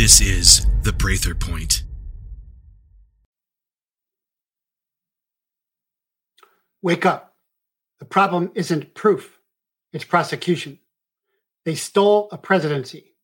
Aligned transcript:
This 0.00 0.22
is 0.22 0.66
the 0.82 0.94
Prather 0.94 1.34
Point. 1.34 1.82
Wake 6.80 7.04
up. 7.04 7.36
The 7.98 8.06
problem 8.06 8.50
isn't 8.54 8.94
proof, 8.94 9.38
it's 9.92 10.06
prosecution. 10.06 10.78
They 11.66 11.74
stole 11.74 12.30
a 12.32 12.38
presidency, 12.38 13.14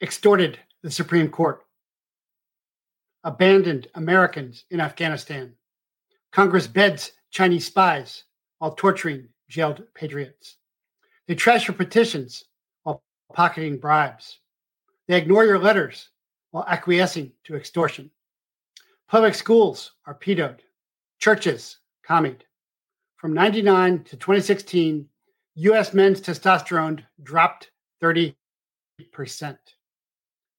extorted 0.00 0.60
the 0.84 0.92
Supreme 0.92 1.28
Court, 1.28 1.64
abandoned 3.24 3.88
Americans 3.96 4.64
in 4.70 4.80
Afghanistan. 4.80 5.54
Congress 6.30 6.68
beds 6.68 7.10
Chinese 7.32 7.66
spies 7.66 8.22
while 8.60 8.76
torturing 8.76 9.26
jailed 9.48 9.82
patriots. 9.92 10.56
They 11.26 11.34
trash 11.34 11.66
your 11.66 11.76
petitions 11.76 12.44
while 12.84 13.02
pocketing 13.34 13.78
bribes. 13.78 14.38
They 15.08 15.18
ignore 15.18 15.44
your 15.44 15.58
letters 15.58 16.10
while 16.52 16.64
acquiescing 16.68 17.32
to 17.44 17.56
extortion. 17.56 18.10
Public 19.08 19.34
schools 19.34 19.92
are 20.06 20.14
pedoed, 20.14 20.60
churches 21.18 21.78
commied. 22.08 22.42
From 23.16 23.34
99 23.34 24.04
to 24.04 24.16
2016, 24.16 25.08
US 25.56 25.92
men's 25.92 26.20
testosterone 26.20 27.04
dropped 27.22 27.70
30%. 28.02 28.34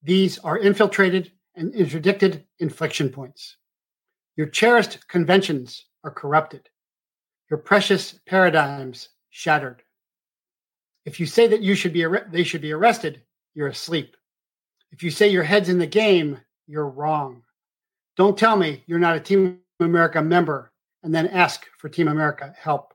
These 0.02 0.38
are 0.38 0.58
infiltrated 0.58 1.32
and 1.56 1.74
interdicted 1.74 2.44
inflection 2.58 3.08
points. 3.08 3.56
Your 4.36 4.46
cherished 4.48 5.06
conventions 5.08 5.86
are 6.02 6.10
corrupted. 6.10 6.68
Your 7.50 7.58
precious 7.58 8.18
paradigms 8.26 9.10
shattered. 9.30 9.82
If 11.04 11.20
you 11.20 11.26
say 11.26 11.46
that 11.48 11.62
you 11.62 11.74
should 11.74 11.92
be 11.92 12.06
they 12.30 12.44
should 12.44 12.62
be 12.62 12.72
arrested, 12.72 13.22
you're 13.54 13.68
asleep. 13.68 14.16
If 14.94 15.02
you 15.02 15.10
say 15.10 15.26
your 15.26 15.42
head's 15.42 15.68
in 15.68 15.78
the 15.78 15.88
game, 15.88 16.40
you're 16.68 16.86
wrong. 16.86 17.42
Don't 18.16 18.38
tell 18.38 18.56
me 18.56 18.84
you're 18.86 19.00
not 19.00 19.16
a 19.16 19.20
Team 19.20 19.58
America 19.80 20.22
member 20.22 20.70
and 21.02 21.12
then 21.12 21.26
ask 21.26 21.66
for 21.78 21.88
Team 21.88 22.06
America 22.06 22.54
help. 22.56 22.94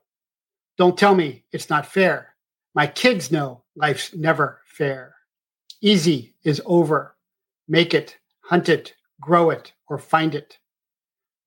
Don't 0.78 0.96
tell 0.96 1.14
me 1.14 1.44
it's 1.52 1.68
not 1.68 1.84
fair. 1.84 2.34
My 2.74 2.86
kids 2.86 3.30
know 3.30 3.64
life's 3.76 4.14
never 4.14 4.62
fair. 4.64 5.14
Easy 5.82 6.34
is 6.42 6.62
over. 6.64 7.16
Make 7.68 7.92
it, 7.92 8.16
hunt 8.40 8.70
it, 8.70 8.94
grow 9.20 9.50
it, 9.50 9.74
or 9.86 9.98
find 9.98 10.34
it. 10.34 10.58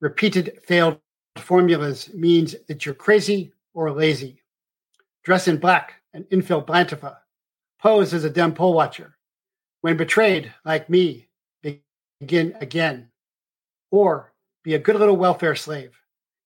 Repeated 0.02 0.59
failed 0.64 0.99
formulas 1.36 2.14
means 2.14 2.55
that 2.67 2.86
you're 2.86 2.94
crazy 2.94 3.53
or 3.73 3.92
lazy. 3.92 4.44
Dress 5.23 5.47
in 5.47 5.58
black 5.58 5.94
and 6.14 6.25
infill 6.25 6.64
Blantifa. 6.64 7.17
Pose 7.81 8.14
as 8.14 8.23
a 8.23 8.30
Dem 8.30 8.53
poll 8.53 8.75
watcher. 8.75 9.12
When 9.84 9.98
betrayed, 9.98 10.53
like 10.64 10.89
me, 10.89 11.28
begin 12.22 12.56
again. 12.62 13.09
Or 13.92 14.31
be 14.64 14.76
a 14.76 14.80
good 14.80 14.95
little 14.95 15.17
welfare 15.17 15.56
slave. 15.56 15.92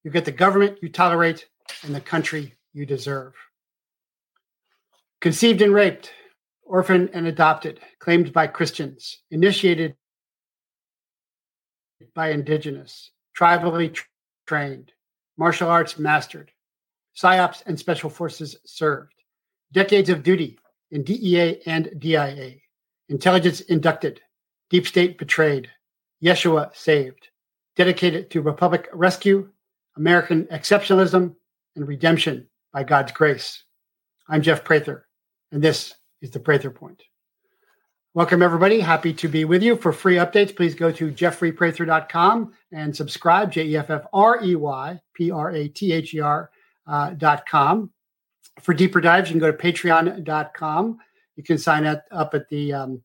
You 0.03 0.09
get 0.09 0.25
the 0.25 0.31
government 0.31 0.79
you 0.81 0.89
tolerate 0.89 1.47
and 1.83 1.93
the 1.93 2.01
country 2.01 2.55
you 2.73 2.87
deserve. 2.87 3.35
Conceived 5.21 5.61
and 5.61 5.71
raped, 5.71 6.11
orphaned 6.63 7.11
and 7.13 7.27
adopted, 7.27 7.79
claimed 7.99 8.33
by 8.33 8.47
Christians, 8.47 9.19
initiated 9.29 9.95
by 12.15 12.31
indigenous, 12.31 13.11
tribally 13.37 13.95
trained, 14.47 14.91
martial 15.37 15.69
arts 15.69 15.99
mastered, 15.99 16.51
psyops 17.15 17.61
and 17.67 17.77
special 17.77 18.09
forces 18.09 18.55
served, 18.65 19.13
decades 19.73 20.09
of 20.09 20.23
duty 20.23 20.57
in 20.89 21.03
DEA 21.03 21.61
and 21.67 21.91
DIA, 21.99 22.55
Intelligence 23.09 23.61
inducted, 23.61 24.21
Deep 24.69 24.85
State 24.85 25.17
betrayed, 25.17 25.69
Yeshua 26.21 26.75
saved, 26.75 27.29
dedicated 27.75 28.29
to 28.31 28.41
Republic 28.41 28.89
rescue, 28.91 29.49
American 29.95 30.45
exceptionalism, 30.45 31.35
and 31.75 31.87
redemption 31.87 32.47
by 32.73 32.83
God's 32.83 33.13
grace. 33.13 33.63
I'm 34.27 34.41
Jeff 34.41 34.63
Prather, 34.63 35.07
and 35.51 35.61
this 35.61 35.93
is 36.21 36.31
the 36.31 36.39
Prather 36.39 36.69
Point. 36.69 37.01
Welcome, 38.13 38.41
everybody. 38.41 38.79
Happy 38.79 39.13
to 39.13 39.27
be 39.29 39.45
with 39.45 39.63
you. 39.63 39.77
For 39.77 39.93
free 39.93 40.15
updates, 40.15 40.55
please 40.55 40.75
go 40.75 40.91
to 40.91 41.11
jeffreyprather.com 41.11 42.53
and 42.73 42.95
subscribe, 42.95 43.51
J 43.51 43.67
E 43.67 43.77
F 43.77 43.89
F 43.89 44.05
R 44.11 44.43
E 44.43 44.55
Y 44.55 44.99
P 45.13 45.31
R 45.31 45.51
A 45.51 45.67
T 45.69 45.93
H 45.93 46.13
E 46.13 46.19
R 46.19 46.49
uh, 46.87 47.37
com. 47.47 47.91
For 48.61 48.73
deeper 48.73 48.99
dives, 48.99 49.29
you 49.29 49.33
can 49.33 49.39
go 49.39 49.51
to 49.51 49.57
patreon.com 49.57 50.97
you 51.37 51.43
can 51.43 51.57
sign 51.57 51.85
up, 51.85 52.03
up 52.11 52.33
at 52.33 52.49
the 52.49 52.73
um, 52.73 53.01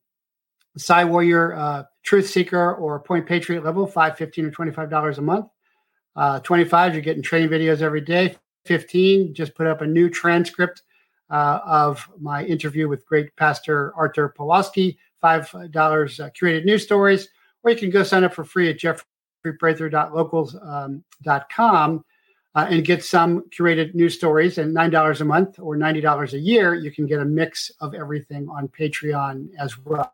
Warrior 0.89 1.53
uh, 1.53 1.83
Truth 2.03 2.29
Seeker 2.29 2.73
or 2.73 2.99
Point 2.99 3.25
Patriot 3.25 3.63
level, 3.63 3.87
five, 3.87 4.17
fifteen, 4.17 4.43
or 4.45 4.51
twenty-five 4.51 4.89
dollars 4.89 5.19
a 5.19 5.21
month. 5.21 5.45
Uh, 6.15 6.39
Twenty-five, 6.41 6.93
you're 6.93 7.01
getting 7.01 7.23
training 7.23 7.49
videos 7.49 7.81
every 7.81 8.01
day. 8.01 8.35
Fifteen, 8.65 9.33
just 9.33 9.55
put 9.55 9.67
up 9.67 9.79
a 9.81 9.87
new 9.87 10.09
transcript 10.09 10.83
uh, 11.29 11.59
of 11.65 12.05
my 12.19 12.43
interview 12.43 12.89
with 12.89 13.05
great 13.05 13.33
pastor 13.37 13.93
Arthur 13.95 14.33
Pawlowski. 14.37 14.97
Five 15.21 15.49
dollars 15.71 16.19
uh, 16.19 16.29
curated 16.31 16.65
news 16.65 16.83
stories, 16.83 17.29
or 17.63 17.71
you 17.71 17.77
can 17.77 17.91
go 17.91 18.03
sign 18.03 18.25
up 18.25 18.33
for 18.33 18.43
free 18.43 18.69
at 18.69 18.77
jeffreyprather.locals.com 19.45 22.05
uh, 22.55 22.67
and 22.69 22.85
get 22.85 23.03
some 23.03 23.43
curated 23.49 23.95
news 23.95 24.15
stories. 24.15 24.57
And 24.57 24.75
$9 24.75 25.21
a 25.21 25.25
month 25.25 25.59
or 25.59 25.75
$90 25.75 26.33
a 26.33 26.39
year, 26.39 26.75
you 26.75 26.91
can 26.91 27.05
get 27.05 27.19
a 27.19 27.25
mix 27.25 27.71
of 27.81 27.93
everything 27.93 28.47
on 28.49 28.67
Patreon 28.67 29.49
as 29.59 29.77
well. 29.79 30.13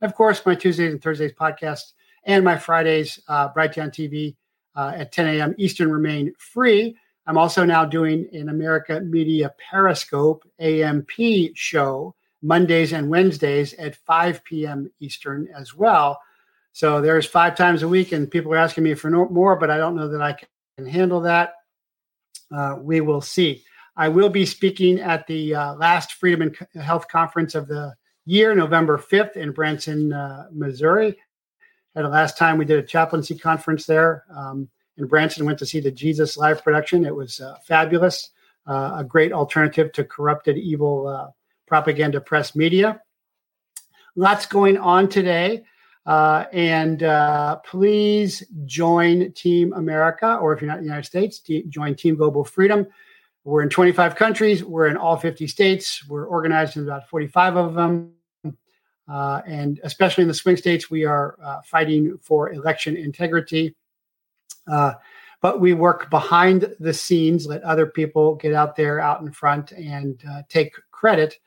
of 0.00 0.14
course, 0.14 0.44
my 0.46 0.54
Tuesdays 0.54 0.92
and 0.92 1.02
Thursdays 1.02 1.32
podcast 1.32 1.92
and 2.24 2.44
my 2.44 2.56
Fridays, 2.56 3.18
uh, 3.28 3.52
Brighteon 3.52 3.90
TV 3.90 4.36
uh, 4.76 4.92
at 4.96 5.12
10 5.12 5.26
a.m. 5.26 5.54
Eastern 5.58 5.90
remain 5.90 6.32
free. 6.38 6.96
I'm 7.26 7.38
also 7.38 7.64
now 7.64 7.84
doing 7.84 8.28
an 8.32 8.48
America 8.48 9.00
Media 9.00 9.54
Periscope 9.70 10.48
AMP 10.58 11.10
show 11.54 12.14
Mondays 12.42 12.92
and 12.92 13.08
Wednesdays 13.08 13.74
at 13.74 13.94
5 13.94 14.42
p.m. 14.44 14.90
Eastern 14.98 15.48
as 15.56 15.74
well. 15.74 16.18
So 16.72 17.00
there's 17.00 17.26
five 17.26 17.54
times 17.54 17.82
a 17.82 17.88
week, 17.88 18.12
and 18.12 18.30
people 18.30 18.52
are 18.52 18.56
asking 18.56 18.84
me 18.84 18.94
for 18.94 19.10
no, 19.10 19.28
more, 19.28 19.56
but 19.56 19.70
I 19.70 19.76
don't 19.76 19.94
know 19.94 20.08
that 20.08 20.22
I 20.22 20.36
can 20.76 20.86
handle 20.86 21.20
that 21.20 21.52
uh, 22.54 22.76
we 22.80 23.00
will 23.00 23.20
see. 23.20 23.64
I 23.96 24.08
will 24.08 24.28
be 24.28 24.46
speaking 24.46 25.00
at 25.00 25.26
the 25.26 25.54
uh, 25.54 25.74
last 25.74 26.14
Freedom 26.14 26.42
and 26.42 26.82
Health 26.82 27.08
Conference 27.08 27.54
of 27.54 27.68
the 27.68 27.94
year, 28.24 28.54
November 28.54 28.98
5th 28.98 29.36
in 29.36 29.52
Branson, 29.52 30.12
uh, 30.12 30.46
Missouri. 30.50 31.16
At 31.94 32.02
the 32.02 32.08
last 32.08 32.38
time 32.38 32.56
we 32.56 32.64
did 32.64 32.78
a 32.78 32.86
chaplaincy 32.86 33.36
conference 33.36 33.84
there 33.84 34.24
um, 34.34 34.68
in 34.96 35.06
Branson, 35.06 35.44
went 35.44 35.58
to 35.58 35.66
see 35.66 35.80
the 35.80 35.90
Jesus 35.90 36.36
live 36.36 36.64
production. 36.64 37.04
It 37.04 37.14
was 37.14 37.40
uh, 37.40 37.56
fabulous, 37.66 38.30
uh, 38.66 38.94
a 38.98 39.04
great 39.04 39.32
alternative 39.32 39.92
to 39.92 40.04
corrupted, 40.04 40.56
evil 40.56 41.34
propaganda 41.66 42.20
press 42.20 42.54
media. 42.54 43.00
Lots 44.16 44.46
going 44.46 44.76
on 44.76 45.08
today. 45.08 45.64
Uh, 46.04 46.46
and 46.52 47.04
uh, 47.04 47.56
please 47.64 48.42
join 48.64 49.32
Team 49.32 49.72
America, 49.74 50.36
or 50.36 50.52
if 50.52 50.60
you're 50.60 50.68
not 50.68 50.78
in 50.78 50.84
the 50.84 50.88
United 50.88 51.06
States, 51.06 51.40
join 51.68 51.94
Team 51.94 52.16
Global 52.16 52.44
Freedom. 52.44 52.86
We're 53.44 53.62
in 53.62 53.68
25 53.68 54.14
countries. 54.16 54.64
We're 54.64 54.86
in 54.88 54.96
all 54.96 55.16
50 55.16 55.46
states. 55.46 56.06
We're 56.08 56.26
organized 56.26 56.76
in 56.76 56.84
about 56.84 57.08
45 57.08 57.56
of 57.56 57.74
them. 57.74 58.12
Uh, 59.08 59.42
and 59.46 59.80
especially 59.82 60.22
in 60.22 60.28
the 60.28 60.34
swing 60.34 60.56
states, 60.56 60.90
we 60.90 61.04
are 61.04 61.36
uh, 61.42 61.60
fighting 61.62 62.16
for 62.22 62.52
election 62.52 62.96
integrity. 62.96 63.74
Uh, 64.70 64.92
but 65.40 65.60
we 65.60 65.72
work 65.72 66.08
behind 66.08 66.72
the 66.78 66.94
scenes, 66.94 67.46
let 67.46 67.62
other 67.62 67.86
people 67.86 68.36
get 68.36 68.54
out 68.54 68.76
there, 68.76 69.00
out 69.00 69.20
in 69.20 69.32
front, 69.32 69.72
and 69.72 70.22
uh, 70.30 70.42
take 70.48 70.72
credit 70.92 71.38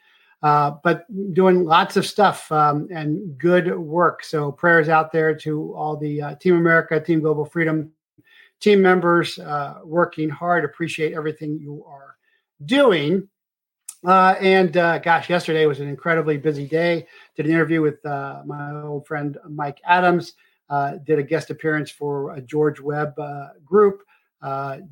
uh, 0.46 0.76
but 0.84 1.08
doing 1.34 1.64
lots 1.64 1.98
of 1.98 2.06
stuff 2.06 2.52
um, 2.52 2.88
and 2.92 3.36
good 3.36 3.76
work. 3.76 4.24
So 4.24 4.52
prayers 4.52 4.90
out 4.90 5.12
there 5.12 5.34
to 5.38 5.74
all 5.74 5.98
the 5.98 6.22
uh, 6.22 6.36
Team 6.36 6.56
America, 6.56 7.00
Team 7.00 7.20
Global 7.20 7.46
Freedom 7.46 7.92
team 8.60 8.80
members 8.80 9.40
uh, 9.40 9.80
working 9.84 10.30
hard. 10.30 10.64
Appreciate 10.64 11.14
everything 11.14 11.58
you 11.58 11.84
are 11.88 12.18
doing. 12.64 13.28
Uh, 14.06 14.36
and 14.40 14.78
uh, 14.78 15.00
gosh, 15.00 15.32
yesterday 15.32 15.66
was 15.66 15.80
an 15.80 15.88
incredibly 15.88 16.38
busy 16.38 16.68
day. 16.68 17.08
Did 17.36 17.48
an 17.48 17.52
interview 17.52 17.82
with 17.82 18.04
my 18.04 18.82
old 18.84 19.08
friend 19.08 19.40
Mike 19.50 19.82
Adams. 19.84 20.34
did 21.06 21.18
a 21.18 21.24
guest 21.24 21.50
appearance 21.50 21.90
for 21.90 22.36
a 22.36 22.42
George 22.42 22.80
Webb 22.80 23.16
group. 23.66 24.04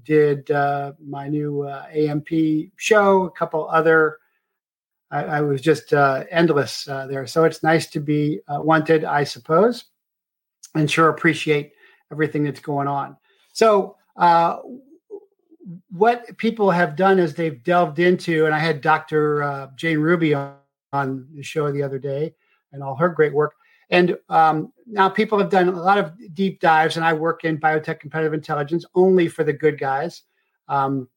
did 0.03 0.49
my 0.49 1.27
new 1.27 1.67
AMP 1.67 2.71
show. 2.75 3.25
A 3.25 3.31
couple 3.31 3.69
other 3.69 4.17
I, 5.13 5.24
I 5.24 5.42
was 5.42 5.62
just 5.62 5.94
uh, 5.94 6.24
endless 6.31 6.88
uh, 6.88 7.06
there. 7.06 7.27
So 7.27 7.44
it's 7.44 7.62
nice 7.62 7.88
to 7.92 8.00
be 8.00 8.39
uh, 8.48 8.60
wanted, 8.62 9.06
I 9.06 9.24
suppose, 9.24 9.86
and 10.75 10.89
sure 10.89 11.10
appreciate 11.10 11.74
everything 12.12 12.44
that's 12.44 12.60
going 12.60 12.88
on. 12.88 13.15
So 13.54 13.95
uh, 14.18 14.57
what 15.92 16.36
people 16.38 16.71
have 16.71 16.95
done 16.95 17.19
is 17.19 17.33
they've 17.36 17.63
delved 17.63 18.00
into, 18.00 18.45
and 18.45 18.56
I 18.56 18.60
had 18.60 18.81
Dr. 18.81 19.44
Uh, 19.44 19.68
Jane 19.75 20.00
Ruby 20.00 20.33
on, 20.33 20.56
on 20.92 21.27
the 21.36 21.44
show 21.44 21.71
the 21.71 21.83
other 21.83 22.00
day, 22.00 22.33
and 22.71 22.81
all 22.81 22.95
her 22.95 23.09
great 23.09 23.33
work. 23.33 23.54
And 23.92 24.18
um, 24.30 24.74
now 24.88 25.09
people 25.09 25.38
have 25.38 25.51
done 25.51 25.69
a 25.69 25.71
lot 25.71 26.00
of 26.00 26.13
deep 26.33 26.59
dives, 26.59 26.98
and 26.98 27.06
I 27.06 27.13
work 27.13 27.44
in 27.44 27.59
biotech 27.59 28.00
competitive 28.00 28.33
intelligence 28.33 28.83
only 28.95 29.27
for 29.27 29.44
the 29.44 29.54
good 29.54 29.80
guys, 29.80 30.24
um, 30.68 31.07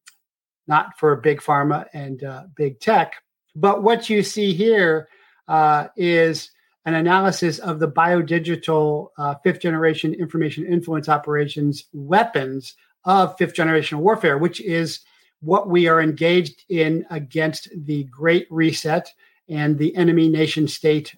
not 0.66 0.98
for 0.98 1.16
big 1.16 1.40
pharma 1.40 1.86
and 1.94 2.22
uh, 2.22 2.44
big 2.54 2.78
tech. 2.80 3.14
But 3.56 3.82
what 3.82 4.10
you 4.10 4.22
see 4.22 4.52
here 4.52 5.08
uh, 5.48 5.88
is 5.96 6.50
an 6.84 6.94
analysis 6.94 7.58
of 7.58 7.80
the 7.80 7.88
biodigital 7.88 9.08
uh, 9.16 9.34
fifth 9.42 9.60
generation 9.60 10.12
information 10.14 10.66
influence 10.66 11.08
operations 11.08 11.86
weapons 11.92 12.74
of 13.06 13.36
fifth 13.38 13.54
generation 13.54 13.98
warfare, 13.98 14.36
which 14.36 14.60
is 14.60 15.00
what 15.40 15.70
we 15.70 15.88
are 15.88 16.02
engaged 16.02 16.64
in 16.68 17.06
against 17.10 17.68
the 17.74 18.04
Great 18.04 18.46
Reset 18.50 19.10
and 19.48 19.78
the 19.78 19.96
enemy 19.96 20.28
nation 20.28 20.68
state 20.68 21.14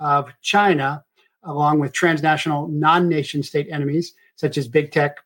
of 0.00 0.32
China, 0.42 1.04
along 1.44 1.78
with 1.78 1.92
transnational 1.92 2.66
non 2.66 3.08
nation 3.08 3.44
state 3.44 3.68
enemies 3.70 4.14
such 4.34 4.58
as 4.58 4.66
big 4.66 4.90
tech, 4.90 5.18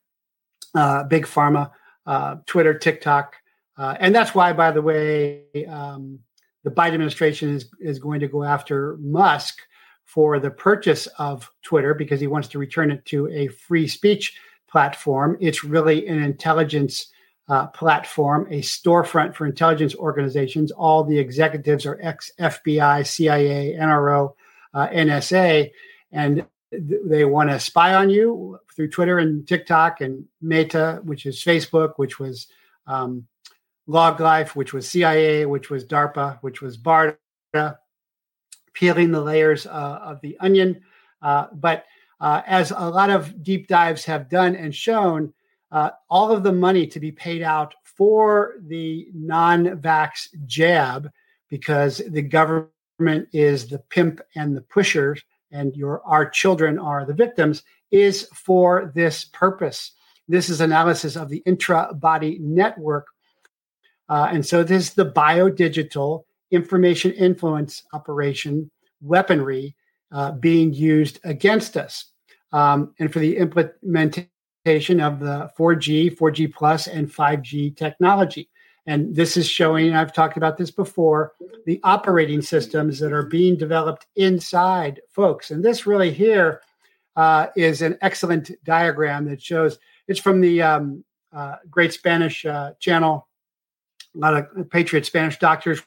uh, 0.74 1.04
big 1.04 1.24
pharma, 1.24 1.70
uh, 2.06 2.36
Twitter, 2.46 2.76
TikTok. 2.76 3.34
Uh, 3.78 3.96
and 3.98 4.14
that's 4.14 4.34
why, 4.34 4.52
by 4.52 4.70
the 4.70 4.82
way, 4.82 5.42
um, 5.68 6.18
the 6.64 6.70
Biden 6.70 6.94
administration 6.94 7.54
is, 7.54 7.68
is 7.78 7.98
going 7.98 8.20
to 8.20 8.28
go 8.28 8.42
after 8.42 8.96
Musk 9.00 9.60
for 10.04 10.38
the 10.40 10.50
purchase 10.50 11.06
of 11.18 11.50
Twitter 11.62 11.94
because 11.94 12.20
he 12.20 12.26
wants 12.26 12.48
to 12.48 12.58
return 12.58 12.90
it 12.90 13.04
to 13.06 13.28
a 13.28 13.48
free 13.48 13.86
speech 13.86 14.38
platform. 14.68 15.36
It's 15.40 15.62
really 15.62 16.06
an 16.08 16.22
intelligence 16.22 17.08
uh, 17.48 17.66
platform, 17.68 18.46
a 18.50 18.60
storefront 18.60 19.34
for 19.34 19.46
intelligence 19.46 19.94
organizations. 19.94 20.72
All 20.72 21.04
the 21.04 21.18
executives 21.18 21.84
are 21.84 21.98
ex 22.02 22.32
FBI, 22.40 23.06
CIA, 23.06 23.76
NRO, 23.78 24.32
uh, 24.72 24.88
NSA, 24.88 25.70
and 26.12 26.46
th- 26.70 27.00
they 27.04 27.24
want 27.24 27.50
to 27.50 27.60
spy 27.60 27.94
on 27.94 28.08
you 28.08 28.58
through 28.74 28.90
Twitter 28.90 29.18
and 29.18 29.46
TikTok 29.46 30.00
and 30.00 30.24
Meta, 30.40 31.00
which 31.04 31.26
is 31.26 31.42
Facebook, 31.42 31.92
which 31.96 32.18
was 32.18 32.48
um, 32.86 33.26
Log 33.86 34.20
Life, 34.20 34.56
which 34.56 34.72
was 34.72 34.88
CIA, 34.88 35.46
which 35.46 35.70
was 35.70 35.84
DARPA, 35.84 36.38
which 36.40 36.62
was 36.62 36.78
BARDA, 36.78 37.16
peeling 38.72 39.10
the 39.10 39.20
layers 39.20 39.66
uh, 39.66 40.00
of 40.02 40.20
the 40.20 40.36
onion. 40.40 40.80
Uh, 41.22 41.46
but 41.52 41.84
uh, 42.20 42.42
as 42.46 42.70
a 42.70 42.88
lot 42.88 43.10
of 43.10 43.42
deep 43.42 43.68
dives 43.68 44.04
have 44.04 44.28
done 44.28 44.56
and 44.56 44.74
shown, 44.74 45.32
uh, 45.70 45.90
all 46.08 46.30
of 46.30 46.42
the 46.42 46.52
money 46.52 46.86
to 46.86 47.00
be 47.00 47.10
paid 47.10 47.42
out 47.42 47.74
for 47.82 48.54
the 48.66 49.08
non 49.12 49.66
vax 49.80 50.28
jab, 50.46 51.10
because 51.48 52.00
the 52.10 52.22
government 52.22 53.28
is 53.32 53.68
the 53.68 53.78
pimp 53.90 54.20
and 54.36 54.56
the 54.56 54.60
pushers, 54.62 55.22
and 55.50 55.74
your 55.74 56.00
our 56.04 56.28
children 56.28 56.78
are 56.78 57.04
the 57.04 57.12
victims, 57.12 57.64
is 57.90 58.28
for 58.32 58.92
this 58.94 59.24
purpose. 59.24 59.92
This 60.28 60.48
is 60.48 60.60
analysis 60.60 61.16
of 61.16 61.28
the 61.28 61.42
intra 61.44 61.92
body 61.92 62.38
network 62.40 63.08
uh, 64.08 64.28
and 64.30 64.44
so 64.44 64.62
this 64.62 64.88
is 64.88 64.94
the 64.94 65.10
biodigital 65.10 66.24
information 66.50 67.12
influence 67.12 67.82
operation 67.92 68.70
weaponry 69.00 69.74
uh, 70.12 70.32
being 70.32 70.72
used 70.72 71.20
against 71.24 71.76
us. 71.76 72.06
Um, 72.52 72.94
and 73.00 73.12
for 73.12 73.18
the 73.18 73.36
implementation 73.36 75.00
of 75.00 75.18
the 75.18 75.50
4G, 75.58 76.16
4G 76.16 76.54
plus, 76.54 76.86
and 76.86 77.10
5G 77.10 77.76
technology. 77.76 78.48
And 78.86 79.14
this 79.14 79.36
is 79.36 79.48
showing, 79.48 79.94
I've 79.94 80.12
talked 80.12 80.36
about 80.36 80.56
this 80.58 80.70
before, 80.70 81.32
the 81.66 81.80
operating 81.82 82.42
systems 82.42 82.98
that 83.00 83.12
are 83.12 83.26
being 83.26 83.56
developed 83.56 84.06
inside 84.14 85.00
folks. 85.10 85.50
And 85.50 85.64
this 85.64 85.86
really 85.86 86.12
here 86.12 86.60
uh, 87.16 87.48
is 87.56 87.82
an 87.82 87.96
excellent 88.02 88.50
diagram 88.64 89.24
that 89.26 89.42
shows 89.42 89.78
it's 90.06 90.20
from 90.20 90.40
the 90.40 90.60
um, 90.60 91.04
uh, 91.32 91.56
Great 91.70 91.92
Spanish 91.92 92.44
uh, 92.44 92.72
Channel 92.78 93.26
a 94.14 94.18
lot 94.18 94.34
of 94.34 94.70
patriot 94.70 95.06
Spanish 95.06 95.38
doctors 95.38 95.82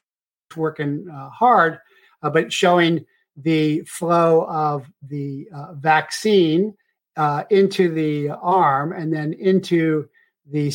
working 0.55 1.07
uh, 1.09 1.29
hard, 1.29 1.79
uh, 2.23 2.29
but 2.29 2.51
showing 2.51 3.05
the 3.35 3.81
flow 3.81 4.45
of 4.49 4.89
the 5.07 5.47
uh, 5.53 5.73
vaccine 5.73 6.73
uh, 7.15 7.43
into 7.49 7.89
the 7.89 8.29
arm 8.29 8.93
and 8.93 9.13
then 9.13 9.33
into 9.33 10.07
the 10.49 10.73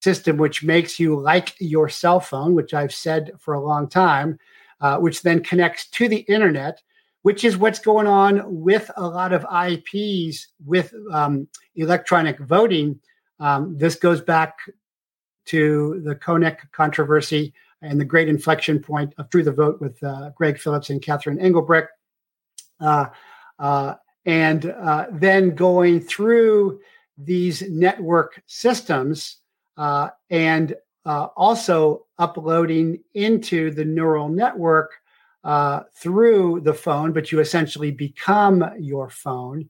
system, 0.00 0.36
which 0.36 0.64
makes 0.64 0.98
you 0.98 1.18
like 1.18 1.54
your 1.60 1.88
cell 1.88 2.20
phone, 2.20 2.54
which 2.54 2.74
I've 2.74 2.94
said 2.94 3.32
for 3.38 3.54
a 3.54 3.60
long 3.60 3.88
time, 3.88 4.38
uh, 4.80 4.98
which 4.98 5.22
then 5.22 5.42
connects 5.42 5.88
to 5.90 6.08
the 6.08 6.20
internet. 6.20 6.82
Which 7.22 7.44
is 7.44 7.56
what's 7.56 7.78
going 7.78 8.08
on 8.08 8.42
with 8.44 8.90
a 8.96 9.06
lot 9.06 9.32
of 9.32 9.46
IPs 9.48 10.48
with 10.66 10.92
um, 11.12 11.46
electronic 11.76 12.40
voting. 12.40 12.98
Um, 13.38 13.78
this 13.78 13.94
goes 13.94 14.20
back 14.20 14.56
to 15.46 16.00
the 16.04 16.14
Konnech 16.14 16.70
controversy 16.72 17.52
and 17.82 18.00
the 18.00 18.04
great 18.04 18.28
inflection 18.28 18.78
point 18.78 19.12
of 19.18 19.28
True 19.30 19.42
the 19.42 19.52
Vote 19.52 19.80
with 19.80 20.02
uh, 20.02 20.30
Greg 20.36 20.58
Phillips 20.58 20.90
and 20.90 21.02
Catherine 21.02 21.38
Engelbrecht. 21.38 21.88
Uh, 22.80 23.06
uh, 23.58 23.94
and 24.24 24.66
uh, 24.66 25.06
then 25.10 25.54
going 25.54 26.00
through 26.00 26.80
these 27.18 27.62
network 27.68 28.42
systems 28.46 29.38
uh, 29.76 30.08
and 30.30 30.74
uh, 31.04 31.28
also 31.36 32.06
uploading 32.18 32.98
into 33.14 33.70
the 33.72 33.84
neural 33.84 34.28
network 34.28 34.92
through 35.96 36.60
the 36.60 36.74
phone, 36.74 37.12
but 37.12 37.32
you 37.32 37.40
essentially 37.40 37.90
become 37.90 38.64
your 38.78 39.10
phone 39.10 39.68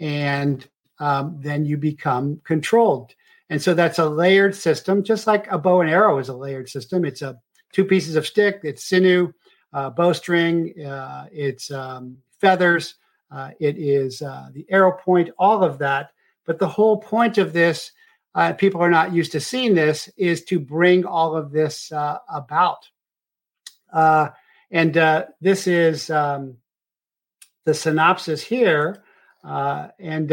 and 0.00 0.66
um, 0.98 1.36
then 1.40 1.64
you 1.64 1.76
become 1.76 2.40
controlled. 2.44 3.14
And 3.50 3.60
so 3.60 3.74
that's 3.74 3.98
a 3.98 4.08
layered 4.08 4.54
system, 4.54 5.02
just 5.02 5.26
like 5.26 5.50
a 5.50 5.58
bow 5.58 5.80
and 5.80 5.90
arrow 5.90 6.18
is 6.18 6.28
a 6.28 6.36
layered 6.36 6.68
system. 6.68 7.04
It's 7.04 7.20
a 7.20 7.36
two 7.72 7.84
pieces 7.84 8.14
of 8.14 8.26
stick, 8.26 8.60
it's 8.62 8.84
sinew, 8.84 9.32
uh, 9.72 9.90
bowstring, 9.90 10.72
uh, 10.84 11.26
it's 11.32 11.70
um, 11.70 12.16
feathers, 12.40 12.94
uh, 13.30 13.50
it 13.58 13.76
is 13.76 14.22
uh, 14.22 14.48
the 14.52 14.66
arrow 14.70 14.92
point, 14.92 15.30
all 15.38 15.64
of 15.64 15.78
that. 15.78 16.10
But 16.46 16.60
the 16.60 16.68
whole 16.68 16.98
point 16.98 17.38
of 17.38 17.52
this, 17.52 17.90
uh, 18.36 18.52
people 18.52 18.80
are 18.80 18.90
not 18.90 19.12
used 19.12 19.32
to 19.32 19.40
seeing 19.40 19.74
this, 19.74 20.08
is 20.16 20.44
to 20.44 20.60
bring 20.60 21.04
all 21.04 21.36
of 21.36 21.50
this 21.50 21.90
uh, 21.90 22.18
about. 22.32 22.88
and 23.92 24.94
this 25.40 25.66
is 25.66 26.08
um, 26.10 26.56
the 27.64 27.74
synopsis 27.74 28.42
here. 28.42 29.02
and 29.44 30.32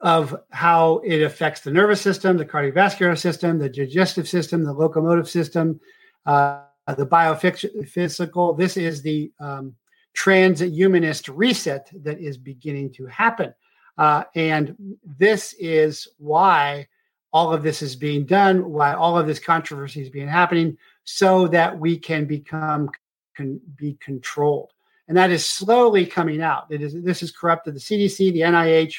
of 0.00 0.36
how 0.50 0.98
it 0.98 1.22
affects 1.22 1.60
the 1.60 1.70
nervous 1.70 2.00
system, 2.00 2.36
the 2.36 2.44
cardiovascular 2.44 3.18
system, 3.18 3.58
the 3.58 3.68
digestive 3.68 4.28
system, 4.28 4.64
the 4.64 4.72
locomotive 4.72 5.28
system, 5.28 5.80
uh, 6.26 6.62
the 6.96 7.06
biophysical. 7.06 8.58
This 8.58 8.76
is 8.76 9.02
the 9.02 9.32
um, 9.40 9.74
transhumanist 10.16 11.34
reset 11.34 11.90
that 12.02 12.20
is 12.20 12.36
beginning 12.36 12.92
to 12.92 13.06
happen. 13.06 13.54
Uh, 13.96 14.24
and 14.34 14.76
this 15.04 15.54
is 15.58 16.08
why 16.18 16.86
all 17.32 17.52
of 17.52 17.62
this 17.62 17.82
is 17.82 17.96
being 17.96 18.26
done, 18.26 18.70
why 18.70 18.94
all 18.94 19.18
of 19.18 19.26
this 19.26 19.38
controversy 19.38 20.02
is 20.02 20.10
being 20.10 20.28
happening, 20.28 20.76
so 21.04 21.48
that 21.48 21.78
we 21.78 21.98
can 21.98 22.24
become 22.24 22.88
can 23.36 23.60
be 23.76 23.94
controlled. 24.00 24.70
And 25.08 25.16
that 25.16 25.30
is 25.30 25.44
slowly 25.44 26.06
coming 26.06 26.40
out. 26.40 26.66
It 26.70 26.80
is 26.80 26.94
this 27.02 27.22
is 27.22 27.32
corrupted 27.32 27.74
the 27.74 27.80
CDC, 27.80 28.32
the 28.32 28.40
NIH, 28.40 28.96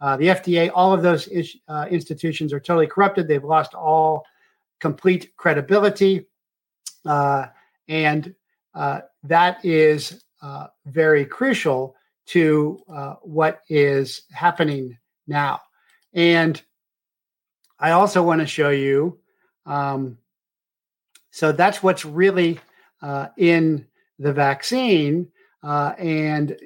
uh, 0.00 0.16
the 0.16 0.26
FDA, 0.26 0.70
all 0.74 0.92
of 0.92 1.02
those 1.02 1.26
is, 1.28 1.56
uh, 1.68 1.86
institutions 1.90 2.52
are 2.52 2.60
totally 2.60 2.86
corrupted. 2.86 3.26
They've 3.26 3.42
lost 3.42 3.74
all 3.74 4.24
complete 4.80 5.36
credibility. 5.36 6.26
Uh, 7.04 7.46
and 7.88 8.34
uh, 8.74 9.00
that 9.24 9.64
is 9.64 10.24
uh, 10.42 10.68
very 10.86 11.24
crucial 11.24 11.96
to 12.26 12.82
what 13.22 13.62
is 13.70 14.22
happening 14.30 14.96
now. 15.26 15.60
And 16.12 16.60
I 17.80 17.92
also 17.92 18.22
want 18.22 18.40
to 18.42 18.46
show 18.46 18.68
you. 18.68 19.18
Um, 19.64 20.18
so 21.30 21.52
that's 21.52 21.82
what's 21.82 22.04
really 22.04 22.60
in 23.38 23.86
the 24.18 24.32
vaccine. 24.32 25.28
and 25.62 26.56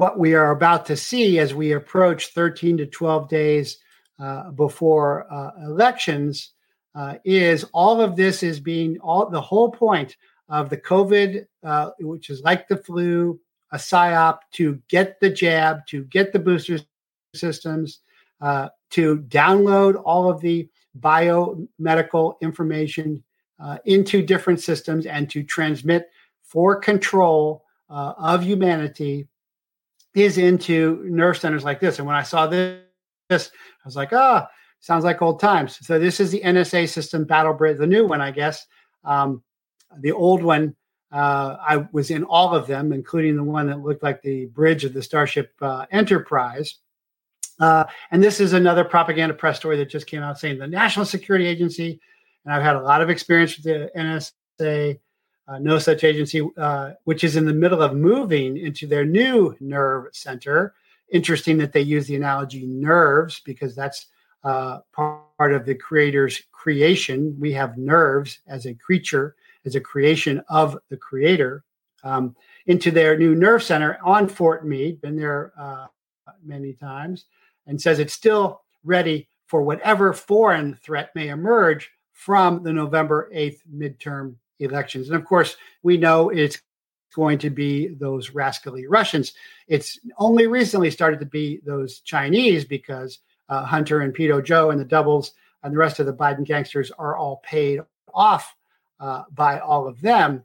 what 0.00 0.18
we 0.18 0.32
are 0.32 0.52
about 0.52 0.86
to 0.86 0.96
see 0.96 1.38
as 1.38 1.52
we 1.52 1.72
approach 1.72 2.28
13 2.28 2.78
to 2.78 2.86
12 2.86 3.28
days 3.28 3.76
uh, 4.18 4.50
before 4.52 5.30
uh, 5.30 5.50
elections 5.62 6.54
uh, 6.94 7.16
is 7.22 7.64
all 7.74 8.00
of 8.00 8.16
this 8.16 8.42
is 8.42 8.60
being 8.60 8.98
all 9.00 9.28
the 9.28 9.40
whole 9.40 9.70
point 9.70 10.16
of 10.48 10.70
the 10.70 10.76
COVID, 10.78 11.44
uh, 11.62 11.90
which 12.00 12.30
is 12.30 12.40
like 12.40 12.66
the 12.66 12.78
flu, 12.78 13.38
a 13.72 13.76
psyop 13.76 14.38
to 14.52 14.80
get 14.88 15.20
the 15.20 15.28
jab, 15.28 15.86
to 15.88 16.04
get 16.04 16.32
the 16.32 16.38
booster 16.38 16.78
systems, 17.34 18.00
uh, 18.40 18.70
to 18.88 19.18
download 19.28 20.00
all 20.02 20.30
of 20.30 20.40
the 20.40 20.66
biomedical 20.98 22.40
information 22.40 23.22
uh, 23.62 23.76
into 23.84 24.22
different 24.22 24.60
systems 24.60 25.04
and 25.04 25.28
to 25.28 25.42
transmit 25.42 26.08
for 26.42 26.76
control 26.76 27.64
of 27.90 28.42
humanity 28.44 29.28
is 30.14 30.38
into 30.38 31.02
nerve 31.04 31.38
centers 31.38 31.64
like 31.64 31.80
this. 31.80 31.98
And 31.98 32.06
when 32.06 32.16
I 32.16 32.22
saw 32.22 32.46
this, 32.46 32.82
this 33.28 33.50
I 33.84 33.88
was 33.88 33.96
like, 33.96 34.12
ah, 34.12 34.46
oh, 34.46 34.50
sounds 34.80 35.04
like 35.04 35.22
old 35.22 35.40
times. 35.40 35.78
So 35.86 35.98
this 35.98 36.20
is 36.20 36.30
the 36.30 36.40
NSA 36.40 36.88
system 36.88 37.24
Battle 37.24 37.54
Bridge, 37.54 37.78
the 37.78 37.86
new 37.86 38.06
one, 38.06 38.20
I 38.20 38.30
guess. 38.30 38.66
Um, 39.04 39.42
the 39.98 40.12
old 40.12 40.42
one, 40.42 40.74
uh, 41.12 41.56
I 41.60 41.88
was 41.92 42.10
in 42.10 42.24
all 42.24 42.54
of 42.54 42.66
them, 42.66 42.92
including 42.92 43.36
the 43.36 43.44
one 43.44 43.66
that 43.68 43.80
looked 43.80 44.02
like 44.02 44.22
the 44.22 44.46
bridge 44.46 44.84
of 44.84 44.92
the 44.92 45.02
Starship 45.02 45.52
uh, 45.60 45.86
Enterprise. 45.90 46.76
Uh, 47.58 47.84
and 48.10 48.22
this 48.22 48.40
is 48.40 48.52
another 48.52 48.84
propaganda 48.84 49.34
press 49.34 49.58
story 49.58 49.76
that 49.76 49.90
just 49.90 50.06
came 50.06 50.22
out 50.22 50.38
saying 50.38 50.58
the 50.58 50.66
National 50.66 51.04
Security 51.04 51.46
Agency, 51.46 52.00
and 52.44 52.54
I've 52.54 52.62
had 52.62 52.76
a 52.76 52.80
lot 52.80 53.02
of 53.02 53.10
experience 53.10 53.56
with 53.56 53.64
the 53.64 53.90
NSA, 53.94 54.98
uh, 55.50 55.58
no 55.58 55.78
such 55.80 56.04
agency, 56.04 56.48
uh, 56.56 56.92
which 57.04 57.24
is 57.24 57.34
in 57.34 57.44
the 57.44 57.52
middle 57.52 57.82
of 57.82 57.94
moving 57.94 58.56
into 58.56 58.86
their 58.86 59.04
new 59.04 59.56
nerve 59.58 60.06
center. 60.12 60.74
Interesting 61.12 61.58
that 61.58 61.72
they 61.72 61.80
use 61.80 62.06
the 62.06 62.14
analogy 62.14 62.66
nerves 62.66 63.40
because 63.40 63.74
that's 63.74 64.06
uh, 64.44 64.78
part 64.92 65.52
of 65.52 65.66
the 65.66 65.74
creator's 65.74 66.40
creation. 66.52 67.36
We 67.38 67.52
have 67.52 67.76
nerves 67.76 68.38
as 68.46 68.66
a 68.66 68.74
creature, 68.74 69.34
as 69.66 69.74
a 69.74 69.80
creation 69.80 70.40
of 70.48 70.78
the 70.88 70.96
creator. 70.96 71.64
Um, 72.04 72.36
into 72.66 72.90
their 72.90 73.18
new 73.18 73.34
nerve 73.34 73.62
center 73.62 73.98
on 74.02 74.28
Fort 74.28 74.64
Meade, 74.64 75.02
been 75.02 75.16
there 75.16 75.52
uh, 75.58 75.86
many 76.42 76.72
times, 76.74 77.26
and 77.66 77.78
says 77.78 77.98
it's 77.98 78.14
still 78.14 78.62
ready 78.84 79.28
for 79.48 79.62
whatever 79.62 80.12
foreign 80.12 80.76
threat 80.76 81.10
may 81.14 81.28
emerge 81.28 81.90
from 82.12 82.62
the 82.62 82.72
November 82.72 83.28
8th 83.34 83.58
midterm 83.70 84.36
elections. 84.60 85.08
And 85.08 85.16
of 85.16 85.24
course, 85.24 85.56
we 85.82 85.96
know 85.96 86.30
it's 86.30 86.60
going 87.14 87.38
to 87.38 87.50
be 87.50 87.88
those 87.88 88.30
rascally 88.30 88.86
Russians. 88.86 89.32
It's 89.66 89.98
only 90.18 90.46
recently 90.46 90.90
started 90.90 91.20
to 91.20 91.26
be 91.26 91.60
those 91.64 92.00
Chinese 92.00 92.64
because 92.64 93.18
uh, 93.48 93.64
Hunter 93.64 94.00
and 94.00 94.14
Pedo 94.14 94.42
Joe 94.44 94.70
and 94.70 94.80
the 94.80 94.84
doubles 94.84 95.32
and 95.62 95.72
the 95.72 95.78
rest 95.78 95.98
of 95.98 96.06
the 96.06 96.12
Biden 96.14 96.44
gangsters 96.44 96.90
are 96.92 97.16
all 97.16 97.40
paid 97.44 97.80
off 98.14 98.54
uh, 99.00 99.24
by 99.32 99.58
all 99.58 99.88
of 99.88 100.00
them. 100.00 100.44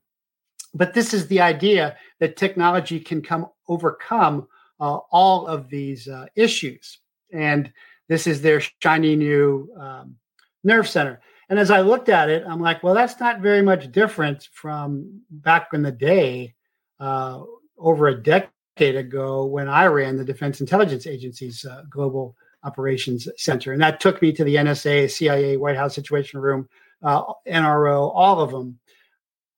But 0.74 0.94
this 0.94 1.14
is 1.14 1.28
the 1.28 1.40
idea 1.40 1.98
that 2.20 2.36
technology 2.36 3.00
can 3.00 3.22
come 3.22 3.48
overcome 3.68 4.48
uh, 4.80 4.98
all 5.12 5.48
of 5.48 5.70
these 5.70 6.08
uh, 6.08 6.26
issues. 6.36 7.00
And 7.32 7.72
this 8.10 8.28
is 8.28 8.42
their 8.42 8.62
shiny 8.84 9.16
new 9.16 9.70
um, 9.80 10.16
nerve 10.64 10.88
center. 10.88 11.22
And 11.50 11.60
as 11.60 11.70
I 11.70 11.82
looked 11.82 12.10
at 12.10 12.30
it, 12.30 12.44
I'm 12.48 12.60
like, 12.60 12.82
well, 12.82 12.94
that's 12.94 13.20
not 13.20 13.40
very 13.40 13.62
much 13.62 13.92
different 13.92 14.50
from 14.52 15.22
back 15.30 15.70
in 15.74 15.84
the 15.84 15.92
day, 15.92 16.56
uh, 17.00 17.42
over 17.78 18.08
a 18.08 18.22
decade 18.22 18.96
ago, 18.96 19.46
when 19.46 19.68
I 19.68 19.86
ran 19.86 20.18
the 20.18 20.26
Defense 20.26 20.60
Intelligence 20.60 21.06
Agency's 21.06 21.66
uh, 21.66 21.84
global 21.90 22.36
Operations 22.64 23.28
Center. 23.38 23.74
And 23.74 23.82
that 23.82 24.00
took 24.00 24.22
me 24.22 24.32
to 24.34 24.44
the 24.44 24.56
NSA, 24.56 25.12
CIA, 25.12 25.58
White 25.58 25.78
House 25.78 25.94
Situation 25.94 26.40
Room, 26.40 26.68
uh, 27.04 27.24
NRO, 27.48 28.12
all 28.14 28.42
of 28.42 28.52
them. 28.52 28.80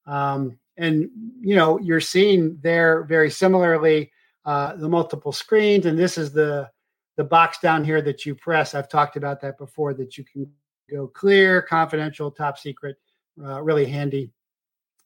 Um, 0.05 0.59
and, 0.75 1.09
you 1.39 1.55
know, 1.55 1.79
you're 1.79 2.01
seeing 2.01 2.57
there 2.61 3.03
very 3.03 3.29
similarly 3.31 4.11
uh, 4.45 4.75
the 4.75 4.89
multiple 4.89 5.31
screens. 5.31 5.85
And 5.85 5.97
this 5.97 6.17
is 6.17 6.33
the, 6.33 6.69
the 7.15 7.23
box 7.23 7.59
down 7.59 7.83
here 7.83 8.01
that 8.01 8.25
you 8.25 8.35
press. 8.35 8.75
I've 8.75 8.89
talked 8.89 9.15
about 9.15 9.41
that 9.41 9.57
before, 9.57 9.93
that 9.93 10.17
you 10.17 10.25
can 10.25 10.51
go 10.89 11.07
clear, 11.07 11.61
confidential, 11.61 12.31
top 12.31 12.57
secret, 12.57 12.97
uh, 13.43 13.61
really 13.61 13.85
handy 13.85 14.31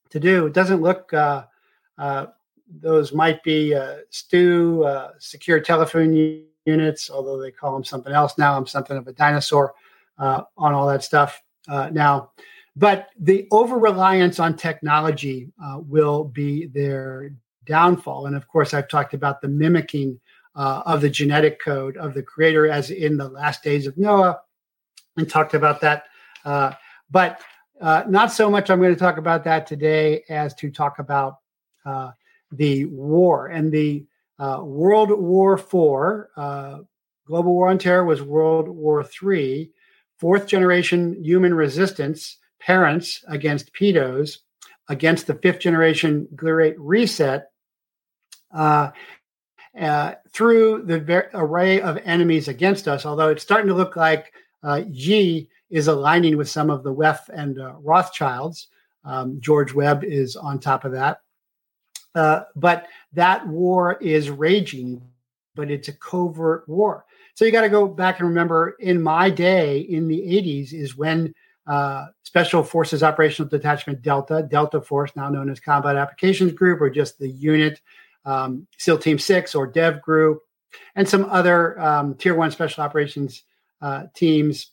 to 0.10 0.20
do. 0.20 0.46
It 0.46 0.54
doesn't 0.54 0.82
look, 0.82 1.12
uh, 1.14 1.46
uh, 1.98 2.28
those 2.80 3.14
might 3.14 3.44
be 3.44 3.74
uh, 3.74 3.98
STU, 4.10 4.84
uh, 4.84 5.12
secure 5.20 5.60
telephone 5.60 6.14
units, 6.66 7.10
although 7.10 7.40
they 7.42 7.52
call 7.52 7.74
them 7.74 7.84
something 7.84 8.14
else 8.14 8.38
now. 8.38 8.56
I'm 8.56 8.68
something 8.68 8.98
of 8.98 9.08
a 9.08 9.14
dinosaur 9.14 9.74
uh, 10.18 10.44
on 10.58 10.74
all 10.74 10.88
that 10.88 11.04
stuff 11.04 11.42
uh, 11.68 11.90
now. 11.92 12.32
But 12.76 13.10
the 13.20 13.48
over 13.52 13.78
reliance 13.78 14.40
on 14.40 14.56
technology 14.56 15.52
will 15.88 16.24
be 16.24 16.68
their 16.68 17.34
downfall. 17.66 18.28
And 18.28 18.36
of 18.36 18.48
course, 18.48 18.74
I've 18.74 18.88
talked 18.88 19.14
about 19.14 19.42
the 19.42 19.50
mimicking 19.50 20.18
of 20.56 21.02
the 21.02 21.10
genetic 21.10 21.62
code 21.62 21.98
of 21.98 22.14
the 22.14 22.24
creator 22.24 22.70
as 22.70 22.90
in 22.90 23.18
the 23.18 23.28
last 23.28 23.62
days 23.62 23.88
of 23.88 23.98
Noah 23.98 24.40
and 25.18 25.30
talked 25.30 25.54
about 25.54 25.82
that. 25.82 26.06
Uh, 26.46 26.74
but 27.10 27.42
uh, 27.80 28.04
not 28.08 28.32
so 28.32 28.50
much 28.50 28.70
I'm 28.70 28.80
going 28.80 28.94
to 28.94 29.00
talk 29.00 29.18
about 29.18 29.44
that 29.46 29.68
today 29.68 30.24
as 30.30 30.54
to 30.56 30.70
talk 30.70 31.00
about 31.00 31.38
the 32.52 32.86
war 32.86 33.48
and 33.48 33.72
the 33.72 34.06
uh, 34.40 34.60
World 34.64 35.12
War 35.12 35.54
IV, 35.54 36.28
uh, 36.36 36.80
Global 37.26 37.54
War 37.54 37.70
on 37.70 37.78
Terror 37.78 38.04
was 38.04 38.22
World 38.22 38.68
War 38.68 39.06
III. 39.24 39.72
Fourth 40.18 40.48
generation 40.48 41.24
human 41.24 41.54
resistance, 41.54 42.38
parents 42.60 43.24
against 43.28 43.74
pedos, 43.74 44.38
against 44.90 45.28
the 45.28 45.36
fifth 45.36 45.60
generation 45.60 46.28
Great 46.36 46.76
Reset, 46.80 47.50
uh, 48.54 48.92
uh, 49.80 50.16
through 50.34 50.84
the 50.86 51.00
ver- 51.00 51.30
array 51.34 51.80
of 51.80 51.98
enemies 52.04 52.48
against 52.48 52.88
us. 52.88 53.06
Although 53.06 53.30
it's 53.30 53.44
starting 53.44 53.68
to 53.68 53.74
look 53.74 53.96
like 53.96 54.34
uh, 54.64 54.82
is 55.70 55.88
aligning 55.88 56.38
with 56.38 56.50
some 56.50 56.70
of 56.70 56.84
the 56.84 56.94
WEF 56.94 57.30
and 57.30 57.60
uh, 57.60 57.74
Rothschilds. 57.80 58.68
Um, 59.04 59.40
George 59.40 59.74
Webb 59.74 60.04
is 60.04 60.36
on 60.36 60.60
top 60.60 60.86
of 60.86 60.92
that. 60.92 61.22
Uh, 62.14 62.42
but 62.56 62.88
that 63.14 63.48
war 63.48 63.98
is 64.02 64.30
raging, 64.30 65.02
but 65.56 65.72
it's 65.72 65.88
a 65.88 65.94
covert 65.94 66.68
war. 66.68 67.06
So 67.34 67.46
you 67.46 67.52
got 67.52 67.62
to 67.62 67.70
go 67.70 67.88
back 67.88 68.20
and 68.20 68.28
remember 68.28 68.76
in 68.80 69.02
my 69.02 69.30
day 69.30 69.80
in 69.80 70.08
the 70.08 70.20
80s 70.20 70.74
is 70.74 70.98
when 70.98 71.34
uh, 71.68 72.08
Special 72.24 72.64
Forces 72.64 73.04
Operational 73.04 73.50
Detachment 73.50 74.02
Delta, 74.02 74.44
Delta 74.50 74.82
Force, 74.82 75.16
now 75.16 75.30
known 75.30 75.50
as 75.50 75.60
Combat 75.60 75.96
Applications 75.96 76.52
Group, 76.52 76.82
or 76.82 76.90
just 76.90 77.18
the 77.18 77.30
unit, 77.30 77.80
um, 78.26 78.68
SEAL 78.78 78.98
Team 78.98 79.18
6 79.18 79.56
or 79.56 79.68
Dev 79.68 80.02
Group, 80.02 80.42
and 80.96 81.08
some 81.08 81.26
other 81.26 81.80
um, 81.80 82.16
Tier 82.16 82.36
1 82.36 82.52
Special 82.52 82.84
Operations 82.84 83.44
uh, 83.82 84.04
teams 84.14 84.72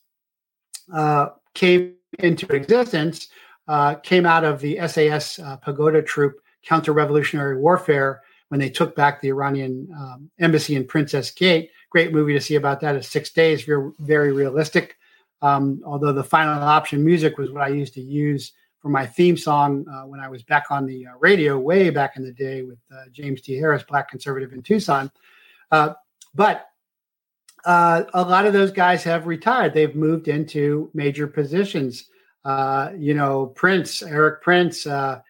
uh, 0.92 1.28
came 1.54 1.94
into 2.18 2.46
existence, 2.54 3.28
uh, 3.66 3.94
came 3.96 4.26
out 4.26 4.44
of 4.44 4.60
the 4.60 4.78
SAS 4.88 5.38
uh, 5.38 5.56
Pagoda 5.56 6.02
Troop 6.02 6.40
counter 6.64 6.92
revolutionary 6.92 7.58
warfare 7.58 8.22
when 8.48 8.60
they 8.60 8.70
took 8.70 8.96
back 8.96 9.20
the 9.20 9.28
Iranian 9.28 9.88
um, 9.98 10.30
embassy 10.38 10.74
in 10.74 10.86
Princess 10.86 11.30
Gate. 11.30 11.70
Great 11.90 12.12
movie 12.12 12.32
to 12.32 12.40
see 12.40 12.56
about 12.56 12.80
that. 12.80 12.96
It's 12.96 13.08
six 13.08 13.30
days, 13.30 13.68
very, 13.98 14.32
realistic. 14.32 14.96
Um, 15.40 15.82
although 15.84 16.12
the 16.12 16.24
final 16.24 16.62
option 16.62 17.04
music 17.04 17.38
was 17.38 17.50
what 17.50 17.62
I 17.62 17.68
used 17.68 17.94
to 17.94 18.00
use 18.00 18.52
for 18.80 18.88
my 18.88 19.06
theme 19.06 19.36
song 19.36 19.86
uh, 19.88 20.02
when 20.02 20.20
I 20.20 20.28
was 20.28 20.42
back 20.42 20.66
on 20.70 20.86
the 20.86 21.06
uh, 21.06 21.10
radio 21.20 21.58
way 21.58 21.90
back 21.90 22.16
in 22.16 22.24
the 22.24 22.32
day 22.32 22.62
with 22.62 22.78
uh, 22.92 23.04
James 23.12 23.40
T. 23.40 23.56
Harris, 23.56 23.82
Black 23.82 24.08
conservative 24.08 24.52
in 24.52 24.62
Tucson. 24.62 25.10
But 25.70 26.68
uh, 27.64 28.04
a 28.14 28.22
lot 28.22 28.46
of 28.46 28.52
those 28.52 28.70
guys 28.70 29.02
have 29.04 29.26
retired. 29.26 29.74
They've 29.74 29.94
moved 29.94 30.28
into 30.28 30.90
major 30.94 31.26
positions. 31.26 32.04
Uh, 32.44 32.90
you 32.96 33.14
know, 33.14 33.46
Prince, 33.46 34.02
Eric 34.02 34.42
Prince, 34.42 34.86
uh, 34.86 35.20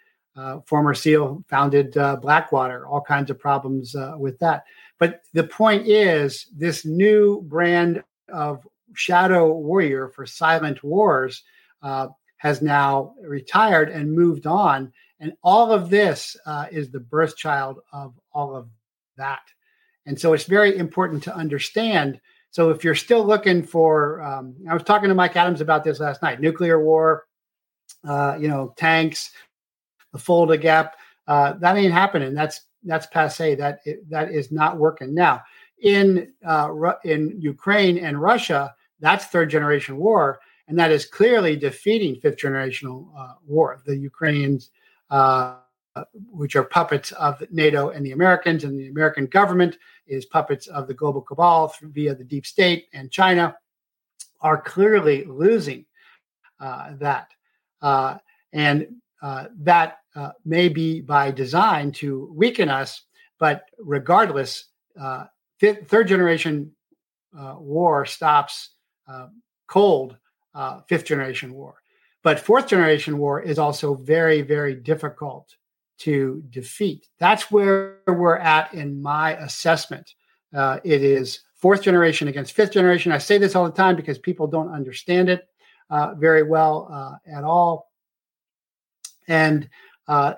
former 0.67 0.95
SEAL 0.95 1.45
founded 1.49 1.97
uh, 1.97 2.17
Blackwater, 2.17 2.87
all 2.87 3.01
kinds 3.01 3.29
of 3.31 3.39
problems 3.39 3.97
uh, 3.97 4.15
with 4.17 4.39
that. 4.39 4.65
But 4.99 5.23
the 5.33 5.45
point 5.45 5.89
is, 5.89 6.47
this 6.57 6.85
new 6.85 7.43
brand 7.43 8.05
of 8.33 8.67
shadow 8.95 9.53
warrior 9.53 10.09
for 10.09 10.27
silent 10.27 10.83
wars 10.85 11.43
uh, 11.83 12.09
has 12.37 12.63
now 12.63 13.15
retired 13.21 13.89
and 13.89 14.13
moved 14.13 14.47
on. 14.47 14.93
And 15.21 15.33
all 15.43 15.73
of 15.73 15.91
this 15.91 16.37
uh, 16.47 16.67
is 16.71 16.91
the 16.91 17.01
birth 17.01 17.37
child 17.37 17.81
of 17.93 18.15
all 18.33 18.55
of 18.55 18.69
that. 19.17 19.41
And 20.09 20.19
so 20.19 20.33
it's 20.33 20.45
very 20.45 20.77
important 20.79 21.23
to 21.25 21.37
understand. 21.37 22.19
So 22.51 22.71
if 22.71 22.83
you're 22.83 22.95
still 22.95 23.25
looking 23.27 23.63
for, 23.63 24.23
um, 24.23 24.57
I 24.69 24.73
was 24.73 24.83
talking 24.83 25.11
to 25.11 25.15
Mike 25.15 25.37
Adams 25.37 25.61
about 25.61 25.85
this 25.85 26.01
last 26.01 26.23
night 26.23 26.41
nuclear 26.41 26.83
war, 26.83 27.27
uh, 28.09 28.39
you 28.41 28.49
know, 28.49 28.73
tanks, 28.79 29.31
the 30.15 30.19
Fulda 30.19 30.57
Gap. 30.57 30.97
Uh, 31.27 31.53
that 31.59 31.77
ain't 31.77 31.93
happening. 31.93 32.33
That's 32.33 32.63
that's 32.85 33.07
passe. 33.09 33.55
That 33.55 33.81
that 34.09 34.31
is 34.33 34.51
not 34.51 34.79
working 34.79 35.15
now. 35.15 35.43
In 35.83 36.33
uh, 36.47 36.73
in 37.05 37.35
Ukraine 37.39 37.99
and 37.99 38.21
Russia, 38.21 38.75
that's 39.01 39.27
third 39.27 39.51
generation 39.51 39.99
war, 39.99 40.41
and 40.69 40.79
that 40.79 40.91
is 40.91 41.05
clearly 41.05 41.55
defeating 41.55 42.17
fifth 42.17 42.39
generational 42.39 43.09
uh, 43.15 43.35
war. 43.47 43.83
The 43.85 43.95
Ukrainians, 43.95 44.71
uh, 45.11 45.57
which 46.31 46.57
are 46.57 46.65
puppets 46.65 47.13
of 47.13 47.43
NATO 47.51 47.91
and 47.91 48.05
the 48.05 48.13
Americans, 48.13 48.65
and 48.65 48.79
the 48.79 48.89
American 48.89 49.27
government 49.27 49.79
is 50.07 50.27
puppets 50.27 50.67
of 50.67 50.87
the 50.87 50.95
global 50.95 51.21
cabal 51.21 51.69
through, 51.69 51.91
via 51.93 52.15
the 52.15 52.25
deep 52.25 52.47
state 52.47 52.87
and 52.93 53.11
China, 53.11 53.57
are 54.41 54.61
clearly 54.61 55.25
losing 55.25 55.85
uh, 56.61 56.93
that. 56.99 57.29
Uh, 57.83 58.19
and 58.53 58.87
uh, 59.23 59.47
that 59.57 59.99
uh, 60.15 60.31
may 60.45 60.69
be 60.69 61.01
by 61.01 61.31
design 61.31 61.93
to 61.93 62.33
weaken 62.35 62.69
us, 62.69 63.03
but 63.39 63.65
regardless, 63.79 64.67
uh, 65.01 65.25
fifth, 65.59 65.89
third 65.89 66.09
generation 66.09 66.71
uh, 67.39 67.57
war 67.59 68.05
stops 68.07 68.71
cold 69.67 70.17
fifth 70.87 71.05
generation 71.05 71.55
war. 71.55 71.77
But 72.23 72.41
fourth 72.41 72.67
generation 72.67 73.19
war 73.19 73.41
is 73.41 73.59
also 73.59 73.95
very, 73.95 74.43
very 74.43 74.75
difficult 74.75 75.55
to 75.99 76.43
defeat. 76.51 77.09
That's 77.19 77.51
where 77.51 77.99
we're 78.07 78.37
at 78.37 78.73
in 78.75 79.01
my 79.03 79.37
assessment. 79.37 80.15
it 80.53 81.03
is 81.03 81.41
fourth 81.57 81.83
generation 81.83 82.29
against 82.29 82.53
fifth 82.53 82.73
generation. 82.73 83.13
I 83.13 83.19
say 83.19 83.39
this 83.39 83.55
all 83.55 83.65
the 83.65 83.73
time 83.73 83.97
because 83.97 84.19
people 84.19 84.47
don't 84.47 84.73
understand 84.73 85.29
it 85.29 85.49
very 86.19 86.43
well 86.43 87.21
at 87.27 87.45
all 87.45 87.89
and 89.29 89.69
uh, 90.09 90.35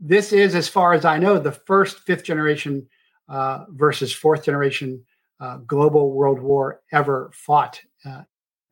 this 0.00 0.32
is, 0.32 0.54
as 0.54 0.68
far 0.68 0.94
as 0.94 1.04
I 1.04 1.18
know, 1.18 1.38
the 1.38 1.52
first 1.52 2.00
fifth 2.00 2.24
generation 2.24 2.86
uh, 3.28 3.64
versus 3.68 4.12
fourth 4.12 4.44
generation 4.44 5.04
uh, 5.40 5.58
global 5.58 6.12
world 6.12 6.40
war 6.40 6.82
ever 6.92 7.30
fought 7.34 7.80
uh, 8.06 8.22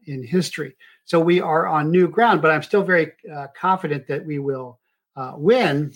in 0.06 0.24
history. 0.24 0.76
So 1.04 1.20
we 1.20 1.40
are 1.40 1.66
on 1.66 1.90
new 1.90 2.08
ground, 2.08 2.40
but 2.40 2.52
I'm 2.52 2.62
still 2.62 2.84
very 2.84 3.12
uh, 3.32 3.48
confident 3.60 4.06
that 4.06 4.24
we 4.24 4.38
will 4.38 4.78
uh, 5.16 5.34
win. 5.36 5.92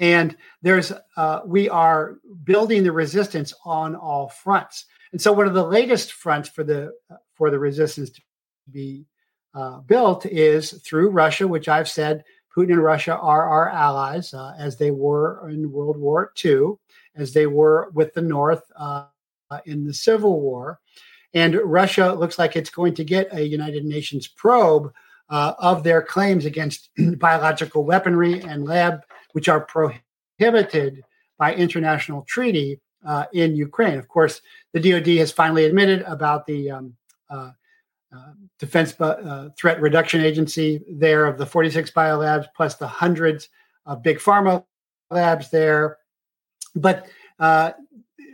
and 0.00 0.36
there's 0.62 0.92
we 1.44 1.68
are 1.68 2.18
building 2.44 2.82
the 2.82 2.92
resistance 2.92 3.52
on 3.64 3.94
all 3.94 4.28
fronts. 4.28 4.86
And 5.12 5.20
so 5.20 5.32
one 5.32 5.46
of 5.46 5.54
the 5.54 5.66
latest 5.66 6.12
fronts 6.12 6.48
for 6.48 6.64
the 6.64 6.92
for 7.34 7.50
the 7.50 7.58
resistance 7.58 8.10
to 8.10 8.22
be 8.70 9.06
uh, 9.54 9.80
built 9.80 10.26
is 10.26 10.72
through 10.84 11.10
Russia, 11.10 11.48
which 11.48 11.68
I've 11.68 11.88
said 11.88 12.24
Putin 12.54 12.72
and 12.72 12.82
Russia 12.82 13.16
are 13.16 13.48
our 13.48 13.68
allies, 13.68 14.34
uh, 14.34 14.54
as 14.58 14.76
they 14.76 14.90
were 14.90 15.48
in 15.48 15.72
World 15.72 15.96
War 15.96 16.32
II, 16.44 16.74
as 17.14 17.32
they 17.32 17.46
were 17.46 17.90
with 17.94 18.12
the 18.14 18.22
North 18.22 18.62
uh, 18.76 19.06
in 19.64 19.84
the 19.84 19.94
Civil 19.94 20.40
War. 20.40 20.80
And 21.34 21.54
Russia 21.54 22.12
looks 22.12 22.38
like 22.38 22.56
it's 22.56 22.70
going 22.70 22.94
to 22.94 23.04
get 23.04 23.32
a 23.32 23.46
United 23.46 23.84
Nations 23.84 24.26
probe 24.26 24.92
uh, 25.28 25.54
of 25.58 25.82
their 25.82 26.02
claims 26.02 26.44
against 26.44 26.90
biological 27.18 27.84
weaponry 27.84 28.40
and 28.40 28.64
lab, 28.64 29.00
which 29.32 29.48
are 29.48 29.60
prohibited 29.60 31.02
by 31.38 31.54
international 31.54 32.22
treaty 32.28 32.80
uh, 33.06 33.24
in 33.32 33.56
Ukraine. 33.56 33.98
Of 33.98 34.08
course, 34.08 34.40
the 34.72 34.80
DoD 34.80 35.18
has 35.18 35.32
finally 35.32 35.64
admitted 35.64 36.02
about 36.02 36.46
the 36.46 36.70
um, 36.70 36.94
uh, 37.30 37.50
uh, 38.14 38.32
Defense 38.58 38.98
uh, 39.00 39.50
Threat 39.58 39.80
Reduction 39.80 40.20
Agency 40.22 40.82
there 40.88 41.26
of 41.26 41.38
the 41.38 41.46
46 41.46 41.90
biolabs 41.90 42.46
plus 42.56 42.76
the 42.76 42.86
hundreds 42.86 43.48
of 43.84 44.02
big 44.02 44.18
pharma 44.18 44.64
labs 45.10 45.50
there. 45.50 45.98
But 46.74 47.06
uh, 47.38 47.72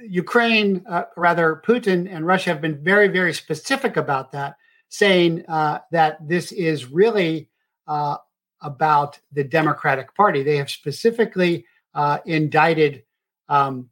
Ukraine, 0.04 0.84
rather, 1.16 1.62
Putin 1.66 2.12
and 2.12 2.26
Russia 2.26 2.50
have 2.50 2.60
been 2.60 2.82
very, 2.82 3.08
very 3.08 3.32
specific 3.32 3.96
about 3.96 4.32
that, 4.32 4.56
saying 4.92 5.42
uh, 5.48 5.78
that 5.90 6.18
this 6.28 6.52
is 6.52 6.90
really 6.90 7.48
about 8.60 9.18
the 9.32 9.42
Democratic 9.42 10.14
Party. 10.14 10.42
They 10.42 10.58
have 10.58 10.70
specifically 10.70 11.64
indicted 12.26 13.02
um, 13.48 13.88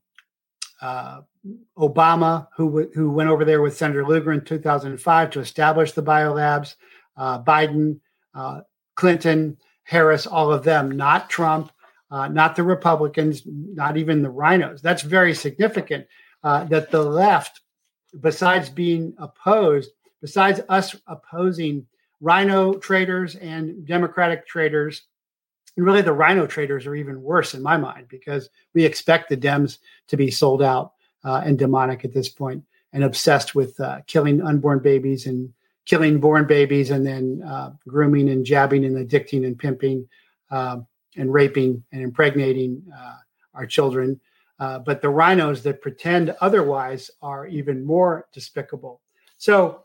Obama, 1.78 2.48
who 2.54 2.90
who 2.94 3.10
went 3.10 3.30
over 3.30 3.46
there 3.46 3.62
with 3.62 3.76
Senator 3.76 4.06
Lugar 4.06 4.32
in 4.32 4.44
2005 4.44 5.30
to 5.30 5.40
establish 5.40 5.92
the 5.92 6.02
biolabs, 6.02 6.74
uh, 7.16 7.42
Biden, 7.42 8.00
uh, 8.34 8.60
Clinton, 8.94 9.56
Harris, 9.84 10.26
all 10.26 10.52
of 10.52 10.64
them, 10.64 10.90
not 10.90 11.30
Trump, 11.30 11.72
uh, 12.10 12.28
not 12.28 12.56
the 12.56 12.62
Republicans, 12.62 13.42
not 13.46 13.96
even 13.96 14.20
the 14.20 14.28
rhinos. 14.28 14.82
That's 14.82 15.02
very 15.02 15.32
significant 15.32 16.06
uh, 16.44 16.64
that 16.64 16.90
the 16.90 17.02
left, 17.02 17.62
besides 18.20 18.68
being 18.68 19.14
opposed, 19.16 19.90
besides 20.20 20.60
us 20.68 20.96
opposing 21.06 21.86
rhino 22.20 22.74
traders 22.74 23.36
and 23.36 23.86
Democratic 23.86 24.46
traders, 24.46 25.02
and 25.76 25.86
really 25.86 26.02
the 26.02 26.12
rhino 26.12 26.46
traders 26.46 26.86
are 26.86 26.94
even 26.94 27.22
worse 27.22 27.54
in 27.54 27.62
my 27.62 27.76
mind 27.76 28.06
because 28.08 28.50
we 28.74 28.84
expect 28.84 29.28
the 29.28 29.36
Dems 29.36 29.78
to 30.08 30.16
be 30.16 30.30
sold 30.30 30.62
out 30.62 30.92
uh, 31.24 31.42
and 31.44 31.58
demonic 31.58 32.04
at 32.04 32.12
this 32.12 32.28
point 32.28 32.62
and 32.92 33.04
obsessed 33.04 33.54
with 33.54 33.78
uh, 33.80 34.00
killing 34.06 34.42
unborn 34.42 34.80
babies 34.80 35.26
and 35.26 35.52
killing 35.86 36.20
born 36.20 36.46
babies 36.46 36.90
and 36.90 37.06
then 37.06 37.42
uh, 37.46 37.72
grooming 37.88 38.28
and 38.28 38.44
jabbing 38.44 38.84
and 38.84 38.96
addicting 38.96 39.46
and 39.46 39.58
pimping 39.58 40.06
um, 40.50 40.86
and 41.16 41.32
raping 41.32 41.82
and 41.92 42.02
impregnating 42.02 42.82
uh, 42.96 43.16
our 43.54 43.66
children. 43.66 44.20
Uh, 44.58 44.78
but 44.78 45.00
the 45.00 45.08
rhinos 45.08 45.62
that 45.62 45.80
pretend 45.80 46.34
otherwise 46.40 47.10
are 47.22 47.46
even 47.46 47.84
more 47.84 48.28
despicable. 48.32 49.00
So, 49.38 49.84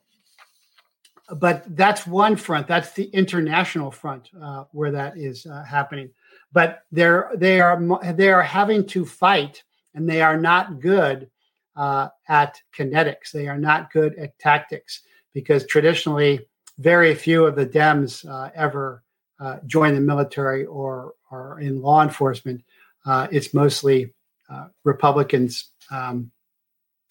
but 1.37 1.63
that's 1.75 2.05
one 2.05 2.35
front. 2.35 2.67
That's 2.67 2.93
the 2.93 3.05
international 3.05 3.91
front 3.91 4.29
uh, 4.39 4.65
where 4.71 4.91
that 4.91 5.17
is 5.17 5.47
happening. 5.67 6.11
But 6.51 6.83
they're 6.91 7.31
they 7.35 7.59
are 7.59 7.81
they 8.13 8.31
are 8.31 8.43
having 8.43 8.85
to 8.87 9.05
fight 9.05 9.63
and 9.95 10.07
they 10.07 10.21
are 10.21 10.37
not 10.37 10.79
good 10.79 11.29
uh, 11.75 12.09
at 12.27 12.61
kinetics. 12.77 13.31
They 13.31 13.47
are 13.47 13.57
not 13.57 13.91
good 13.91 14.15
at 14.15 14.37
tactics 14.39 15.01
because 15.33 15.65
traditionally, 15.65 16.47
very 16.79 17.15
few 17.15 17.45
of 17.45 17.55
the 17.55 17.65
Dems 17.65 18.27
uh, 18.29 18.51
ever 18.55 19.03
uh, 19.39 19.57
join 19.65 19.95
the 19.95 20.01
military 20.01 20.65
or 20.65 21.13
are 21.31 21.59
in 21.59 21.81
law 21.81 22.03
enforcement. 22.03 22.63
Uh, 23.05 23.27
it's 23.31 23.53
mostly 23.53 24.13
uh, 24.49 24.67
Republicans, 24.83 25.71
um, 25.91 26.31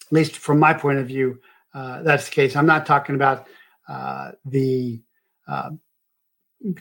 at 0.01 0.11
least 0.11 0.37
from 0.37 0.59
my 0.59 0.73
point 0.73 0.99
of 0.99 1.07
view. 1.07 1.39
Uh, 1.73 2.01
that's 2.03 2.25
the 2.25 2.31
case. 2.31 2.55
I'm 2.55 2.65
not 2.65 2.85
talking 2.85 3.15
about 3.15 3.47
the 3.87 5.01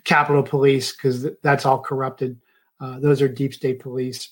Capitol 0.04 0.42
Police 0.42 0.92
because 0.92 1.22
th- 1.22 1.34
that's 1.42 1.66
all 1.66 1.80
corrupted. 1.80 2.40
those 3.00 3.22
are 3.22 3.28
deep 3.28 3.54
state 3.54 3.80
police 3.80 4.30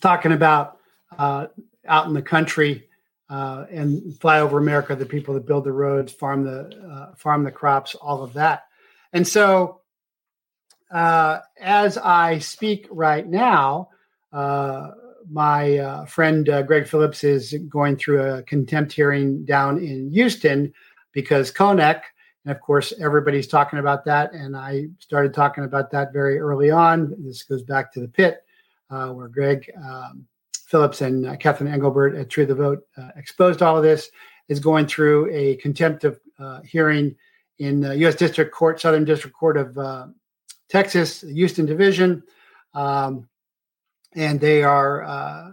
talking 0.00 0.32
about 0.32 0.78
uh, 1.18 1.46
out 1.86 2.06
in 2.06 2.14
the 2.14 2.22
country 2.22 2.88
uh, 3.28 3.64
and 3.70 4.18
fly 4.20 4.40
over 4.40 4.58
America, 4.58 4.94
the 4.94 5.06
people 5.06 5.34
that 5.34 5.46
build 5.46 5.64
the 5.64 5.72
roads, 5.72 6.12
farm 6.12 6.44
the 6.44 6.70
uh, 6.88 7.14
farm 7.16 7.44
the 7.44 7.50
crops, 7.50 7.94
all 7.96 8.22
of 8.22 8.32
that. 8.34 8.64
And 9.12 9.26
so, 9.26 9.80
uh, 10.92 11.40
as 11.60 11.98
I 11.98 12.38
speak 12.38 12.86
right 12.90 13.26
now, 13.26 13.88
uh, 14.32 14.90
my 15.30 15.78
uh, 15.78 16.04
friend 16.06 16.46
Greg 16.66 16.86
Phillips 16.86 17.24
is 17.24 17.54
going 17.68 17.96
through 17.96 18.22
a 18.22 18.42
contempt 18.44 18.92
hearing 18.92 19.44
down 19.44 19.78
in 19.78 20.10
Houston 20.10 20.72
because 21.16 21.50
Konnech, 21.50 22.02
and 22.44 22.54
of 22.54 22.60
course, 22.60 22.92
everybody's 23.00 23.48
talking 23.48 23.80
about 23.80 24.04
that. 24.04 24.32
And 24.32 24.56
I 24.56 24.86
started 25.00 25.34
talking 25.34 25.64
about 25.64 25.90
that 25.90 26.12
very 26.12 26.38
early 26.38 26.70
on. 26.70 27.12
This 27.18 27.42
goes 27.42 27.64
back 27.64 27.92
to 27.94 28.00
the 28.00 28.08
pit 28.08 28.44
where 28.88 29.26
Greg. 29.26 29.68
Um, 29.76 30.28
Phillips 30.66 31.00
and 31.00 31.26
uh, 31.26 31.36
Catherine 31.36 31.72
Engelbrecht 31.72 32.16
at 32.16 32.28
True 32.28 32.44
the 32.44 32.54
Vote 32.54 32.86
uh, 32.96 33.10
exposed 33.16 33.62
all 33.62 33.76
of 33.76 33.82
this, 33.82 34.10
is 34.48 34.60
going 34.60 34.86
through 34.86 35.30
a 35.32 35.56
contempt 35.56 36.04
of 36.04 36.20
uh, 36.38 36.60
hearing 36.62 37.14
in 37.58 37.80
the 37.80 37.96
U.S. 37.98 38.16
District 38.16 38.52
Court, 38.52 38.80
Southern 38.80 39.04
District 39.04 39.34
Court 39.34 39.56
of 39.56 39.78
uh, 39.78 40.06
Texas, 40.68 41.22
Houston 41.22 41.66
Division. 41.66 42.22
Um, 42.74 43.28
and 44.14 44.40
they 44.40 44.62
are, 44.62 45.04
uh, 45.04 45.52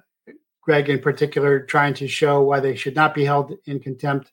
Greg 0.61 0.89
in 0.89 0.99
particular, 0.99 1.59
trying 1.59 1.93
to 1.95 2.07
show 2.07 2.41
why 2.41 2.59
they 2.59 2.75
should 2.75 2.95
not 2.95 3.13
be 3.13 3.23
held 3.23 3.53
in 3.65 3.79
contempt 3.79 4.31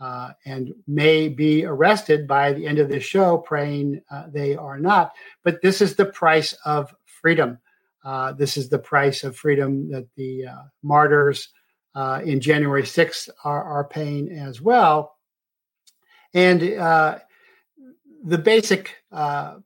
uh, 0.00 0.30
and 0.46 0.72
may 0.86 1.28
be 1.28 1.64
arrested 1.64 2.26
by 2.26 2.52
the 2.52 2.66
end 2.66 2.78
of 2.78 2.88
this 2.88 3.04
show, 3.04 3.38
praying 3.38 4.00
they 4.28 4.56
are 4.56 4.78
not. 4.78 5.12
But 5.44 5.60
this 5.62 5.80
is 5.80 5.94
the 5.94 6.06
price 6.06 6.54
of 6.64 6.94
freedom. 7.04 7.58
Uh, 8.04 8.32
this 8.32 8.56
is 8.56 8.68
the 8.68 8.78
price 8.78 9.24
of 9.24 9.36
freedom 9.36 9.90
that 9.90 10.06
the 10.16 10.46
uh, 10.46 10.62
martyrs 10.82 11.48
uh, 11.94 12.20
in 12.24 12.40
January 12.40 12.82
6th 12.82 13.28
are, 13.44 13.62
are, 13.62 13.84
paying 13.84 14.30
as 14.30 14.60
well. 14.60 15.16
And 16.32 16.62
uh, 16.78 17.18
the 18.24 18.38
basic 18.38 18.96
uh, 19.10 19.56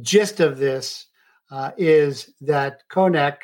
gist 0.00 0.40
of 0.40 0.58
this 0.58 1.06
is 1.76 2.32
that 2.40 2.82
Konnech 2.90 3.38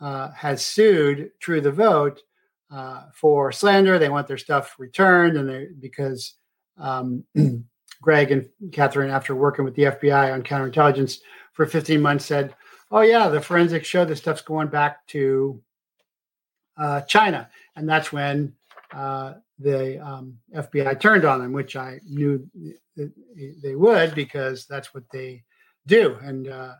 has 0.00 0.64
sued 0.64 1.30
True 1.40 1.60
the 1.60 1.72
Vote 1.72 2.20
for 3.14 3.52
slander. 3.52 3.98
They 3.98 4.08
want 4.08 4.26
their 4.26 4.38
stuff 4.38 4.76
returned, 4.78 5.36
and 5.36 5.48
they 5.48 5.68
because 5.80 6.34
um, 6.78 7.24
Greg 8.02 8.30
and 8.30 8.48
Catherine, 8.72 9.10
after 9.10 9.34
working 9.34 9.64
with 9.64 9.74
the 9.74 9.84
FBI 9.84 10.32
on 10.32 10.42
counterintelligence 10.42 11.18
for 11.52 11.66
15 11.66 12.00
months, 12.00 12.24
said 12.24 12.54
oh 12.90 13.00
yeah, 13.00 13.28
the 13.28 13.40
forensics 13.40 13.86
show 13.86 14.04
this 14.04 14.18
stuff's 14.18 14.42
going 14.42 14.68
back 14.68 15.06
to 15.08 15.60
uh, 16.76 17.00
China, 17.02 17.48
and 17.76 17.88
that's 17.88 18.12
when 18.12 18.52
uh, 18.92 19.34
the 19.58 19.98
um, 19.98 20.38
FBI 20.54 20.98
turned 21.00 21.24
on 21.24 21.40
them, 21.40 21.52
which 21.52 21.76
I 21.76 22.00
knew 22.04 22.48
they 22.96 23.74
would 23.74 24.14
because 24.14 24.66
that's 24.66 24.94
what 24.94 25.04
they 25.12 25.44
do. 25.86 26.16
And 26.22 26.48
uh, 26.48 26.74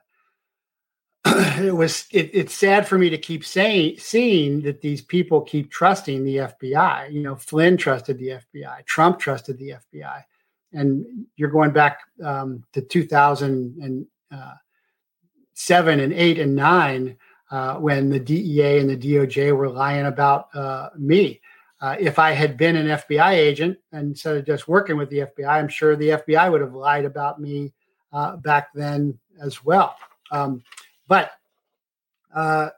it 1.60 1.74
was 1.74 2.06
it, 2.10 2.30
it's 2.32 2.54
sad 2.54 2.86
for 2.86 2.98
me 2.98 3.10
to 3.10 3.18
keep 3.18 3.44
saying 3.44 3.96
seeing 3.98 4.60
that 4.62 4.80
these 4.80 5.02
people 5.02 5.40
keep 5.40 5.70
trusting 5.70 6.24
the 6.24 6.36
FBI. 6.36 7.12
You 7.12 7.22
know, 7.22 7.36
Flynn 7.36 7.76
trusted 7.76 8.18
the 8.18 8.40
FBI, 8.54 8.84
Trump 8.86 9.18
trusted 9.18 9.58
the 9.58 9.74
FBI, 9.94 10.24
and 10.72 11.26
you're 11.36 11.50
going 11.50 11.70
back 11.70 12.00
um, 12.24 12.64
to 12.72 12.80
2007 12.80 14.08
uh, 16.00 16.02
and 16.02 16.12
eight 16.12 16.38
and 16.38 16.56
nine 16.56 17.16
uh, 17.50 17.76
when 17.76 18.10
the 18.10 18.20
DEA 18.20 18.78
and 18.78 18.90
the 18.90 18.96
DOJ 18.96 19.56
were 19.56 19.68
lying 19.68 20.06
about 20.06 20.48
uh, 20.54 20.90
me. 20.96 21.40
Uh, 21.80 21.94
if 22.00 22.18
I 22.18 22.32
had 22.32 22.56
been 22.56 22.74
an 22.74 22.88
FBI 22.88 23.30
agent 23.34 23.78
instead 23.92 24.36
of 24.36 24.44
just 24.44 24.66
working 24.66 24.96
with 24.96 25.10
the 25.10 25.18
FBI, 25.18 25.46
I'm 25.46 25.68
sure 25.68 25.94
the 25.94 26.08
FBI 26.08 26.50
would 26.50 26.60
have 26.60 26.74
lied 26.74 27.04
about 27.04 27.40
me 27.40 27.72
uh, 28.12 28.36
back 28.36 28.70
then 28.74 29.16
as 29.40 29.64
well. 29.64 29.94
Um, 30.32 30.62
but 31.08 31.32
uh, 32.34 32.68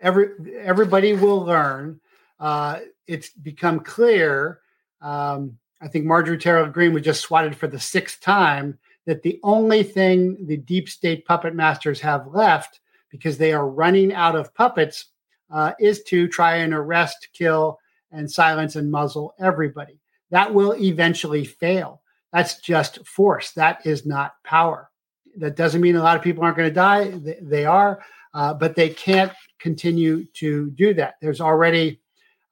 every 0.00 0.30
everybody 0.58 1.12
will 1.12 1.44
learn. 1.44 2.00
Uh, 2.40 2.80
it's 3.06 3.30
become 3.30 3.80
clear. 3.80 4.60
Um, 5.00 5.58
I 5.80 5.88
think 5.88 6.06
Marjorie 6.06 6.38
Taylor 6.38 6.68
Greene 6.68 6.94
was 6.94 7.04
just 7.04 7.20
swatted 7.20 7.54
for 7.54 7.68
the 7.68 7.78
sixth 7.78 8.20
time 8.20 8.78
that 9.04 9.22
the 9.22 9.38
only 9.44 9.82
thing 9.82 10.46
the 10.46 10.56
deep 10.56 10.88
state 10.88 11.24
puppet 11.26 11.54
masters 11.54 12.00
have 12.00 12.26
left, 12.34 12.80
because 13.10 13.38
they 13.38 13.52
are 13.52 13.68
running 13.68 14.12
out 14.12 14.34
of 14.34 14.54
puppets, 14.54 15.06
uh, 15.50 15.72
is 15.78 16.02
to 16.04 16.26
try 16.26 16.56
and 16.56 16.74
arrest, 16.74 17.28
kill, 17.32 17.78
and 18.10 18.30
silence 18.30 18.74
and 18.74 18.90
muzzle 18.90 19.34
everybody. 19.38 20.00
That 20.30 20.52
will 20.52 20.74
eventually 20.74 21.44
fail. 21.44 22.02
That's 22.32 22.60
just 22.60 23.06
force. 23.06 23.52
That 23.52 23.86
is 23.86 24.04
not 24.04 24.32
power 24.42 24.90
that 25.38 25.56
doesn't 25.56 25.80
mean 25.80 25.96
a 25.96 26.02
lot 26.02 26.16
of 26.16 26.22
people 26.22 26.44
aren't 26.44 26.56
going 26.56 26.68
to 26.68 26.74
die. 26.74 27.10
They, 27.10 27.38
they 27.40 27.64
are, 27.64 28.02
uh, 28.34 28.54
but 28.54 28.74
they 28.74 28.88
can't 28.88 29.32
continue 29.58 30.24
to 30.34 30.70
do 30.70 30.94
that. 30.94 31.14
There's 31.20 31.40
already, 31.40 32.00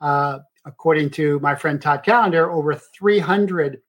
uh, 0.00 0.40
according 0.64 1.10
to 1.10 1.38
my 1.40 1.54
friend 1.54 1.80
Todd 1.80 2.02
Callender, 2.04 2.50
over 2.50 2.74
300 2.74 3.80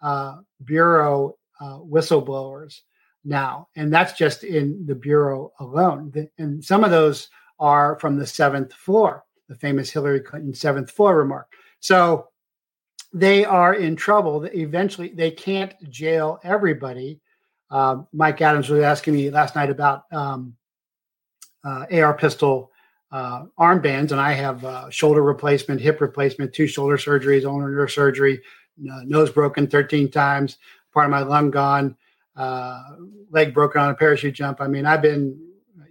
uh, 0.00 0.36
bureau 0.64 1.36
uh, 1.60 1.78
whistleblowers 1.78 2.80
now, 3.24 3.68
and 3.76 3.92
that's 3.92 4.12
just 4.12 4.44
in 4.44 4.84
the 4.86 4.94
bureau 4.94 5.52
alone. 5.60 6.12
And 6.38 6.64
some 6.64 6.84
of 6.84 6.90
those 6.90 7.28
are 7.58 7.98
from 7.98 8.16
the 8.16 8.26
seventh 8.26 8.72
floor, 8.72 9.24
the 9.48 9.56
famous 9.56 9.90
Hillary 9.90 10.20
Clinton 10.20 10.54
seventh 10.54 10.90
floor 10.90 11.16
remark. 11.16 11.48
So 11.80 12.28
they 13.12 13.44
are 13.44 13.74
in 13.74 13.96
trouble. 13.96 14.44
Eventually, 14.44 15.08
they 15.08 15.30
can't 15.30 15.74
jail 15.90 16.38
everybody 16.44 17.20
uh, 17.70 18.02
Mike 18.12 18.40
Adams 18.40 18.68
was 18.68 18.82
asking 18.82 19.14
me 19.14 19.30
last 19.30 19.54
night 19.54 19.70
about 19.70 20.04
um, 20.12 20.54
uh, 21.64 21.86
AR 21.92 22.14
pistol 22.14 22.70
uh, 23.10 23.44
armbands, 23.58 24.12
and 24.12 24.20
I 24.20 24.32
have 24.32 24.64
uh, 24.64 24.90
shoulder 24.90 25.22
replacement, 25.22 25.80
hip 25.80 26.00
replacement, 26.00 26.52
two 26.52 26.66
shoulder 26.66 26.96
surgeries, 26.96 27.44
ulnar 27.44 27.70
nerve 27.70 27.90
surgery, 27.90 28.40
nose 28.76 29.30
broken 29.30 29.66
13 29.66 30.10
times, 30.10 30.58
part 30.92 31.06
of 31.06 31.10
my 31.10 31.20
lung 31.20 31.50
gone, 31.50 31.96
uh, 32.36 32.82
leg 33.30 33.52
broken 33.52 33.80
on 33.80 33.90
a 33.90 33.94
parachute 33.94 34.34
jump. 34.34 34.60
I 34.60 34.66
mean, 34.66 34.86
I've 34.86 35.02
been, 35.02 35.38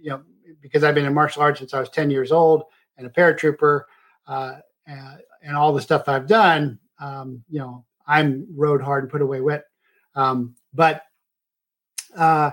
you 0.00 0.10
know, 0.10 0.22
because 0.62 0.84
I've 0.84 0.94
been 0.94 1.06
in 1.06 1.14
martial 1.14 1.42
arts 1.42 1.58
since 1.58 1.74
I 1.74 1.80
was 1.80 1.90
10 1.90 2.10
years 2.10 2.32
old 2.32 2.64
and 2.96 3.06
a 3.06 3.10
paratrooper, 3.10 3.82
uh, 4.26 4.56
and 4.86 5.56
all 5.56 5.72
the 5.72 5.80
stuff 5.80 6.08
I've 6.08 6.26
done, 6.26 6.78
um, 7.00 7.42
you 7.48 7.58
know, 7.58 7.84
I'm 8.06 8.46
rode 8.56 8.80
hard 8.80 9.04
and 9.04 9.12
put 9.12 9.22
away 9.22 9.40
wet. 9.40 9.64
Um, 10.14 10.54
but 10.72 11.02
uh, 12.16 12.52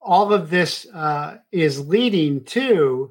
all 0.00 0.32
of 0.32 0.50
this 0.50 0.86
uh, 0.94 1.38
is 1.52 1.86
leading 1.86 2.42
to 2.44 3.10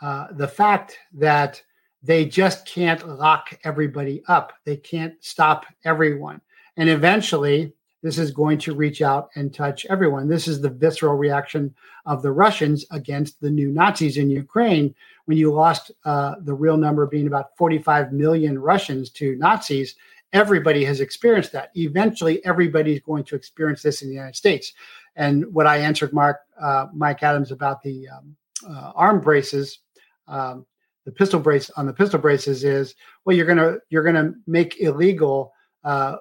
uh, 0.00 0.28
the 0.32 0.48
fact 0.48 0.98
that 1.12 1.62
they 2.02 2.26
just 2.26 2.66
can't 2.66 3.08
lock 3.08 3.58
everybody 3.64 4.22
up. 4.28 4.52
They 4.64 4.76
can't 4.76 5.14
stop 5.20 5.64
everyone. 5.84 6.40
And 6.76 6.88
eventually, 6.88 7.72
this 8.02 8.18
is 8.18 8.30
going 8.30 8.58
to 8.58 8.74
reach 8.74 9.00
out 9.00 9.30
and 9.34 9.52
touch 9.52 9.86
everyone. 9.86 10.28
This 10.28 10.46
is 10.46 10.60
the 10.60 10.68
visceral 10.68 11.14
reaction 11.14 11.74
of 12.04 12.20
the 12.20 12.32
Russians 12.32 12.84
against 12.90 13.40
the 13.40 13.48
new 13.48 13.70
Nazis 13.70 14.18
in 14.18 14.28
Ukraine. 14.28 14.94
When 15.24 15.38
you 15.38 15.50
lost 15.50 15.90
uh, 16.04 16.34
the 16.42 16.52
real 16.52 16.76
number 16.76 17.06
being 17.06 17.26
about 17.26 17.56
45 17.56 18.12
million 18.12 18.58
Russians 18.58 19.08
to 19.12 19.36
Nazis, 19.36 19.96
everybody 20.34 20.84
has 20.84 21.00
experienced 21.00 21.52
that. 21.52 21.70
Eventually, 21.76 22.44
everybody's 22.44 23.00
going 23.00 23.24
to 23.24 23.36
experience 23.36 23.82
this 23.82 24.02
in 24.02 24.08
the 24.08 24.14
United 24.14 24.36
States. 24.36 24.72
And 25.16 25.46
what 25.54 25.66
I 25.66 25.78
answered 25.78 26.12
Mark 26.12 26.40
uh, 26.60 26.88
Mike 26.92 27.22
Adams 27.22 27.52
about 27.52 27.82
the 27.82 28.08
um, 28.08 28.36
uh, 28.68 28.92
arm 28.96 29.20
braces, 29.20 29.78
um, 30.26 30.66
the 31.06 31.12
pistol 31.12 31.38
brace 31.38 31.70
on 31.76 31.86
the 31.86 31.92
pistol 31.92 32.18
braces 32.18 32.64
is 32.64 32.94
well, 33.24 33.36
you're 33.36 33.46
gonna 33.46 33.76
you're 33.90 34.02
gonna 34.02 34.32
make 34.46 34.80
illegal 34.80 35.52
uh, 35.84 36.16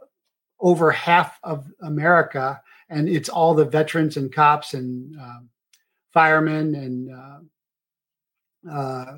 over 0.59 0.91
half 0.91 1.39
of 1.43 1.65
America, 1.81 2.61
and 2.89 3.09
it's 3.09 3.29
all 3.29 3.53
the 3.55 3.65
veterans 3.65 4.17
and 4.17 4.31
cops 4.31 4.73
and 4.73 5.19
um, 5.19 5.49
firemen 6.11 6.75
and 6.75 7.11
uh, 7.11 8.71
uh, 8.71 9.17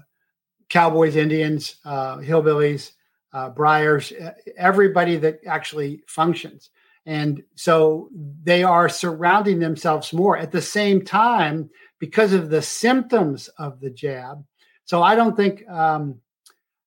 cowboys, 0.69 1.15
Indians, 1.15 1.75
uh, 1.83 2.17
hillbillies 2.17 2.91
uh, 3.35 3.49
Briars, 3.49 4.13
everybody 4.57 5.17
that 5.17 5.41
actually 5.45 6.01
functions. 6.07 6.69
And 7.05 7.43
so 7.55 8.09
they 8.43 8.63
are 8.63 8.87
surrounding 8.87 9.59
themselves 9.59 10.13
more 10.13 10.37
at 10.37 10.53
the 10.53 10.61
same 10.61 11.03
time 11.03 11.69
because 11.99 12.31
of 12.31 12.49
the 12.49 12.61
symptoms 12.61 13.49
of 13.59 13.81
the 13.81 13.89
jab. 13.89 14.41
So 14.85 15.03
I 15.03 15.15
don't 15.15 15.35
think, 15.35 15.67
um, 15.67 16.15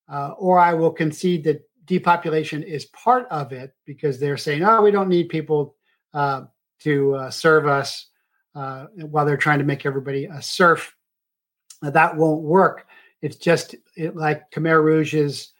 uh, 0.08 0.30
or 0.38 0.58
I 0.58 0.72
will 0.72 0.90
concede 0.90 1.44
that 1.44 1.68
depopulation 1.84 2.62
is 2.62 2.86
part 2.86 3.28
of 3.30 3.52
it 3.52 3.74
because 3.84 4.18
they're 4.18 4.38
saying, 4.38 4.64
oh, 4.64 4.80
we 4.80 4.90
don't 4.90 5.10
need 5.10 5.28
people 5.28 5.76
uh, 6.14 6.44
to 6.80 7.14
uh, 7.14 7.30
serve 7.30 7.66
us 7.66 8.06
uh, 8.54 8.86
while 8.94 9.26
they're 9.26 9.36
trying 9.36 9.58
to 9.58 9.66
make 9.66 9.84
everybody 9.84 10.24
a 10.24 10.40
serf. 10.40 10.96
that 11.82 12.16
won't 12.16 12.42
work. 12.42 12.86
It's 13.20 13.36
just 13.36 13.74
it, 13.96 14.16
like 14.16 14.50
Khmer 14.50 14.82
Rouge's 14.82 15.52
uh, 15.52 15.57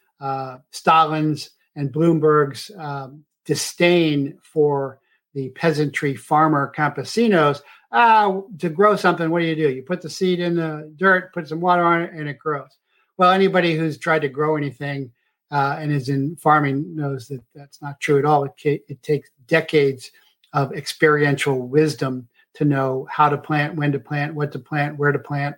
Stalin's 0.71 1.51
and 1.75 1.91
Bloomberg's 1.91 2.71
um, 2.77 3.23
disdain 3.45 4.37
for 4.41 4.99
the 5.33 5.49
peasantry 5.49 6.15
farmer 6.15 6.71
campesinos. 6.75 7.61
Ah, 7.91 8.41
to 8.59 8.69
grow 8.69 8.95
something, 8.95 9.29
what 9.29 9.39
do 9.39 9.45
you 9.45 9.55
do? 9.55 9.69
You 9.69 9.81
put 9.81 10.01
the 10.01 10.09
seed 10.09 10.39
in 10.39 10.55
the 10.55 10.91
dirt, 10.97 11.33
put 11.33 11.47
some 11.47 11.61
water 11.61 11.83
on 11.83 12.01
it, 12.01 12.11
and 12.13 12.27
it 12.27 12.37
grows. 12.37 12.77
Well, 13.17 13.31
anybody 13.31 13.75
who's 13.75 13.97
tried 13.97 14.21
to 14.21 14.29
grow 14.29 14.55
anything 14.55 15.11
uh, 15.51 15.77
and 15.79 15.91
is 15.91 16.09
in 16.09 16.35
farming 16.35 16.95
knows 16.95 17.27
that 17.27 17.41
that's 17.55 17.81
not 17.81 17.99
true 17.99 18.19
at 18.19 18.25
all. 18.25 18.43
It, 18.45 18.83
it 18.87 19.01
takes 19.01 19.29
decades 19.47 20.11
of 20.53 20.73
experiential 20.73 21.67
wisdom 21.67 22.27
to 22.55 22.65
know 22.65 23.07
how 23.09 23.29
to 23.29 23.37
plant, 23.37 23.75
when 23.75 23.91
to 23.91 23.99
plant, 23.99 24.35
what 24.35 24.51
to 24.51 24.59
plant, 24.59 24.97
where 24.97 25.11
to 25.11 25.19
plant. 25.19 25.55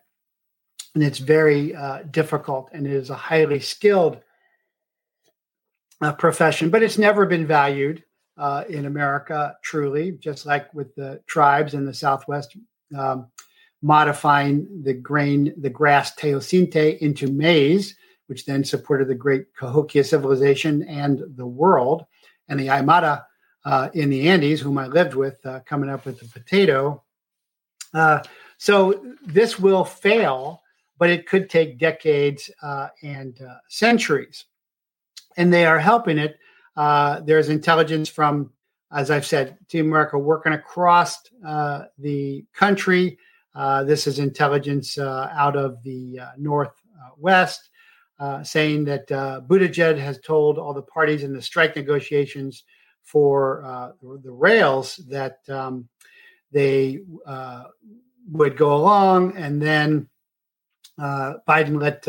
And 0.96 1.04
it's 1.04 1.20
very 1.20 1.74
uh, 1.76 2.04
difficult 2.12 2.70
and 2.74 2.86
it 2.86 2.94
is 2.94 3.10
a 3.10 3.16
highly 3.16 3.60
skilled 3.60 4.20
uh, 6.02 6.14
profession, 6.14 6.70
but 6.70 6.84
it's 6.84 6.98
never 6.98 7.26
been 7.26 7.46
valued 7.46 8.04
uh, 8.38 8.64
in 8.70 8.86
America 8.86 9.56
truly, 9.64 10.14
just 10.14 10.46
like 10.46 10.74
with 10.74 10.94
the 10.96 11.22
tribes 11.28 11.74
in 11.74 11.86
the 11.86 11.94
Southwest 11.94 12.58
um, 12.98 13.28
modifying 13.82 14.68
the 14.84 14.94
grain, 14.94 15.54
the 15.58 15.70
grass 15.70 16.14
teosinte 16.16 16.98
into 17.00 17.28
maize, 17.28 17.96
which 18.28 18.46
then 18.46 18.64
supported 18.64 19.08
the 19.08 19.16
great 19.16 19.54
Cahokia 19.56 20.04
civilization 20.04 20.84
and 20.84 21.22
the 21.36 21.46
world, 21.46 22.06
and 22.48 22.60
the 22.60 22.68
Aymara 22.68 23.24
uh, 23.66 23.90
in 23.94 24.10
the 24.10 24.30
Andes, 24.30 24.62
whom 24.62 24.78
I 24.78 24.88
lived 24.88 25.16
with, 25.16 25.44
uh, 25.46 25.60
coming 25.62 25.90
up 25.90 26.06
with 26.06 26.20
the 26.20 26.28
potato. 26.28 27.04
Uh, 27.94 28.24
so 28.58 29.04
this 29.26 29.60
will 29.60 29.84
fail, 29.84 30.62
but 30.98 31.10
it 31.10 31.28
could 31.28 31.50
take 31.50 31.80
decades 31.80 32.50
uh, 32.62 32.90
and 33.04 33.40
uh, 33.42 33.56
centuries 33.68 34.46
and 35.38 35.54
they 35.54 35.66
are 35.66 35.80
helping 35.80 36.18
it. 36.18 36.38
Uh, 36.76 37.22
there's 37.22 37.50
intelligence 37.50 38.10
from, 38.10 38.52
as 38.92 39.12
I've 39.12 39.26
said, 39.26 39.58
Team 39.68 39.88
America 39.88 40.18
working 40.18 40.54
across 40.54 41.18
uh, 41.46 41.86
the 41.98 42.46
country. 42.54 43.18
Uh, 43.54 43.84
this 43.84 44.08
is 44.08 44.20
intelligence 44.20 44.98
uh, 44.98 45.30
out 45.34 45.58
of 45.58 45.82
the 45.84 46.20
uh, 46.20 46.30
Northwest 46.38 47.70
uh, 48.20 48.44
saying 48.44 48.86
that 48.86 49.12
uh, 49.12 49.42
Buttigieg 49.48 49.98
has 49.98 50.20
told 50.20 50.58
all 50.58 50.74
the 50.74 50.82
parties 50.82 51.24
in 51.24 51.34
the 51.34 51.42
strike 51.42 51.76
negotiations 51.76 52.64
for 53.02 53.94
the 54.24 54.32
rails 54.32 54.98
that 55.10 55.40
um, 55.50 55.90
they 56.52 57.00
would 58.30 58.56
go 58.56 58.76
along, 58.76 59.36
and 59.36 59.62
then 59.62 60.08
Biden 61.00 61.82
let 61.82 62.04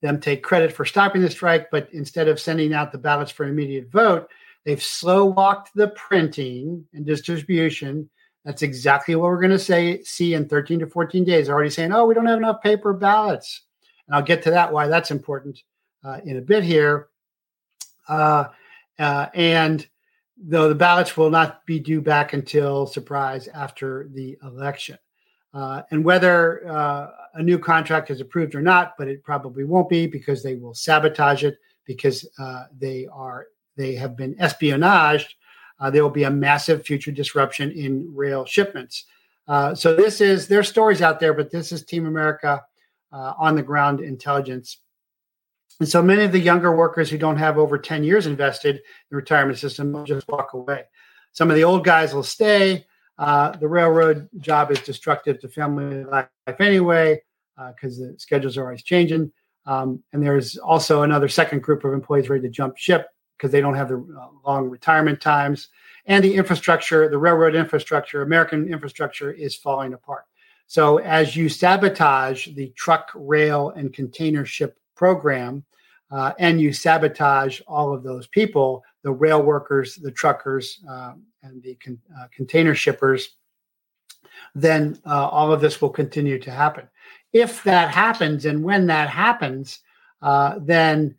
them 0.00 0.20
take 0.20 0.42
credit 0.42 0.72
for 0.72 0.84
stopping 0.84 1.22
the 1.22 1.30
strike, 1.30 1.70
but 1.70 1.88
instead 1.92 2.28
of 2.28 2.40
sending 2.40 2.72
out 2.72 2.92
the 2.92 2.98
ballots 2.98 3.30
for 3.30 3.44
immediate 3.44 3.90
vote, 3.90 4.28
they've 4.64 4.82
slow 4.82 5.26
walked 5.26 5.74
the 5.74 5.88
printing 5.88 6.84
and 6.92 7.04
distribution 7.04 8.08
That's 8.44 8.62
exactly 8.62 9.14
what 9.14 9.24
we're 9.24 9.40
going 9.40 9.50
to 9.50 9.58
say. 9.58 10.02
See 10.02 10.32
in 10.32 10.48
13 10.48 10.78
to 10.78 10.86
14 10.86 11.24
days. 11.24 11.46
They're 11.46 11.54
already 11.54 11.70
saying, 11.70 11.92
"Oh, 11.92 12.06
we 12.06 12.14
don't 12.14 12.26
have 12.26 12.38
enough 12.38 12.62
paper 12.62 12.94
ballots," 12.94 13.62
and 14.06 14.16
I'll 14.16 14.22
get 14.22 14.42
to 14.44 14.50
that 14.50 14.72
why 14.72 14.86
that's 14.86 15.10
important 15.10 15.62
uh, 16.02 16.20
in 16.24 16.38
a 16.38 16.40
bit 16.40 16.64
here. 16.64 17.08
Uh, 18.08 18.44
uh, 18.98 19.26
and 19.34 19.86
though 20.42 20.68
the 20.68 20.74
ballots 20.74 21.16
will 21.16 21.30
not 21.30 21.64
be 21.66 21.78
due 21.78 22.00
back 22.00 22.32
until 22.32 22.86
surprise 22.86 23.46
after 23.48 24.08
the 24.12 24.38
election. 24.42 24.96
Uh, 25.52 25.82
and 25.90 26.04
whether 26.04 26.66
uh, 26.68 27.08
a 27.34 27.42
new 27.42 27.58
contract 27.58 28.10
is 28.10 28.20
approved 28.20 28.54
or 28.54 28.62
not, 28.62 28.94
but 28.96 29.08
it 29.08 29.22
probably 29.24 29.64
won't 29.64 29.88
be 29.88 30.06
because 30.06 30.42
they 30.42 30.54
will 30.54 30.74
sabotage 30.74 31.42
it 31.42 31.58
because 31.84 32.28
uh, 32.38 32.64
they 32.78 33.06
are 33.12 33.48
they 33.76 33.94
have 33.94 34.16
been 34.16 34.34
espionaged. 34.36 35.26
Uh, 35.80 35.90
there 35.90 36.02
will 36.02 36.10
be 36.10 36.24
a 36.24 36.30
massive 36.30 36.84
future 36.84 37.10
disruption 37.10 37.72
in 37.72 38.14
rail 38.14 38.44
shipments. 38.44 39.06
Uh, 39.48 39.74
so 39.74 39.96
this 39.96 40.20
is 40.20 40.46
there's 40.46 40.68
stories 40.68 41.02
out 41.02 41.18
there, 41.18 41.34
but 41.34 41.50
this 41.50 41.72
is 41.72 41.84
Team 41.84 42.06
America 42.06 42.62
uh, 43.12 43.32
on 43.38 43.56
the 43.56 43.62
ground 43.62 44.00
intelligence. 44.00 44.78
And 45.80 45.88
so 45.88 46.02
many 46.02 46.24
of 46.24 46.32
the 46.32 46.38
younger 46.38 46.76
workers 46.76 47.10
who 47.10 47.18
don't 47.18 47.38
have 47.38 47.56
over 47.56 47.78
10 47.78 48.04
years 48.04 48.26
invested 48.26 48.76
in 48.76 48.82
the 49.10 49.16
retirement 49.16 49.58
system 49.58 49.92
will 49.92 50.04
just 50.04 50.28
walk 50.28 50.52
away. 50.52 50.84
Some 51.32 51.50
of 51.50 51.56
the 51.56 51.64
old 51.64 51.84
guys 51.84 52.14
will 52.14 52.22
stay. 52.22 52.86
Uh, 53.20 53.54
the 53.58 53.68
railroad 53.68 54.26
job 54.38 54.70
is 54.70 54.80
destructive 54.80 55.38
to 55.38 55.46
family 55.46 56.04
life 56.04 56.26
anyway, 56.58 57.20
because 57.68 58.00
uh, 58.00 58.06
the 58.06 58.18
schedules 58.18 58.56
are 58.56 58.64
always 58.64 58.82
changing. 58.82 59.30
Um, 59.66 60.02
and 60.14 60.22
there's 60.22 60.56
also 60.56 61.02
another 61.02 61.28
second 61.28 61.62
group 61.62 61.84
of 61.84 61.92
employees 61.92 62.30
ready 62.30 62.42
to 62.42 62.48
jump 62.48 62.78
ship 62.78 63.08
because 63.36 63.52
they 63.52 63.60
don't 63.60 63.74
have 63.74 63.90
the 63.90 63.96
uh, 63.96 64.28
long 64.46 64.70
retirement 64.70 65.20
times. 65.20 65.68
And 66.06 66.24
the 66.24 66.34
infrastructure, 66.34 67.10
the 67.10 67.18
railroad 67.18 67.54
infrastructure, 67.54 68.22
American 68.22 68.66
infrastructure 68.72 69.30
is 69.30 69.54
falling 69.54 69.92
apart. 69.92 70.24
So 70.66 70.96
as 70.98 71.36
you 71.36 71.50
sabotage 71.50 72.48
the 72.54 72.72
truck, 72.74 73.10
rail, 73.14 73.68
and 73.76 73.92
container 73.92 74.46
ship 74.46 74.78
program, 74.96 75.62
uh, 76.10 76.32
and 76.38 76.58
you 76.58 76.72
sabotage 76.72 77.60
all 77.68 77.92
of 77.92 78.02
those 78.02 78.28
people, 78.28 78.82
the 79.02 79.12
rail 79.12 79.42
workers, 79.42 79.96
the 79.96 80.10
truckers, 80.10 80.80
uh, 80.88 81.12
and 81.42 81.62
the 81.62 81.74
con- 81.76 82.00
uh, 82.18 82.26
container 82.34 82.74
shippers, 82.74 83.36
then 84.54 84.98
uh, 85.06 85.28
all 85.28 85.52
of 85.52 85.60
this 85.60 85.80
will 85.80 85.90
continue 85.90 86.38
to 86.38 86.50
happen. 86.50 86.88
If 87.32 87.62
that 87.64 87.90
happens, 87.90 88.44
and 88.44 88.62
when 88.64 88.86
that 88.86 89.08
happens, 89.08 89.80
uh, 90.22 90.58
then 90.60 91.16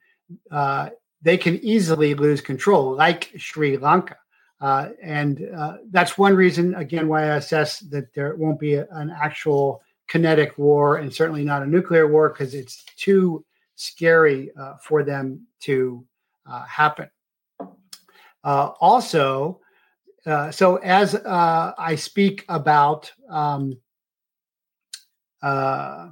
uh, 0.52 0.90
they 1.22 1.38
can 1.38 1.58
easily 1.58 2.14
lose 2.14 2.42
control, 2.42 2.94
like 2.94 3.32
Sri 3.38 3.78
Lanka. 3.78 4.18
Uh, 4.60 4.90
and 5.02 5.50
uh, 5.58 5.78
that's 5.90 6.18
one 6.18 6.36
reason, 6.36 6.76
again, 6.76 7.08
why 7.08 7.24
I 7.24 7.38
assess 7.38 7.80
that 7.80 8.14
there 8.14 8.36
won't 8.36 8.60
be 8.60 8.76
a, 8.76 8.88
an 8.92 9.10
actual 9.10 9.82
kinetic 10.08 10.58
war 10.58 10.98
and 10.98 11.12
certainly 11.12 11.44
not 11.44 11.64
a 11.64 11.68
nuclear 11.68 12.08
war 12.08 12.30
because 12.30 12.54
it's 12.54 12.84
too 12.98 13.44
scary 13.76 14.52
for 14.84 15.04
them 15.04 15.48
to 15.62 16.06
happen. 16.68 17.10
also, 18.44 19.62
uh, 20.26 20.52
so 20.52 20.76
as 20.78 21.16
uh, 21.16 21.74
I 21.78 21.96
speak 21.96 22.46
about 22.48 23.12
um, 23.30 23.78
uh, 25.42 26.10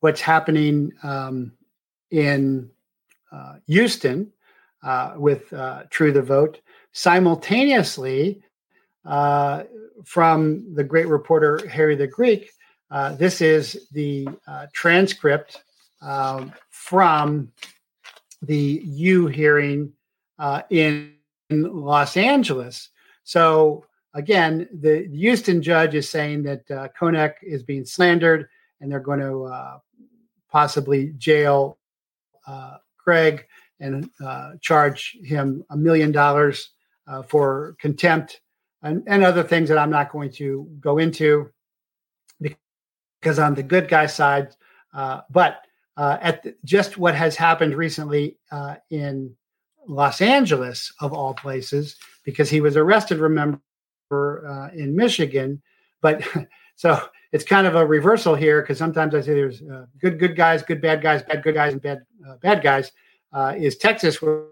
what's 0.00 0.20
happening 0.20 0.92
um, 1.02 1.52
in 2.10 2.70
uh, 3.32 3.54
Houston 3.66 4.32
uh, 4.82 5.14
with 5.16 5.52
True 5.90 6.12
the 6.12 6.22
Vote, 6.22 6.60
simultaneously 6.92 8.42
from 9.04 10.74
the 10.74 10.84
great 10.84 11.08
reporter 11.08 11.66
Harry 11.68 11.94
the 11.94 12.06
Greek, 12.08 12.50
this 13.16 13.40
is 13.40 13.86
the 13.92 14.26
transcript 14.72 15.62
um, 16.02 16.52
from 16.70 17.52
the 18.42 18.82
U 18.84 19.26
hearing 19.28 19.92
uh, 20.38 20.62
in, 20.70 21.14
in 21.50 21.62
Los 21.62 22.16
Angeles. 22.16 22.90
So 23.24 23.84
again, 24.14 24.68
the 24.72 25.08
Houston 25.12 25.62
judge 25.62 25.94
is 25.94 26.08
saying 26.08 26.44
that 26.44 26.70
uh, 26.70 26.88
Konnech 26.98 27.34
is 27.42 27.62
being 27.62 27.84
slandered, 27.84 28.48
and 28.80 28.90
they're 28.90 29.00
going 29.00 29.20
to 29.20 29.44
uh, 29.44 29.78
possibly 30.50 31.12
jail 31.18 31.78
uh, 32.46 32.76
Craig 32.96 33.46
and 33.80 34.08
uh, 34.24 34.52
charge 34.60 35.16
him 35.22 35.64
a 35.70 35.76
million 35.76 36.12
dollars 36.12 36.70
uh, 37.06 37.22
for 37.22 37.76
contempt 37.80 38.40
and, 38.82 39.02
and 39.06 39.24
other 39.24 39.42
things 39.42 39.68
that 39.68 39.78
I'm 39.78 39.90
not 39.90 40.12
going 40.12 40.30
to 40.32 40.68
go 40.80 40.98
into 40.98 41.50
because 42.40 43.38
I'm 43.38 43.54
the 43.54 43.62
good 43.62 43.88
guy 43.88 44.06
side. 44.06 44.54
Uh, 44.92 45.22
but 45.30 45.62
at 45.96 46.42
the, 46.42 46.54
just 46.64 46.98
what 46.98 47.14
has 47.14 47.36
happened 47.36 47.74
recently 47.74 48.38
in 48.90 49.34
Los 49.86 50.20
Angeles, 50.20 50.92
of 51.00 51.12
all 51.12 51.34
places, 51.34 51.96
because 52.24 52.50
he 52.50 52.60
was 52.60 52.76
arrested, 52.76 53.18
remember, 53.18 53.60
uh, 54.10 54.70
in 54.74 54.94
Michigan. 54.96 55.60
But 56.00 56.26
so 56.76 57.00
it's 57.32 57.44
kind 57.44 57.66
of 57.66 57.74
a 57.74 57.84
reversal 57.84 58.34
here 58.34 58.62
because 58.62 58.78
sometimes 58.78 59.14
I 59.14 59.20
say 59.20 59.34
there's 59.34 59.62
uh, 59.62 59.86
good 60.00 60.18
good 60.18 60.36
guys, 60.36 60.62
good 60.62 60.80
bad 60.80 61.02
guys, 61.02 61.22
bad 61.22 61.42
good 61.42 61.54
guys, 61.54 61.72
and 61.72 61.82
bad 61.82 62.02
uh, 62.26 62.36
bad 62.36 62.62
guys. 62.62 62.92
Uh, 63.32 63.54
is 63.56 63.76
Texas 63.76 64.22
where, 64.22 64.44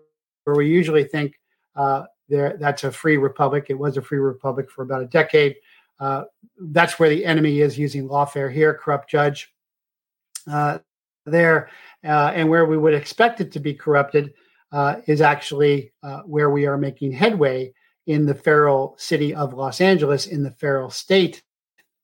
where 0.45 0.57
we 0.57 0.69
usually 0.69 1.05
think 1.05 1.39
uh, 1.77 2.05
there 2.29 2.57
that's 2.59 2.85
a 2.85 2.91
free 2.91 3.17
republic. 3.17 3.67
It 3.69 3.79
was 3.79 3.97
a 3.97 4.03
free 4.03 4.19
republic 4.19 4.71
for 4.71 4.83
about 4.83 5.03
a 5.03 5.07
decade. 5.07 5.57
Uh, 6.01 6.25
that's 6.59 6.99
where 6.99 7.09
the 7.09 7.25
enemy 7.25 7.61
is 7.61 7.79
using 7.79 8.09
lawfare 8.09 8.53
here, 8.53 8.75
corrupt 8.75 9.09
judge 9.09 9.55
there, 11.25 11.69
and 12.03 12.49
where 12.49 12.67
we 12.67 12.77
would 12.77 12.95
expect 12.95 13.41
it 13.41 13.53
to 13.53 13.61
be 13.61 13.73
corrupted 13.73 14.35
uh, 14.73 14.97
is 15.07 15.21
actually 15.21 15.93
uh, 16.03 16.21
where 16.23 16.51
we 16.51 16.67
are 16.67 16.79
making 16.79 17.13
headway 17.13 17.73
in 18.07 18.27
the 18.27 18.35
federal 18.35 18.95
city 18.99 19.35
of 19.35 19.55
Los 19.55 19.81
Angeles, 19.81 20.27
in 20.27 20.43
the 20.43 20.51
federal 20.51 20.91
state 20.91 21.43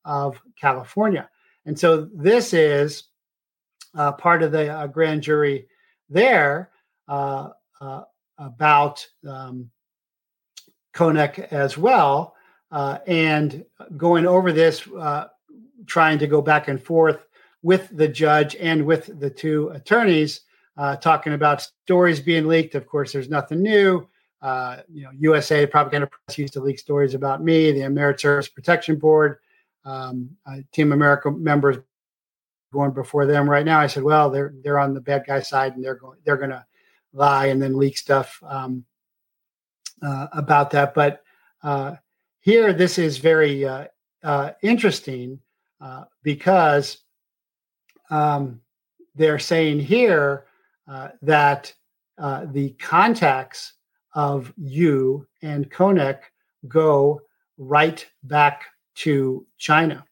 of 0.05 0.41
California. 0.61 1.29
And 1.67 1.79
so 1.79 2.09
this 2.15 2.53
is 2.53 3.05
uh, 3.97 4.13
part 4.13 4.43
of 4.43 4.53
the 4.53 4.73
uh, 4.73 4.87
grand 4.87 5.23
jury 5.23 5.67
there 6.09 6.71
uh, 7.09 7.51
uh, 7.81 8.03
about 8.39 9.07
um, 9.27 9.71
Konnech 10.95 11.39
as 11.53 11.77
well. 11.77 12.35
and 12.71 13.65
going 13.97 14.27
over 14.27 14.53
this, 14.53 14.87
trying 15.87 16.19
to 16.19 16.27
go 16.27 16.43
back 16.43 16.69
and 16.69 16.83
forth 16.83 17.27
with 17.63 17.89
the 17.97 18.09
judge 18.09 18.57
and 18.57 18.85
with 18.85 19.19
the 19.19 19.31
two 19.31 19.69
attorneys 19.71 20.43
uh, 20.79 20.97
talking 20.97 21.35
about 21.35 21.69
stories 21.85 22.21
being 22.21 22.47
leaked. 22.47 22.77
Of 22.77 22.87
course, 22.87 23.13
there's 23.13 23.29
nothing 23.29 23.61
new. 23.61 24.09
Uh, 24.41 24.79
you 24.89 25.03
know, 25.03 25.11
USA 25.19 25.67
propaganda 25.67 26.07
press 26.07 26.39
used 26.39 26.53
to 26.53 26.61
leak 26.61 26.79
stories 26.79 27.15
about 27.15 27.43
me. 27.43 27.73
The 27.73 27.81
Ameriservice 27.81 28.55
Protection 28.55 28.97
Board, 28.97 29.39
um, 29.85 30.31
uh, 30.47 30.59
Team 30.73 30.93
America 30.93 31.33
members 31.33 31.79
going 32.73 32.93
before 32.93 33.27
them 33.27 33.51
right 33.51 33.67
now. 33.67 33.81
I 33.81 33.89
said, 33.89 34.05
well, 34.05 34.31
they're 34.31 34.55
they're 34.63 34.79
on 34.79 34.95
the 34.95 35.01
bad 35.01 35.25
guy 35.27 35.41
side, 35.41 35.75
and 35.75 35.85
they're 35.85 35.97
going 35.97 36.19
they're 36.25 36.37
going 36.37 36.51
to 36.51 36.65
lie 37.13 37.47
and 37.47 37.61
then 37.61 37.77
leak 37.77 37.99
stuff 37.99 38.41
um, 38.47 38.85
uh, 40.01 40.29
about 40.33 40.71
that. 40.71 40.95
But 40.95 41.23
uh, 41.65 41.97
here, 42.39 42.73
this 42.73 42.99
is 42.99 43.19
very 43.19 43.67
uh, 43.67 44.51
interesting 44.63 45.41
because 46.23 46.99
um, 48.11 48.61
they're 49.17 49.41
saying 49.41 49.81
here 49.81 50.45
uh, 50.89 51.09
that 51.23 51.73
uh, 52.19 52.47
the 52.53 52.71
contacts 52.71 53.75
of 54.15 54.53
you 54.57 55.27
and 55.43 55.71
Konnech 55.71 56.21
go 56.67 57.21
right 57.59 58.05
back 58.25 58.65
to 58.97 59.47
China. 59.59 60.05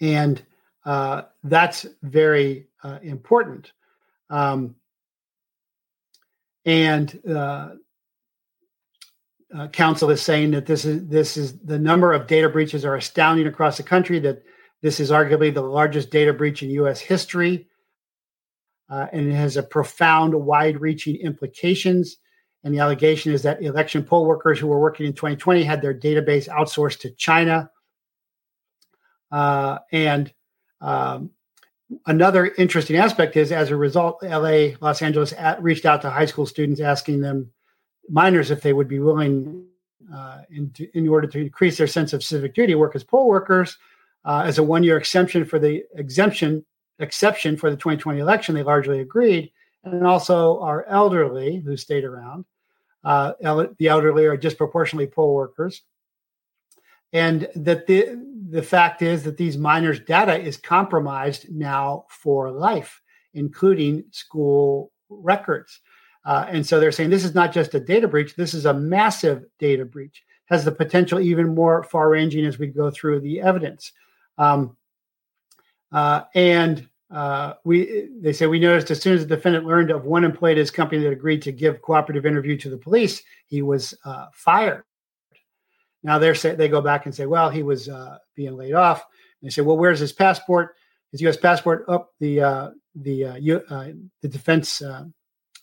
And 0.00 0.42
uh, 0.84 1.22
that's 1.44 1.86
very 2.02 2.68
uh, 2.82 2.98
important. 3.02 3.72
Um, 4.28 4.76
and 6.64 7.18
uh, 7.28 7.70
uh, 9.56 9.68
counsel 9.68 10.10
is 10.10 10.20
saying 10.20 10.50
that 10.50 10.66
this 10.66 10.84
is 10.84 11.06
this 11.06 11.36
is 11.36 11.58
the 11.60 11.78
number 11.78 12.12
of 12.12 12.26
data 12.26 12.48
breaches 12.48 12.84
are 12.84 12.96
astounding 12.96 13.46
across 13.46 13.76
the 13.76 13.82
country. 13.82 14.18
That 14.18 14.42
this 14.82 14.98
is 14.98 15.10
arguably 15.10 15.54
the 15.54 15.62
largest 15.62 16.10
data 16.10 16.32
breach 16.32 16.62
in 16.62 16.70
U.S. 16.70 17.00
history 17.00 17.68
uh, 18.88 19.06
and 19.12 19.30
it 19.30 19.34
has 19.34 19.56
a 19.56 19.62
profound, 19.62 20.34
wide 20.34 20.80
reaching 20.80 21.16
implications. 21.16 22.16
And 22.64 22.74
the 22.74 22.80
allegation 22.80 23.32
is 23.32 23.42
that 23.42 23.62
election 23.62 24.02
poll 24.02 24.26
workers 24.26 24.58
who 24.58 24.66
were 24.66 24.80
working 24.80 25.06
in 25.06 25.12
2020 25.12 25.62
had 25.64 25.82
their 25.82 25.94
database 25.94 26.48
outsourced 26.48 27.00
to 27.00 27.10
China. 27.10 27.70
Uh, 29.30 29.78
and 29.92 30.32
um, 30.80 31.30
another 32.06 32.46
interesting 32.58 32.96
aspect 32.96 33.36
is 33.36 33.52
as 33.52 33.70
a 33.70 33.76
result, 33.76 34.22
LA, 34.22 34.68
Los 34.80 35.02
Angeles 35.02 35.32
at, 35.34 35.62
reached 35.62 35.84
out 35.84 36.02
to 36.02 36.10
high 36.10 36.26
school 36.26 36.46
students 36.46 36.80
asking 36.80 37.20
them, 37.20 37.50
minors, 38.08 38.50
if 38.50 38.62
they 38.62 38.72
would 38.72 38.88
be 38.88 39.00
willing 39.00 39.66
uh, 40.12 40.42
in, 40.50 40.70
to, 40.70 40.88
in 40.96 41.08
order 41.08 41.26
to 41.26 41.40
increase 41.40 41.78
their 41.78 41.86
sense 41.86 42.12
of 42.12 42.22
civic 42.22 42.54
duty, 42.54 42.74
work 42.74 42.94
as 42.94 43.02
poll 43.04 43.28
workers 43.28 43.76
uh, 44.24 44.42
as 44.44 44.58
a 44.58 44.62
one-year 44.62 44.96
exemption 44.96 45.44
for 45.44 45.58
the 45.58 45.84
exemption 45.94 46.64
exception 46.98 47.56
for 47.56 47.70
the 47.70 47.76
2020 47.76 48.20
election. 48.20 48.54
They 48.54 48.62
largely 48.62 49.00
agreed, 49.00 49.52
and 49.84 50.06
also 50.06 50.60
our 50.60 50.84
elderly 50.86 51.56
who 51.56 51.76
stayed 51.76 52.04
around. 52.04 52.44
Uh, 53.04 53.32
el- 53.42 53.74
the 53.78 53.88
elderly 53.88 54.26
are 54.26 54.36
disproportionately 54.36 55.06
poll 55.06 55.34
workers, 55.34 55.82
and 57.12 57.48
that 57.54 57.86
the 57.86 58.18
the 58.48 58.62
fact 58.62 59.02
is 59.02 59.24
that 59.24 59.36
these 59.36 59.56
minors' 59.56 60.00
data 60.00 60.38
is 60.38 60.56
compromised 60.56 61.50
now 61.50 62.04
for 62.08 62.50
life, 62.50 63.00
including 63.34 64.04
school 64.10 64.92
records. 65.08 65.80
Uh, 66.24 66.44
and 66.48 66.66
so 66.66 66.80
they're 66.80 66.92
saying 66.92 67.10
this 67.10 67.24
is 67.24 67.34
not 67.34 67.52
just 67.52 67.74
a 67.74 67.80
data 67.80 68.08
breach, 68.08 68.34
this 68.34 68.54
is 68.54 68.66
a 68.66 68.74
massive 68.74 69.44
data 69.60 69.84
breach, 69.84 70.24
has 70.46 70.64
the 70.64 70.72
potential 70.72 71.20
even 71.20 71.54
more 71.54 71.84
far 71.84 72.10
ranging 72.10 72.44
as 72.44 72.58
we 72.58 72.66
go 72.66 72.90
through 72.90 73.20
the 73.20 73.40
evidence. 73.40 73.92
Um, 74.36 74.76
uh, 75.96 76.24
and 76.34 76.86
uh, 77.10 77.54
we 77.64 78.10
they 78.20 78.34
say 78.34 78.46
we 78.46 78.58
noticed 78.58 78.90
as 78.90 79.00
soon 79.00 79.14
as 79.14 79.26
the 79.26 79.34
defendant 79.34 79.64
learned 79.64 79.90
of 79.90 80.04
one 80.04 80.24
employee 80.24 80.50
at 80.50 80.58
his 80.58 80.70
company 80.70 81.02
that 81.02 81.10
agreed 81.10 81.40
to 81.40 81.52
give 81.52 81.80
cooperative 81.80 82.26
interview 82.26 82.54
to 82.58 82.68
the 82.68 82.76
police, 82.76 83.22
he 83.46 83.62
was 83.62 83.94
uh, 84.04 84.26
fired. 84.34 84.84
Now 86.02 86.18
they're 86.18 86.34
say, 86.34 86.54
they 86.54 86.68
go 86.68 86.82
back 86.82 87.06
and 87.06 87.14
say, 87.14 87.24
well, 87.24 87.48
he 87.48 87.62
was 87.62 87.88
uh, 87.88 88.18
being 88.34 88.58
laid 88.58 88.74
off. 88.74 89.06
And 89.40 89.48
they 89.48 89.50
say, 89.50 89.62
well, 89.62 89.78
where's 89.78 89.98
his 89.98 90.12
passport? 90.12 90.74
His 91.12 91.22
U.S. 91.22 91.38
passport? 91.38 91.86
Up 91.88 92.08
oh, 92.10 92.12
the 92.20 92.40
uh, 92.42 92.70
the 92.94 93.24
uh, 93.24 93.92
the 94.20 94.28
defense 94.28 94.82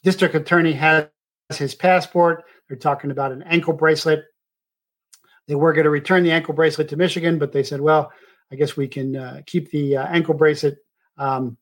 district 0.01 0.33
attorney 0.33 0.73
has 0.73 1.09
his 1.55 1.75
passport. 1.75 2.43
They're 2.67 2.77
talking 2.77 3.11
about 3.11 3.33
an 3.33 3.43
ankle 3.43 3.73
bracelet. 3.73 4.23
They 5.47 5.53
were 5.53 5.73
going 5.73 5.83
to 5.83 5.91
return 5.91 6.23
the 6.23 6.31
ankle 6.31 6.55
bracelet 6.55 6.89
to 6.89 6.97
Michigan, 6.97 7.37
but 7.37 7.51
they 7.51 7.61
said, 7.61 7.81
well, 7.81 8.11
I 8.51 8.55
guess 8.55 8.77
we 8.77 8.87
can 8.87 9.15
uh, 9.15 9.41
keep 9.45 9.71
the 9.71 9.97
uh, 9.97 10.07
ankle 10.07 10.33
bracelet. 10.33 10.77
Um, 11.17 11.57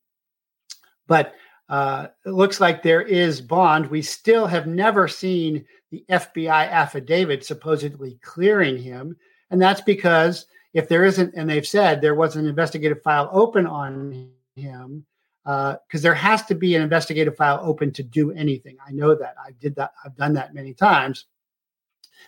but 1.07 1.35
uh, 1.69 2.07
it 2.25 2.31
looks 2.31 2.59
like 2.59 2.83
there 2.83 3.01
is 3.01 3.41
bond. 3.41 3.87
We 3.87 4.01
still 4.01 4.45
have 4.45 4.67
never 4.67 5.07
seen 5.07 5.65
the 5.89 6.03
FBI 6.09 6.69
affidavit 6.69 7.45
supposedly 7.45 8.19
clearing 8.21 8.77
him. 8.77 9.15
And 9.49 9.61
that's 9.61 9.81
because 9.81 10.47
if 10.73 10.87
there 10.87 11.05
isn't, 11.05 11.33
and 11.35 11.49
they've 11.49 11.67
said 11.67 12.01
there 12.01 12.15
was 12.15 12.35
an 12.35 12.45
investigative 12.45 13.01
file 13.01 13.29
open 13.31 13.65
on 13.65 14.31
him, 14.55 15.05
because 15.43 15.77
uh, 15.93 15.99
there 15.99 16.13
has 16.13 16.45
to 16.45 16.55
be 16.55 16.75
an 16.75 16.81
investigative 16.81 17.35
file 17.35 17.59
open 17.63 17.91
to 17.93 18.03
do 18.03 18.31
anything. 18.31 18.77
I 18.85 18.91
know 18.91 19.15
that. 19.15 19.35
I 19.43 19.51
did 19.59 19.75
that. 19.75 19.93
I've 20.03 20.15
done 20.15 20.33
that 20.33 20.53
many 20.53 20.73
times. 20.73 21.25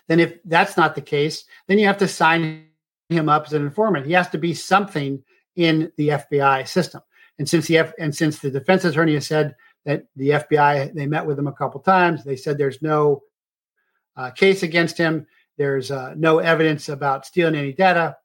Then, 0.07 0.19
if 0.19 0.39
that's 0.45 0.75
not 0.75 0.95
the 0.95 1.01
case, 1.01 1.45
then 1.67 1.77
you 1.77 1.85
have 1.85 1.99
to 1.99 2.07
sign 2.07 2.65
him 3.13 3.30
up 3.30 3.45
as 3.45 3.54
an 3.54 3.63
informant. 3.63 4.06
He 4.06 4.13
has 4.13 4.30
to 4.30 4.38
be 4.38 4.54
something 4.54 5.23
in 5.56 5.91
the 5.97 6.10
FBI 6.10 6.67
system. 6.67 7.02
And 7.39 7.47
since 7.47 7.67
the 7.67 7.78
F- 7.80 7.93
and 7.99 8.15
since 8.15 8.39
the 8.39 8.52
defense 8.52 8.86
attorney 8.86 9.13
has 9.15 9.28
said 9.28 9.56
that 9.86 10.06
the 10.15 10.30
FBI 10.30 10.93
they 10.93 11.08
met 11.08 11.26
with 11.26 11.39
him 11.39 11.47
a 11.47 11.54
couple 11.54 11.80
times, 11.80 12.23
they 12.23 12.36
said 12.36 12.58
there's 12.58 12.82
no 12.82 13.21
uh, 14.15 14.32
case 14.32 14.63
against 14.63 14.97
him. 14.97 15.26
There's 15.58 15.91
uh, 15.91 16.13
no 16.15 16.39
evidence 16.39 16.89
about 16.89 17.26
stealing 17.26 17.56
any 17.56 17.73
data. 17.73 18.17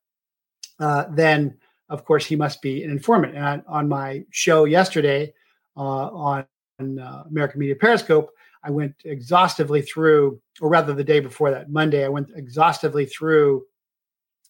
Uh, 0.81 1.05
then 1.11 1.59
of 1.89 2.05
course, 2.05 2.27
he 2.27 2.37
must 2.37 2.61
be 2.61 2.83
an 2.85 2.91
informant. 2.91 3.35
And 3.35 3.45
I, 3.45 3.63
on 3.67 3.89
my 3.89 4.25
show 4.31 4.65
yesterday 4.65 5.33
uh, 5.77 5.81
on 5.81 6.47
uh, 6.81 7.23
American 7.29 7.61
Media 7.61 7.77
Periscope, 7.77 8.31
I 8.63 8.71
went 8.71 8.95
exhaustively 9.05 9.83
through, 9.83 10.41
or 10.61 10.69
rather 10.69 10.93
the 10.93 11.05
day 11.05 11.21
before 11.21 11.51
that, 11.51 11.71
Monday, 11.71 12.05
I 12.05 12.09
went 12.09 12.31
exhaustively 12.35 13.07
through 13.07 13.65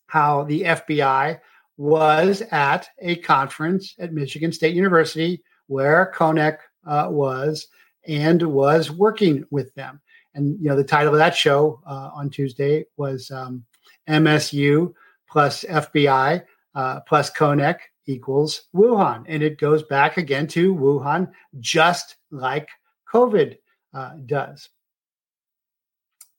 how 0.09 0.42
the 0.44 0.62
FBI 0.62 1.38
was 1.77 2.42
at 2.51 2.88
a 2.99 3.16
conference 3.16 3.94
at 3.99 4.12
Michigan 4.12 4.51
State 4.51 4.75
University 4.75 5.42
where 5.68 6.12
Konnech 6.14 6.59
uh, 6.87 7.07
was 7.09 7.68
and 8.07 8.42
was 8.42 8.90
working 8.90 9.44
with 9.51 9.73
them. 9.75 10.01
And 10.35 10.59
you 10.61 10.68
know, 10.68 10.77
the 10.77 10.85
title 10.85 11.12
of 11.12 11.18
that 11.18 11.37
show 11.37 11.81
uh, 11.87 12.11
on 12.14 12.31
Tuesday 12.31 12.85
was 12.97 13.31
um, 13.31 13.64
MSU 14.09 14.92
plus 15.31 15.64
FBI 15.64 16.44
uh, 16.75 17.01
plus 17.01 17.31
Konnech 17.31 17.79
equals 18.07 18.62
Wuhan. 18.75 19.25
And 19.29 19.42
it 19.42 19.59
goes 19.59 19.83
back 19.83 20.16
again 20.16 20.47
to 20.49 20.75
Wuhan, 20.75 21.31
just 21.61 22.16
like 22.31 22.68
COVID 23.12 23.59
uh, 23.94 24.12
does. 24.27 24.68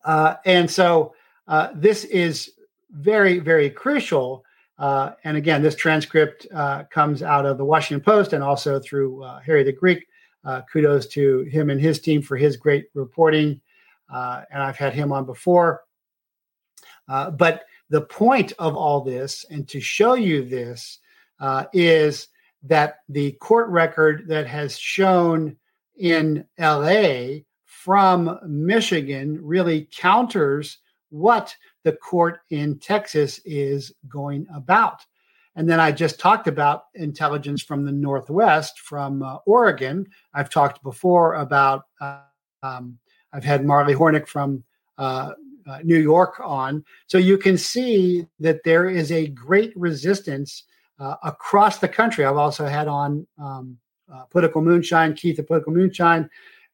Uh, 0.03 0.35
and 0.45 0.69
so 0.69 1.13
uh, 1.47 1.69
this 1.75 2.03
is 2.05 2.51
very, 2.91 3.39
very 3.39 3.69
crucial. 3.69 4.43
Uh, 4.77 5.11
and 5.23 5.35
again, 5.35 5.61
this 5.61 5.75
transcript 5.75 6.47
uh, 6.53 6.83
comes 6.85 7.21
out 7.21 7.45
of 7.45 7.57
the 7.57 7.65
Washington 7.65 8.03
Post 8.03 8.33
and 8.33 8.43
also 8.43 8.79
through 8.79 9.23
Harry 9.45 9.63
the 9.63 9.73
Greek. 9.73 10.07
kudos 10.71 11.07
to 11.07 11.41
him 11.43 11.69
and 11.69 11.81
his 11.81 11.99
team 11.99 12.21
for 12.21 12.37
his 12.37 12.57
great 12.57 12.87
reporting. 12.93 13.59
and 14.09 14.63
I've 14.63 14.77
had 14.77 14.93
him 14.93 15.11
on 15.11 15.25
before. 15.25 15.81
but 17.07 17.63
the 17.89 18.01
point 18.01 18.53
of 18.59 18.75
all 18.75 19.01
this 19.01 19.45
and 19.49 19.67
to 19.67 19.79
show 19.79 20.13
you 20.13 20.45
this 20.45 20.99
uh, 21.39 21.65
is 21.73 22.27
that 22.63 22.97
the 23.07 23.31
court 23.33 23.69
record 23.69 24.27
that 24.27 24.45
has 24.47 24.77
shown 24.77 25.55
in 25.97 26.45
LA 26.59 27.39
from 27.65 28.39
Michigan 28.45 29.39
really 29.41 29.87
counters 29.91 30.79
what 31.09 31.55
the 31.83 31.93
court 31.93 32.41
in 32.49 32.79
Texas 32.79 33.39
is 33.45 33.93
going 34.07 34.47
about. 34.53 35.05
And 35.55 35.67
then 35.69 35.79
I 35.79 35.91
just 35.91 36.19
talked 36.19 36.47
about 36.47 36.85
intelligence 36.95 37.61
from 37.61 37.83
the 37.83 37.91
Northwest, 37.91 38.79
from 38.79 39.23
uh, 39.23 39.37
Oregon. 39.45 40.07
I've 40.33 40.49
talked 40.49 40.81
before 40.83 41.35
about, 41.35 41.85
uh, 41.99 42.21
um, 42.63 42.97
I've 43.33 43.43
had 43.43 43.65
Marly 43.65 43.93
Hornik 43.93 44.27
from 44.27 44.63
uh, 44.97 45.33
uh, 45.67 45.79
New 45.83 45.97
York 45.97 46.39
on. 46.43 46.83
So 47.07 47.17
you 47.17 47.37
can 47.37 47.57
see 47.57 48.25
that 48.39 48.63
there 48.63 48.89
is 48.89 49.11
a 49.11 49.27
great 49.27 49.73
resistance 49.75 50.63
uh, 50.99 51.15
across 51.23 51.79
the 51.79 51.87
country. 51.87 52.25
I've 52.25 52.37
also 52.37 52.65
had 52.65 52.87
on 52.87 53.27
um, 53.41 53.77
uh, 54.13 54.23
Political 54.25 54.61
Moonshine, 54.61 55.13
Keith 55.13 55.39
of 55.39 55.47
Political 55.47 55.73
Moonshine, 55.73 56.29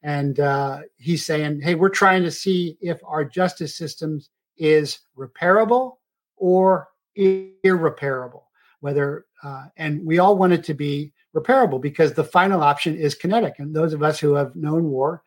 and 0.05 0.39
uh, 0.39 0.81
he's 0.97 1.25
saying, 1.25 1.61
hey, 1.61 1.73
we're 1.73 1.89
trying 1.89 2.21
to 2.21 2.29
see 2.29 2.77
if 2.79 2.99
our 3.03 3.25
justice 3.25 3.75
systems 3.75 4.29
is 4.55 4.99
repairable 5.17 5.93
or 6.37 6.89
irreparable. 7.15 8.47
Whether 8.81 9.25
uh, 9.41 9.65
and 9.77 10.05
we 10.05 10.19
all 10.19 10.37
want 10.37 10.53
it 10.53 10.63
to 10.65 10.75
be 10.75 11.11
repairable 11.35 11.81
because 11.81 12.13
the 12.13 12.23
final 12.23 12.61
option 12.61 12.95
is 12.95 13.15
kinetic. 13.15 13.55
And 13.57 13.75
those 13.75 13.93
of 13.93 14.03
us 14.03 14.19
who 14.19 14.35
have 14.35 14.55
known 14.55 14.91
war 14.91 15.23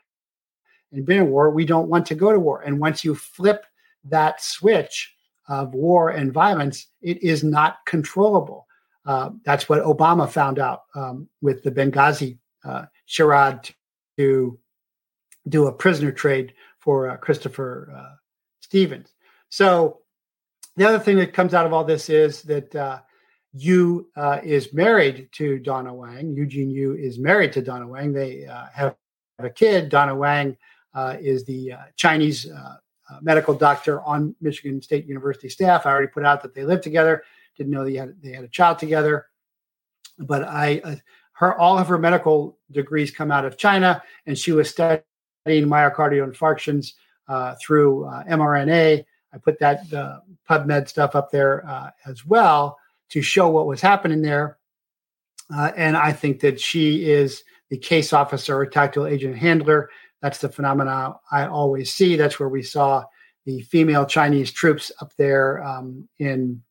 and 0.93 1.05
been 1.05 1.23
in 1.23 1.31
war, 1.31 1.51
we 1.51 1.64
don't 1.64 1.88
want 1.88 2.07
to 2.07 2.14
go 2.14 2.31
to 2.31 2.38
war. 2.38 2.62
And 2.62 2.79
once 2.79 3.05
you 3.05 3.17
flip 3.17 3.67
that 4.05 4.41
switch 4.41 5.12
of 5.49 5.75
war 5.75 6.11
and 6.11 6.33
violence, 6.33 6.87
it 7.03 7.21
is 7.21 7.43
not 7.43 7.79
controllable. 7.85 8.69
Uh, 9.05 9.31
that's 9.45 9.69
what 9.69 9.83
Obama 9.83 10.31
found 10.31 10.61
out 10.61 10.83
um, 10.95 11.29
with 11.43 11.64
the 11.64 11.73
Benghazi 11.73 12.38
uh, 12.64 12.85
charade 13.07 13.75
to 14.19 14.57
do 15.49 15.67
a 15.67 15.73
prisoner 15.73 16.13
trade 16.13 16.55
for 16.79 17.11
uh, 17.11 17.17
Christopher 17.17 17.93
uh, 17.97 18.15
Stevens. 18.61 19.15
So 19.49 20.01
the 20.77 20.87
other 20.87 20.99
thing 20.99 21.17
that 21.17 21.33
comes 21.33 21.55
out 21.55 21.67
of 21.67 21.73
all 21.73 21.85
this 21.85 22.09
is 22.09 22.43
that 22.43 22.75
uh, 22.75 23.01
Yu 23.53 24.09
uh, 24.17 24.41
is 24.43 24.73
married 24.73 25.29
to 25.33 25.59
Donna 25.59 25.93
Wang. 25.93 26.35
Eugene 26.35 26.71
Yu 26.71 26.95
is 26.95 27.19
married 27.19 27.53
to 27.55 27.63
Donna 27.63 27.87
Wang. 27.87 28.13
They 28.13 28.47
have 28.75 28.95
a 29.39 29.51
kid. 29.51 29.89
Donna 29.89 30.15
Wang 30.15 30.57
uh, 30.95 31.16
is 31.20 31.45
the 31.45 31.72
uh, 31.72 31.79
Chinese 31.97 32.51
uh, 32.51 32.77
medical 33.22 33.55
doctor 33.55 34.03
on 34.03 34.35
Michigan 34.41 34.83
State 34.83 35.07
University 35.07 35.49
staff. 35.49 35.87
I 35.87 35.91
already 35.91 36.09
put 36.09 36.25
out 36.25 36.43
that 36.43 36.55
they 36.55 36.64
live 36.64 36.81
together. 36.81 37.22
Didn't 37.57 37.72
know 37.72 37.85
they 37.85 37.95
had 37.95 38.14
they 38.22 38.33
had 38.33 38.45
a 38.45 38.49
child 38.49 38.79
together, 38.79 39.27
but 40.18 40.43
I 40.45 41.01
her 41.33 41.59
all 41.59 41.79
of 41.79 41.89
her 41.89 41.99
medical 41.99 42.59
degrees 42.70 43.11
come 43.11 43.31
out 43.31 43.45
of 43.45 43.57
China, 43.57 44.03
and 44.27 44.37
she 44.37 44.53
was 44.53 44.70
studying 44.70 45.03
myocardial 45.49 46.30
infarctions 46.30 46.92
uh, 47.28 47.55
through 47.61 48.05
uh, 48.05 48.24
mRNA. 48.24 49.05
I 49.32 49.38
put 49.38 49.59
that 49.59 49.92
uh, 49.92 50.20
PubMed 50.49 50.88
stuff 50.88 51.14
up 51.14 51.30
there 51.30 51.92
as 52.07 52.24
well 52.24 52.78
to 53.11 53.22
show 53.22 53.49
what 53.49 53.66
was 53.66 53.80
happening 53.80 54.22
there, 54.22 54.59
and 55.51 55.96
I 55.96 56.12
think 56.12 56.40
that 56.40 56.61
she 56.61 57.05
is 57.05 57.42
the 57.70 57.78
case 57.78 58.12
officer 58.12 58.57
or 58.57 58.66
tactical 58.66 59.07
agent 59.07 59.36
handler 59.36 59.90
that's 60.20 60.38
the 60.38 60.49
phenomena 60.49 61.16
I 61.30 61.46
always 61.46 61.92
see. 61.92 62.16
That's 62.16 62.40
where 62.40 62.49
we 62.49 62.62
saw 62.62 63.05
the 63.44 63.61
female 63.62 64.05
Chinese 64.05 64.53
troops 64.53 64.90
up 65.01 65.12
there 65.16 65.62
um, 65.64 66.09
in 66.18 66.62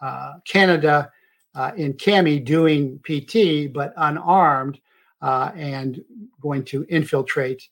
uh, 0.00 0.34
Canada, 0.46 1.10
uh, 1.54 1.72
in 1.76 1.94
CAMI 1.94 2.40
doing 2.40 3.00
PT, 3.00 3.72
but 3.72 3.92
unarmed 3.96 4.80
uh, 5.20 5.50
and 5.54 6.02
going 6.40 6.64
to 6.64 6.86
infiltrate 6.88 7.68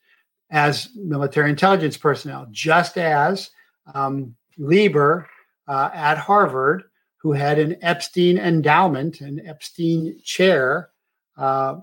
as 0.51 0.89
military 0.95 1.51
intelligence 1.51 1.97
personnel, 1.97 2.47
just 2.51 2.97
as 2.97 3.51
um, 3.95 4.35
Lieber 4.57 5.29
uh, 5.67 5.91
at 5.93 6.19
Harvard, 6.19 6.85
who 7.17 7.33
had 7.33 7.59
an 7.59 7.77
Epstein 7.83 8.39
endowment, 8.39 9.21
an 9.21 9.41
Epstein 9.45 10.19
chair, 10.25 10.91
uh, 11.37 11.77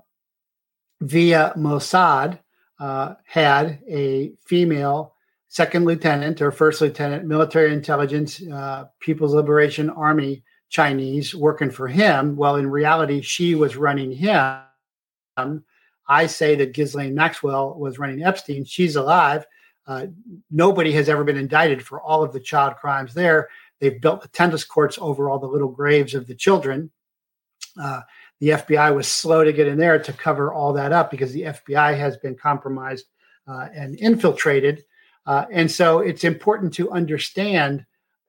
via 1.00 1.52
Mossad, 1.56 2.38
uh, 2.80 3.14
had 3.24 3.80
a 3.88 4.32
female 4.44 5.14
second 5.48 5.84
lieutenant 5.84 6.42
or 6.42 6.50
first 6.50 6.80
lieutenant, 6.80 7.24
military 7.24 7.72
intelligence, 7.72 8.42
uh, 8.52 8.84
People's 9.00 9.34
Liberation 9.34 9.88
Army 9.90 10.42
Chinese 10.68 11.34
working 11.34 11.70
for 11.70 11.88
him. 11.88 12.36
Well, 12.36 12.56
in 12.56 12.68
reality, 12.68 13.20
she 13.22 13.54
was 13.54 13.76
running 13.76 14.12
him. 14.12 14.64
I 16.08 16.26
say 16.26 16.54
that 16.56 16.72
Ghislaine 16.72 17.14
Maxwell 17.14 17.74
was 17.78 17.98
running 17.98 18.22
Epstein. 18.22 18.64
She's 18.64 18.96
alive. 18.96 19.46
Uh, 19.86 20.06
nobody 20.50 20.92
has 20.92 21.08
ever 21.08 21.24
been 21.24 21.36
indicted 21.36 21.84
for 21.84 22.00
all 22.00 22.22
of 22.22 22.32
the 22.32 22.40
child 22.40 22.76
crimes 22.76 23.14
there. 23.14 23.48
They've 23.80 24.00
built 24.00 24.22
the 24.22 24.28
tennis 24.28 24.64
courts 24.64 24.98
over 25.00 25.28
all 25.28 25.38
the 25.38 25.46
little 25.46 25.68
graves 25.68 26.14
of 26.14 26.26
the 26.26 26.34
children. 26.34 26.90
Uh, 27.80 28.00
the 28.40 28.50
FBI 28.50 28.94
was 28.94 29.06
slow 29.08 29.44
to 29.44 29.52
get 29.52 29.66
in 29.66 29.78
there 29.78 29.98
to 29.98 30.12
cover 30.12 30.52
all 30.52 30.72
that 30.72 30.92
up 30.92 31.10
because 31.10 31.32
the 31.32 31.42
FBI 31.42 31.96
has 31.96 32.16
been 32.16 32.34
compromised 32.34 33.06
uh, 33.46 33.68
and 33.74 33.96
infiltrated. 33.98 34.84
Uh, 35.26 35.46
and 35.50 35.70
so 35.70 36.00
it's 36.00 36.24
important 36.24 36.72
to 36.74 36.90
understand 36.90 37.84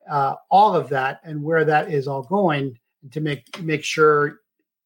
uh, 0.09 0.35
all 0.49 0.75
of 0.75 0.89
that 0.89 1.19
and 1.23 1.43
where 1.43 1.65
that 1.65 1.91
is 1.91 2.07
all 2.07 2.23
going 2.23 2.77
to 3.11 3.19
make 3.19 3.61
make 3.61 3.83
sure 3.83 4.39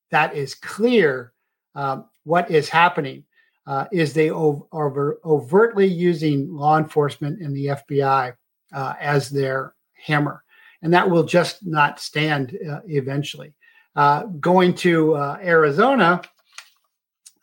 that 0.09 0.35
is 0.35 0.55
clear. 0.55 1.33
Um, 1.75 2.05
what 2.23 2.49
is 2.51 2.69
happening 2.69 3.23
uh, 3.67 3.85
is 3.91 4.13
they 4.13 4.29
ov- 4.29 4.63
are 4.71 5.17
overtly 5.23 5.87
using 5.87 6.53
law 6.53 6.77
enforcement 6.77 7.41
and 7.41 7.55
the 7.55 7.67
FBI 7.67 8.33
uh, 8.73 8.93
as 8.99 9.29
their 9.29 9.75
hammer, 9.93 10.43
and 10.81 10.93
that 10.93 11.09
will 11.09 11.23
just 11.23 11.65
not 11.65 11.99
stand 11.99 12.57
uh, 12.69 12.79
eventually. 12.87 13.53
Uh, 13.95 14.23
going 14.39 14.73
to 14.73 15.13
uh, 15.15 15.37
Arizona, 15.41 16.21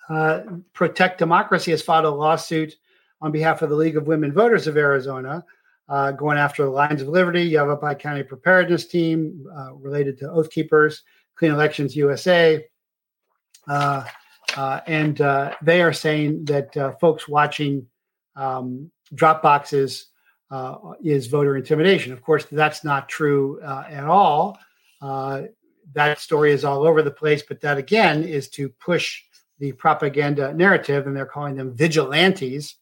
uh, 0.09 0.41
Protect 0.73 1.19
Democracy 1.19 1.71
has 1.71 1.83
filed 1.83 2.07
a 2.07 2.11
lawsuit 2.11 2.75
on 3.21 3.31
behalf 3.31 3.63
of 3.63 3.69
the 3.69 3.77
League 3.77 3.97
of 3.97 4.07
Women 4.07 4.33
Voters 4.33 4.67
of 4.67 4.77
Arizona, 4.77 5.45
going 6.17 6.39
after 6.39 6.65
the 6.65 6.71
Lions 6.71 7.03
of 7.03 7.09
Liberty, 7.09 7.43
Yavapai 7.43 7.95
County 7.97 8.23
Preparedness 8.23 8.87
Team 8.87 9.45
related 9.75 10.17
to 10.19 10.31
Oath 10.31 10.51
Keepers, 10.51 11.03
Clean 11.35 11.53
Elections 11.53 11.97
USA. 11.97 12.65
Uh, 14.59 14.81
and 14.87 15.17
they 15.63 15.81
are 15.83 15.93
saying 15.93 16.45
that 16.47 16.99
folks 17.01 17.29
watching 17.29 17.87
um, 18.35 18.91
drop 19.15 19.43
boxes 19.43 20.07
is 21.03 21.27
voter 21.29 21.57
intimidation. 21.57 22.13
Of 22.13 22.23
course, 22.23 22.45
that's 22.51 22.83
not 22.83 23.09
true 23.09 23.61
at 23.63 24.05
all 24.05 24.59
that 25.95 26.19
story 26.19 26.53
is 26.53 26.65
all 26.65 26.87
over 26.87 27.03
the 27.03 27.11
place, 27.11 27.43
but 27.43 27.61
that 27.61 27.79
again 27.79 28.23
is 28.23 28.49
to 28.51 28.69
push 28.69 29.23
the 29.59 29.73
propaganda 29.73 30.53
narrative, 30.55 31.07
and 31.07 31.17
they're 31.17 31.27
calling 31.27 31.57
them 31.57 31.75
vigilantes, 31.75 32.77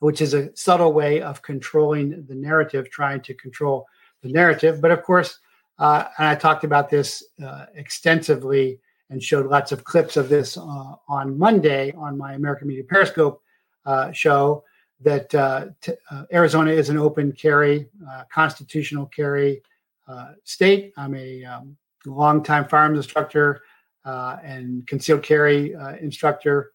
which 0.00 0.20
is 0.20 0.34
a 0.34 0.54
subtle 0.56 0.92
way 0.92 1.20
of 1.20 1.42
controlling 1.42 2.24
the 2.26 2.34
narrative, 2.34 2.90
trying 2.90 3.20
to 3.22 3.34
control 3.34 3.86
the 4.22 4.28
narrative. 4.28 4.80
But 4.80 4.90
of 4.90 5.02
course, 5.02 5.38
uh, 5.78 6.04
and 6.18 6.28
I 6.28 6.34
talked 6.34 6.64
about 6.64 6.90
this 6.90 7.22
uh, 7.44 7.66
extensively 7.74 8.80
and 9.10 9.22
showed 9.22 9.46
lots 9.46 9.72
of 9.72 9.84
clips 9.84 10.16
of 10.16 10.28
this 10.28 10.56
uh, 10.56 10.94
on 11.08 11.38
Monday 11.38 11.92
on 11.92 12.16
my 12.16 12.34
American 12.34 12.68
Media 12.68 12.84
Periscope 12.84 13.42
uh, 13.86 14.10
show 14.12 14.64
that 15.00 15.34
uh, 15.34 15.66
t- 15.80 15.92
uh, 16.10 16.24
Arizona 16.32 16.70
is 16.70 16.88
an 16.88 16.96
open 16.96 17.32
carry, 17.32 17.88
constitutional 18.32 19.06
carry 19.06 19.62
uh, 20.06 20.32
state. 20.44 20.92
I'm 20.96 21.14
a 21.14 21.44
um, 21.44 21.76
longtime 22.04 22.68
firearms 22.68 22.98
instructor 22.98 23.62
uh, 24.04 24.36
and 24.42 24.86
concealed 24.86 25.22
carry 25.22 25.74
uh, 25.74 25.96
instructor 25.96 26.72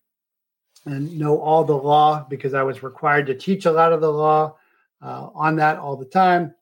and 0.85 1.15
know 1.17 1.39
all 1.39 1.63
the 1.63 1.75
law 1.75 2.25
because 2.29 2.53
I 2.53 2.63
was 2.63 2.81
required 2.81 3.27
to 3.27 3.35
teach 3.35 3.65
a 3.65 3.71
lot 3.71 3.93
of 3.93 4.01
the 4.01 4.11
law 4.11 4.55
uh, 5.01 5.29
on 5.35 5.55
that 5.57 5.77
all 5.77 5.95
the 5.95 6.05
time. 6.05 6.55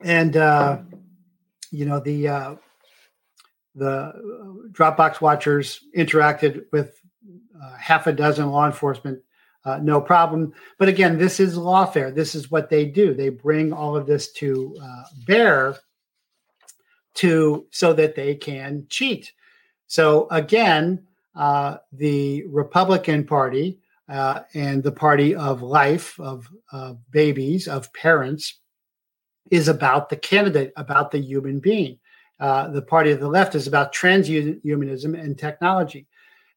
And, 0.00 0.36
uh, 0.36 0.78
you 1.70 1.84
know, 1.84 2.00
the, 2.00 2.58
the 3.74 4.12
Dropbox 4.72 5.20
watchers 5.20 5.80
interacted 5.96 6.64
with 6.72 7.00
half 7.78 8.06
a 8.06 8.12
dozen 8.12 8.50
law 8.50 8.66
enforcement 8.66 9.22
uh, 9.64 9.78
no 9.78 10.00
problem. 10.00 10.52
But 10.78 10.88
again, 10.88 11.18
this 11.18 11.38
is 11.38 11.56
lawfare. 11.56 12.14
This 12.14 12.34
is 12.34 12.50
what 12.50 12.68
they 12.68 12.84
do. 12.84 13.14
They 13.14 13.28
bring 13.28 13.72
all 13.72 13.96
of 13.96 14.06
this 14.06 14.32
to 14.34 14.76
uh, 14.82 15.02
bear 15.26 15.76
to 17.14 17.66
so 17.70 17.92
that 17.92 18.14
they 18.14 18.34
can 18.34 18.86
cheat. 18.88 19.32
So 19.86 20.26
again, 20.30 21.06
uh, 21.36 21.76
the 21.92 22.44
Republican 22.46 23.24
Party 23.24 23.78
uh, 24.08 24.40
and 24.54 24.82
the 24.82 24.92
party 24.92 25.34
of 25.34 25.62
life, 25.62 26.18
of 26.18 26.48
babies, 27.10 27.68
of 27.68 27.92
parents, 27.92 28.58
is 29.50 29.68
about 29.68 30.08
the 30.08 30.16
candidate, 30.16 30.72
about 30.76 31.10
the 31.10 31.20
human 31.20 31.60
being. 31.60 31.98
Uh, 32.40 32.68
the 32.68 32.82
party 32.82 33.10
of 33.10 33.20
the 33.20 33.28
left 33.28 33.54
is 33.54 33.66
about 33.66 33.94
transhumanism 33.94 35.18
and 35.18 35.38
technology. 35.38 36.06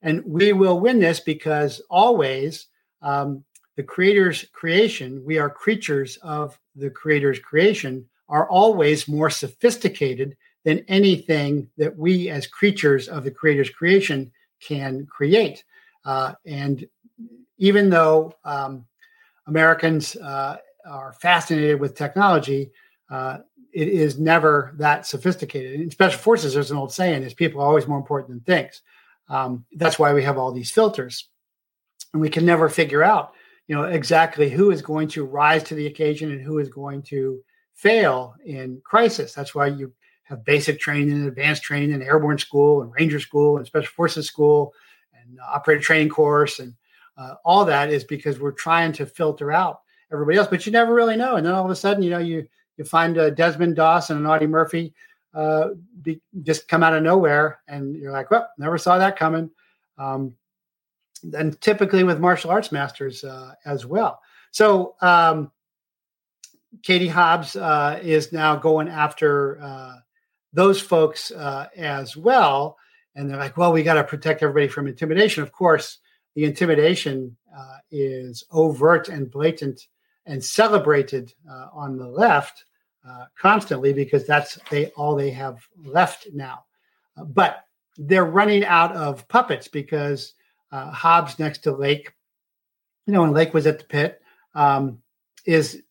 And 0.01 0.23
we 0.25 0.53
will 0.53 0.79
win 0.79 0.99
this 0.99 1.19
because 1.19 1.81
always 1.89 2.67
um, 3.01 3.43
the 3.75 3.83
creator's 3.83 4.45
creation, 4.53 5.23
we 5.25 5.37
are 5.37 5.49
creatures 5.49 6.17
of 6.21 6.59
the 6.75 6.89
creator's 6.89 7.39
creation, 7.39 8.05
are 8.29 8.49
always 8.49 9.07
more 9.07 9.29
sophisticated 9.29 10.35
than 10.63 10.83
anything 10.87 11.69
that 11.77 11.95
we 11.95 12.29
as 12.29 12.47
creatures 12.47 13.07
of 13.07 13.23
the 13.23 13.31
creator's 13.31 13.69
creation 13.69 14.31
can 14.59 15.05
create. 15.05 15.63
Uh, 16.05 16.33
and 16.45 16.87
even 17.57 17.89
though 17.89 18.33
um, 18.43 18.85
Americans 19.47 20.15
uh, 20.17 20.57
are 20.87 21.13
fascinated 21.13 21.79
with 21.79 21.95
technology, 21.95 22.71
uh, 23.09 23.39
it 23.75 23.89
is 23.89 24.17
never 24.17 24.73
that 24.77 25.05
sophisticated. 25.05 25.79
In 25.79 25.91
special 25.91 26.19
forces, 26.19 26.53
there's 26.53 26.71
an 26.71 26.77
old 26.77 26.93
saying: 26.93 27.23
"Is 27.23 27.33
people 27.33 27.61
are 27.61 27.67
always 27.67 27.87
more 27.87 27.97
important 27.97 28.29
than 28.29 28.39
things." 28.41 28.81
Um, 29.27 29.65
that's 29.73 29.99
why 29.99 30.13
we 30.13 30.23
have 30.23 30.37
all 30.37 30.51
these 30.51 30.71
filters 30.71 31.29
and 32.15 32.21
we 32.21 32.29
can 32.29 32.45
never 32.45 32.69
figure 32.69 33.03
out 33.03 33.33
you 33.67 33.75
know 33.75 33.83
exactly 33.83 34.49
who 34.49 34.71
is 34.71 34.81
going 34.81 35.07
to 35.09 35.25
rise 35.25 35.63
to 35.63 35.75
the 35.75 35.85
occasion 35.85 36.31
and 36.31 36.41
who 36.41 36.59
is 36.59 36.69
going 36.69 37.01
to 37.01 37.41
fail 37.73 38.33
in 38.45 38.81
crisis 38.83 39.33
that's 39.33 39.53
why 39.53 39.67
you 39.67 39.91
have 40.23 40.45
basic 40.45 40.79
training 40.79 41.11
and 41.11 41.27
advanced 41.27 41.61
training 41.61 41.91
in 41.91 42.01
airborne 42.01 42.37
school 42.37 42.81
and 42.81 42.91
ranger 42.93 43.19
school 43.19 43.57
and 43.57 43.67
special 43.67 43.91
forces 43.93 44.25
school 44.25 44.73
and 45.13 45.37
operator 45.45 45.81
training 45.81 46.09
course 46.09 46.59
and 46.59 46.73
uh, 47.17 47.35
all 47.43 47.65
that 47.65 47.91
is 47.91 48.03
because 48.03 48.39
we're 48.39 48.51
trying 48.51 48.93
to 48.93 49.05
filter 49.05 49.51
out 49.51 49.81
everybody 50.11 50.37
else 50.37 50.47
but 50.47 50.65
you 50.65 50.71
never 50.71 50.93
really 50.93 51.17
know 51.17 51.35
and 51.35 51.45
then 51.45 51.53
all 51.53 51.65
of 51.65 51.71
a 51.71 51.75
sudden 51.75 52.01
you 52.01 52.09
know 52.09 52.17
you 52.17 52.47
you 52.77 52.85
find 52.85 53.17
uh, 53.17 53.29
desmond 53.29 53.75
doss 53.75 54.09
and 54.09 54.19
an 54.19 54.25
audie 54.25 54.47
murphy 54.47 54.93
uh, 55.33 55.69
be, 56.01 56.21
just 56.43 56.67
come 56.67 56.83
out 56.83 56.93
of 56.93 57.03
nowhere 57.03 57.59
and 57.67 57.95
you're 57.95 58.11
like 58.11 58.31
well 58.31 58.49
never 58.57 58.77
saw 58.77 58.97
that 58.97 59.17
coming 59.17 59.49
um, 59.97 60.33
and 61.33 61.59
typically 61.61 62.03
with 62.03 62.19
martial 62.19 62.51
arts 62.51 62.71
masters 62.71 63.23
uh, 63.23 63.53
as 63.65 63.85
well. 63.85 64.19
So 64.51 64.95
um, 65.01 65.51
Katie 66.83 67.07
Hobbs 67.07 67.55
uh, 67.55 67.99
is 68.01 68.31
now 68.31 68.55
going 68.55 68.87
after 68.87 69.59
uh, 69.61 69.95
those 70.53 70.81
folks 70.81 71.31
uh, 71.31 71.67
as 71.75 72.15
well, 72.15 72.77
and 73.15 73.29
they're 73.29 73.37
like, 73.37 73.57
"Well, 73.57 73.73
we 73.73 73.83
got 73.83 73.95
to 73.95 74.03
protect 74.03 74.43
everybody 74.43 74.67
from 74.67 74.87
intimidation." 74.87 75.43
Of 75.43 75.51
course, 75.51 75.99
the 76.35 76.45
intimidation 76.45 77.35
uh, 77.55 77.77
is 77.91 78.43
overt 78.51 79.09
and 79.09 79.29
blatant 79.29 79.87
and 80.25 80.43
celebrated 80.43 81.33
uh, 81.49 81.67
on 81.73 81.97
the 81.97 82.07
left 82.07 82.65
constantly 83.37 83.93
because 83.93 84.25
that's 84.25 84.57
they 84.71 84.87
all 84.91 85.15
they 85.15 85.29
have 85.29 85.67
left 85.83 86.27
now. 86.33 86.65
but 87.27 87.65
they're 87.97 88.25
running 88.25 88.65
out 88.65 88.95
of 88.95 89.27
puppets 89.27 89.67
because 89.67 90.33
uh, 90.71 90.91
Hobbs 90.91 91.39
next 91.39 91.59
to 91.59 91.71
Lake, 91.71 92.11
you 93.05 93.13
know, 93.13 93.23
and 93.23 93.33
Lake 93.33 93.53
was 93.53 93.67
at 93.67 93.79
the 93.79 93.85
pit, 93.85 94.21
um, 94.53 94.99
is 95.45 95.81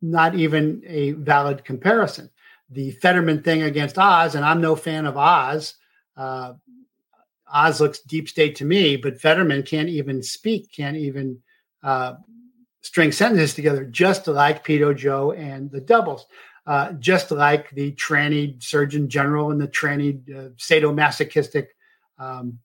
not 0.00 0.34
even 0.34 0.82
a 0.86 1.12
valid 1.12 1.64
comparison. 1.64 2.30
The 2.70 2.92
Fetterman 2.92 3.42
thing 3.42 3.62
against 3.62 3.98
Oz, 3.98 4.34
and 4.34 4.44
I'm 4.44 4.60
no 4.60 4.74
fan 4.74 5.06
of 5.06 5.16
Oz. 5.16 5.74
Uh, 6.16 6.54
Oz 7.52 7.80
looks 7.80 8.00
deep 8.00 8.28
state 8.28 8.56
to 8.56 8.64
me, 8.64 8.96
but 8.96 9.20
Fetterman 9.20 9.62
can't 9.62 9.88
even 9.88 10.22
speak, 10.22 10.72
can't 10.72 10.96
even 10.96 11.38
uh, 11.82 12.14
string 12.82 13.12
sentences 13.12 13.54
together, 13.54 13.84
just 13.84 14.26
like 14.26 14.64
Pedo 14.64 14.94
Joe 14.94 15.32
and 15.32 15.70
the 15.70 15.80
doubles, 15.80 16.26
uh, 16.66 16.92
just 16.94 17.30
like 17.30 17.70
the 17.70 17.92
tranny 17.92 18.62
Surgeon 18.62 19.08
General 19.08 19.50
and 19.50 19.60
the 19.60 19.68
tranny 19.68 20.20
uh, 20.30 20.50
sadomasochistic 20.50 21.68
um, 22.18 22.58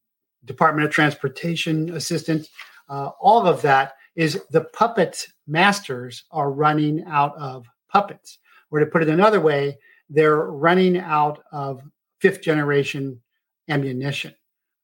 Department 0.46 0.86
of 0.86 0.94
Transportation 0.94 1.92
assistant. 1.92 2.50
Uh, 2.90 3.12
all 3.20 3.48
of 3.48 3.62
that 3.62 3.94
is 4.16 4.42
the 4.50 4.66
puppet 4.66 5.28
masters 5.46 6.24
are 6.32 6.52
running 6.52 7.04
out 7.06 7.36
of 7.38 7.66
puppets. 7.90 8.40
Or 8.72 8.80
to 8.80 8.86
put 8.86 9.04
it 9.04 9.10
another 9.10 9.40
way, 9.40 9.78
they're 10.10 10.46
running 10.46 10.98
out 10.98 11.44
of 11.52 11.82
fifth 12.20 12.42
generation 12.42 13.22
ammunition 13.70 14.34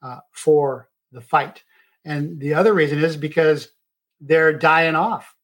uh, 0.01 0.19
for 0.31 0.89
the 1.11 1.21
fight. 1.21 1.63
And 2.05 2.39
the 2.39 2.53
other 2.53 2.73
reason 2.73 2.99
is 3.03 3.15
because 3.17 3.69
they're 4.26 4.53
dying 4.53 4.95
off. 4.95 5.36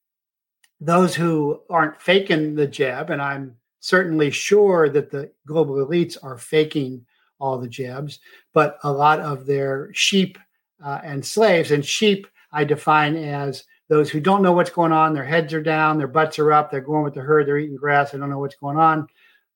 Those 0.79 1.13
who 1.13 1.61
aren't 1.69 2.01
faking 2.01 2.55
the 2.55 2.67
jab, 2.67 3.09
and 3.09 3.21
I'm 3.21 3.55
certainly 3.81 4.31
sure 4.31 4.89
that 4.89 5.11
the 5.11 5.31
global 5.45 5.75
elites 5.75 6.17
are 6.23 6.37
faking 6.37 7.05
all 7.39 7.57
the 7.57 7.67
jabs, 7.67 8.19
but 8.53 8.77
a 8.83 8.91
lot 8.91 9.19
of 9.19 9.45
their 9.45 9.89
sheep 9.93 10.37
uh, 10.83 10.99
and 11.03 11.25
slaves, 11.25 11.71
and 11.71 11.85
sheep 11.85 12.27
I 12.51 12.63
define 12.63 13.15
as 13.15 13.65
those 13.89 14.09
who 14.09 14.19
don't 14.19 14.41
know 14.41 14.51
what's 14.51 14.69
going 14.69 14.91
on. 14.91 15.13
Their 15.13 15.25
heads 15.25 15.53
are 15.53 15.61
down, 15.61 15.97
their 15.97 16.07
butts 16.07 16.39
are 16.39 16.53
up, 16.53 16.71
they're 16.71 16.81
going 16.81 17.03
with 17.03 17.13
the 17.13 17.21
herd, 17.21 17.47
they're 17.47 17.57
eating 17.57 17.75
grass, 17.75 18.11
they 18.11 18.17
don't 18.17 18.29
know 18.29 18.39
what's 18.39 18.55
going 18.55 18.77
on. 18.77 19.07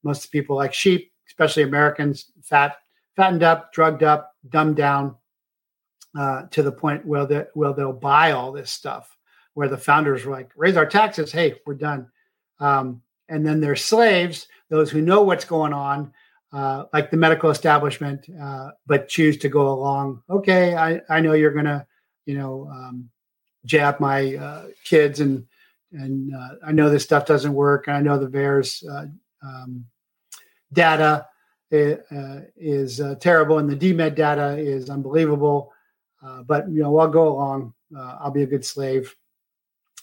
Most 0.03 0.31
people 0.31 0.57
like 0.57 0.73
sheep, 0.73 1.11
especially 1.27 1.63
Americans, 1.63 2.31
fat, 2.41 2.75
fattened 3.15 3.43
up, 3.43 3.71
drugged 3.71 4.03
up, 4.03 4.35
dumbed 4.49 4.75
down 4.75 5.15
uh, 6.17 6.43
to 6.51 6.63
the 6.63 6.71
point 6.71 7.05
where, 7.05 7.25
they, 7.25 7.45
where 7.53 7.73
they'll 7.73 7.93
buy 7.93 8.31
all 8.31 8.51
this 8.51 8.71
stuff, 8.71 9.17
where 9.53 9.67
the 9.67 9.77
founders 9.77 10.25
were 10.25 10.31
like, 10.31 10.51
raise 10.55 10.77
our 10.77 10.85
taxes, 10.85 11.31
hey, 11.31 11.55
we're 11.65 11.73
done. 11.73 12.07
Um, 12.59 13.01
and 13.29 13.45
then 13.45 13.61
there's 13.61 13.83
slaves, 13.83 14.47
those 14.69 14.91
who 14.91 15.01
know 15.01 15.23
what's 15.23 15.45
going 15.45 15.73
on, 15.73 16.13
uh, 16.53 16.85
like 16.93 17.09
the 17.09 17.17
medical 17.17 17.49
establishment, 17.49 18.27
uh, 18.39 18.69
but 18.85 19.09
choose 19.09 19.37
to 19.37 19.49
go 19.49 19.69
along. 19.69 20.21
Okay, 20.29 20.75
I, 20.75 21.01
I 21.09 21.19
know 21.19 21.33
you're 21.33 21.51
going 21.51 21.65
to, 21.65 21.85
you 22.25 22.37
know, 22.37 22.69
um, 22.71 23.09
jab 23.65 23.99
my 23.99 24.35
uh, 24.35 24.67
kids, 24.83 25.19
and 25.19 25.45
and 25.93 26.33
uh, 26.33 26.55
I 26.65 26.71
know 26.71 26.89
this 26.89 27.03
stuff 27.03 27.25
doesn't 27.25 27.53
work, 27.53 27.87
and 27.87 27.97
I 27.97 28.01
know 28.01 28.17
the 28.17 28.27
VAERS 28.27 28.83
um, 29.43 29.85
data 30.71 31.27
uh, 31.71 32.39
is 32.55 33.01
terrible, 33.19 33.57
and 33.57 33.69
the 33.69 33.75
DMED 33.75 34.15
data 34.15 34.57
is 34.57 34.89
unbelievable. 34.89 35.72
But 36.45 36.69
you 36.69 36.81
know, 36.81 36.97
I'll 36.97 37.07
go 37.07 37.29
along. 37.29 37.73
I'll 37.97 38.31
be 38.31 38.43
a 38.43 38.47
good 38.47 38.65
slave. 38.65 39.15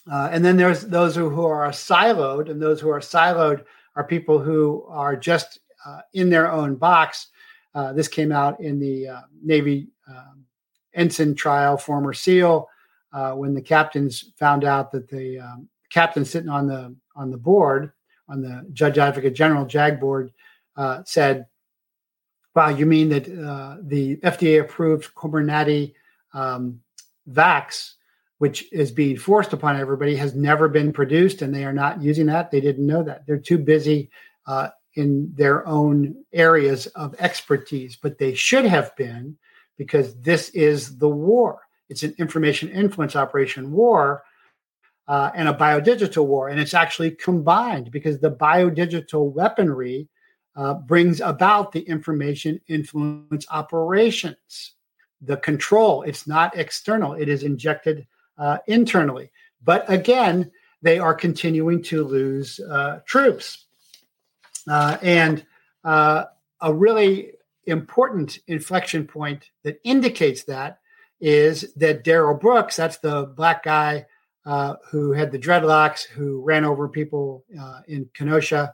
and 0.09 0.43
then 0.43 0.57
there's 0.57 0.81
those 0.81 1.15
who, 1.15 1.29
who 1.29 1.45
are 1.45 1.69
siloed, 1.69 2.49
and 2.49 2.61
those 2.61 2.79
who 2.81 2.89
are 2.89 2.99
siloed 2.99 3.65
are 3.95 4.03
people 4.03 4.39
who 4.39 4.85
are 4.87 5.15
just 5.15 5.59
uh, 5.85 6.01
in 6.13 6.29
their 6.29 6.51
own 6.51 6.75
box. 6.75 7.27
Uh, 7.73 7.93
this 7.93 8.07
came 8.07 8.31
out 8.31 8.59
in 8.59 8.79
the 8.79 9.07
uh, 9.07 9.21
Navy 9.43 9.87
um, 10.09 10.45
ensign 10.93 11.35
trial, 11.35 11.77
former 11.77 12.13
SEAL, 12.13 12.67
uh, 13.13 13.33
when 13.33 13.53
the 13.53 13.61
captains 13.61 14.33
found 14.37 14.63
out 14.63 14.91
that 14.91 15.09
the 15.09 15.39
um, 15.39 15.67
captain 15.89 16.25
sitting 16.25 16.49
on 16.49 16.67
the 16.67 16.95
on 17.15 17.29
the 17.29 17.37
board, 17.37 17.91
on 18.29 18.41
the 18.41 18.65
Judge 18.71 18.97
Advocate 18.97 19.33
General 19.33 19.65
JAG 19.65 19.99
board, 19.99 20.31
uh, 20.77 21.01
said, 21.05 21.45
"Wow, 22.55 22.69
you 22.69 22.85
mean 22.85 23.09
that 23.09 23.27
uh, 23.27 23.77
the 23.81 24.17
FDA 24.17 24.61
approved 24.61 25.13
Comirnaty 25.15 25.93
um, 26.33 26.79
Vax?" 27.29 27.93
Which 28.37 28.71
is 28.73 28.91
being 28.91 29.17
forced 29.17 29.53
upon 29.53 29.75
everybody 29.75 30.15
has 30.15 30.33
never 30.33 30.67
been 30.67 30.91
produced, 30.91 31.43
and 31.43 31.53
they 31.53 31.63
are 31.63 31.73
not 31.73 32.01
using 32.01 32.25
that. 32.25 32.49
They 32.49 32.61
didn't 32.61 32.87
know 32.87 33.03
that. 33.03 33.27
They're 33.27 33.37
too 33.37 33.59
busy 33.59 34.09
uh, 34.47 34.69
in 34.95 35.31
their 35.35 35.67
own 35.67 36.15
areas 36.33 36.87
of 36.87 37.15
expertise, 37.19 37.95
but 37.95 38.17
they 38.17 38.33
should 38.33 38.65
have 38.65 38.95
been 38.95 39.37
because 39.77 40.19
this 40.21 40.49
is 40.49 40.97
the 40.97 41.09
war. 41.09 41.61
It's 41.89 42.03
an 42.03 42.15
information 42.17 42.69
influence 42.69 43.15
operation 43.15 43.71
war 43.71 44.23
uh, 45.07 45.31
and 45.35 45.47
a 45.49 45.53
biodigital 45.53 46.25
war. 46.25 46.49
And 46.49 46.59
it's 46.59 46.73
actually 46.73 47.11
combined 47.11 47.91
because 47.91 48.19
the 48.19 48.31
biodigital 48.31 49.31
weaponry 49.31 50.07
uh, 50.55 50.75
brings 50.75 51.21
about 51.21 51.71
the 51.71 51.81
information 51.81 52.61
influence 52.67 53.45
operations, 53.49 54.75
the 55.21 55.37
control. 55.37 56.03
It's 56.03 56.27
not 56.27 56.57
external, 56.57 57.13
it 57.13 57.29
is 57.29 57.43
injected 57.43 58.07
uh, 58.37 58.57
internally. 58.67 59.31
But 59.63 59.85
again, 59.89 60.51
they 60.81 60.97
are 60.99 61.13
continuing 61.13 61.83
to 61.83 62.03
lose 62.03 62.59
uh, 62.59 62.99
troops. 63.05 63.65
Uh, 64.67 64.97
and 65.01 65.45
uh, 65.83 66.25
a 66.61 66.73
really 66.73 67.31
important 67.65 68.39
inflection 68.47 69.05
point 69.05 69.49
that 69.63 69.79
indicates 69.83 70.43
that 70.43 70.79
is 71.19 71.73
that 71.75 72.03
Darrell 72.03 72.37
Brooks, 72.37 72.75
that's 72.75 72.97
the 72.97 73.25
black 73.35 73.63
guy 73.63 74.05
uh, 74.45 74.75
who 74.89 75.11
had 75.11 75.31
the 75.31 75.39
dreadlocks, 75.39 76.03
who 76.03 76.41
ran 76.41 76.65
over 76.65 76.87
people 76.87 77.45
uh, 77.59 77.81
in 77.87 78.09
Kenosha, 78.13 78.73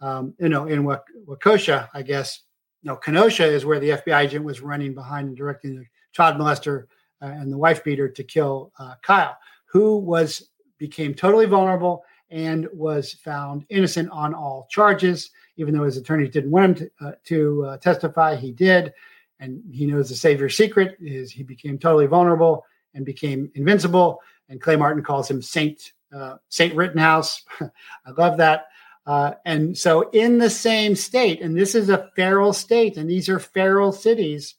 um, 0.00 0.34
you 0.38 0.48
know, 0.48 0.66
in 0.66 0.84
Waukesha, 1.26 1.88
I 1.92 2.02
guess. 2.02 2.40
No, 2.82 2.96
Kenosha 2.96 3.44
is 3.44 3.64
where 3.64 3.80
the 3.80 3.90
FBI 3.90 4.24
agent 4.24 4.44
was 4.44 4.60
running 4.60 4.94
behind 4.94 5.28
and 5.28 5.36
directing 5.36 5.76
the 5.76 5.86
child 6.12 6.36
molester 6.36 6.84
uh, 7.20 7.26
and 7.26 7.52
the 7.52 7.58
wife 7.58 7.82
beater 7.82 8.08
to 8.08 8.24
kill 8.24 8.72
uh, 8.78 8.94
Kyle, 9.02 9.36
who 9.66 9.96
was 9.98 10.50
became 10.78 11.12
totally 11.12 11.46
vulnerable 11.46 12.04
and 12.30 12.68
was 12.72 13.14
found 13.14 13.64
innocent 13.68 14.08
on 14.10 14.34
all 14.34 14.66
charges. 14.70 15.30
Even 15.56 15.74
though 15.74 15.84
his 15.84 15.96
attorneys 15.96 16.30
didn't 16.30 16.50
want 16.50 16.78
him 16.78 16.90
to, 17.00 17.06
uh, 17.06 17.12
to 17.24 17.64
uh, 17.64 17.76
testify, 17.78 18.36
he 18.36 18.52
did. 18.52 18.92
And 19.40 19.62
he 19.70 19.86
knows 19.86 20.08
the 20.08 20.14
savior's 20.14 20.56
secret 20.56 20.96
is 21.00 21.32
he 21.32 21.42
became 21.42 21.78
totally 21.78 22.06
vulnerable 22.06 22.64
and 22.94 23.04
became 23.04 23.50
invincible. 23.54 24.20
And 24.48 24.60
Clay 24.60 24.76
Martin 24.76 25.02
calls 25.02 25.30
him 25.30 25.42
Saint 25.42 25.92
uh, 26.14 26.36
Saint 26.48 26.74
Rittenhouse. 26.74 27.44
I 27.60 28.10
love 28.16 28.38
that. 28.38 28.66
Uh, 29.08 29.32
and 29.46 29.76
so, 29.76 30.10
in 30.10 30.36
the 30.36 30.50
same 30.50 30.94
state, 30.94 31.40
and 31.40 31.56
this 31.56 31.74
is 31.74 31.88
a 31.88 32.10
feral 32.14 32.52
state, 32.52 32.98
and 32.98 33.08
these 33.08 33.26
are 33.30 33.38
feral 33.38 33.90
cities. 33.90 34.54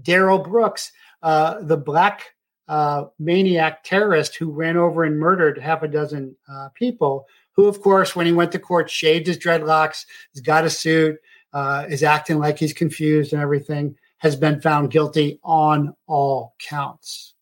Darrell 0.00 0.38
Brooks, 0.38 0.90
uh, 1.22 1.60
the 1.60 1.76
black 1.76 2.34
uh, 2.68 3.04
maniac 3.18 3.84
terrorist 3.84 4.34
who 4.36 4.50
ran 4.50 4.78
over 4.78 5.04
and 5.04 5.18
murdered 5.18 5.58
half 5.58 5.82
a 5.82 5.88
dozen 5.88 6.34
uh, 6.50 6.70
people, 6.74 7.26
who, 7.52 7.66
of 7.66 7.82
course, 7.82 8.16
when 8.16 8.24
he 8.24 8.32
went 8.32 8.50
to 8.52 8.58
court, 8.58 8.88
shaved 8.88 9.26
his 9.26 9.36
dreadlocks, 9.36 10.06
has 10.34 10.40
got 10.40 10.64
a 10.64 10.70
suit, 10.70 11.18
uh, 11.52 11.84
is 11.90 12.02
acting 12.02 12.38
like 12.38 12.58
he's 12.58 12.72
confused 12.72 13.34
and 13.34 13.42
everything, 13.42 13.94
has 14.18 14.36
been 14.36 14.58
found 14.58 14.90
guilty 14.90 15.38
on 15.44 15.94
all 16.06 16.54
counts. 16.58 17.34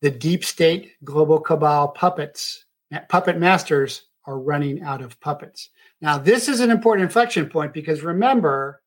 The 0.00 0.10
deep 0.10 0.46
state 0.46 0.92
global 1.04 1.40
cabal 1.40 1.88
puppets, 1.88 2.64
puppet 3.10 3.36
masters, 3.36 4.05
are 4.26 4.38
running 4.38 4.82
out 4.82 5.02
of 5.02 5.20
puppets. 5.20 5.70
Now, 6.00 6.18
this 6.18 6.48
is 6.48 6.60
an 6.60 6.70
important 6.70 7.04
inflection 7.04 7.48
point 7.48 7.72
because 7.72 8.02
remember, 8.02 8.82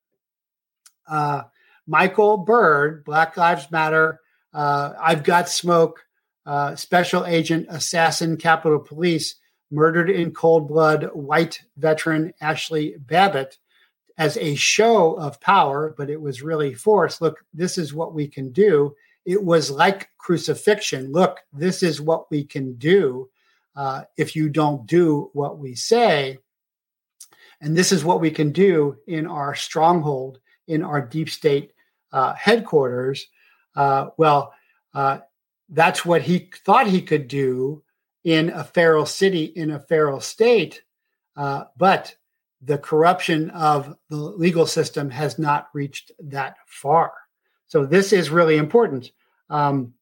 uh, 1.07 1.43
Michael 1.87 2.37
Byrd, 2.37 3.03
Black 3.05 3.35
Lives 3.37 3.71
Matter, 3.71 4.19
uh, 4.53 4.93
I've 5.01 5.23
Got 5.23 5.49
Smoke, 5.49 6.03
uh, 6.45 6.75
Special 6.75 7.25
Agent 7.25 7.67
Assassin 7.69 8.37
Capitol 8.37 8.79
Police 8.79 9.35
murdered 9.71 10.09
in 10.09 10.31
cold 10.31 10.67
blood 10.67 11.09
white 11.13 11.61
veteran 11.77 12.33
Ashley 12.41 12.95
Babbitt 12.99 13.57
as 14.17 14.35
a 14.37 14.55
show 14.55 15.13
of 15.13 15.39
power, 15.39 15.93
but 15.97 16.09
it 16.09 16.19
was 16.19 16.41
really 16.41 16.73
force. 16.73 17.21
Look, 17.21 17.43
this 17.53 17.77
is 17.77 17.93
what 17.93 18.13
we 18.13 18.27
can 18.27 18.51
do. 18.51 18.95
It 19.25 19.43
was 19.43 19.71
like 19.71 20.09
crucifixion. 20.17 21.11
Look, 21.11 21.39
this 21.53 21.83
is 21.83 22.01
what 22.01 22.29
we 22.29 22.43
can 22.43 22.73
do 22.73 23.29
uh, 23.79 24.03
if 24.17 24.35
you 24.35 24.49
don't 24.49 24.85
do 24.85 25.29
what 25.33 25.57
we 25.57 25.73
say. 25.75 26.37
And 27.61 27.75
this 27.75 27.91
is 27.91 28.03
what 28.03 28.21
we 28.21 28.31
can 28.31 28.51
do 28.51 28.97
in 29.07 29.27
our 29.27 29.55
stronghold, 29.55 30.39
in 30.67 30.83
our 30.83 31.01
deep 31.01 31.29
state 31.29 31.71
uh, 32.11 32.33
headquarters 32.33 33.27
uh, 33.75 34.09
well, 34.17 34.53
uh, 34.93 35.19
that's 35.69 36.05
what 36.05 36.21
he 36.21 36.49
thought 36.65 36.87
he 36.87 37.01
could 37.01 37.27
do 37.27 37.83
in 38.23 38.49
a 38.49 38.63
feral 38.63 39.05
city, 39.05 39.45
in 39.45 39.71
a 39.71 39.79
feral 39.79 40.19
state. 40.19 40.81
Uh, 41.37 41.63
but 41.77 42.13
the 42.61 42.77
corruption 42.77 43.49
of 43.51 43.95
the 44.09 44.17
legal 44.17 44.65
system 44.65 45.09
has 45.09 45.39
not 45.39 45.69
reached 45.73 46.11
that 46.19 46.57
far. 46.67 47.13
So 47.67 47.85
this 47.85 48.11
is 48.11 48.29
really 48.29 48.57
important. 48.57 49.11
Um, 49.49 49.93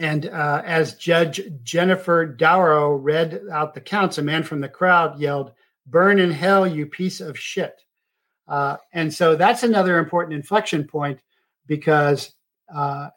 and 0.00 0.26
uh, 0.26 0.62
as 0.64 0.94
Judge 0.94 1.42
Jennifer 1.62 2.24
Dorow 2.24 2.94
read 2.94 3.42
out 3.52 3.74
the 3.74 3.82
counts, 3.82 4.16
a 4.16 4.22
man 4.22 4.42
from 4.42 4.60
the 4.60 4.68
crowd 4.68 5.20
yelled, 5.20 5.52
Burn 5.86 6.18
in 6.18 6.30
hell, 6.30 6.66
you 6.66 6.86
piece 6.86 7.20
of 7.20 7.38
shit. 7.38 7.82
Uh, 8.48 8.78
and 8.94 9.12
so 9.12 9.36
that's 9.36 9.62
another 9.62 9.98
important 9.98 10.34
inflection 10.34 10.84
point 10.84 11.20
because 11.66 12.32
uh, 12.74 13.10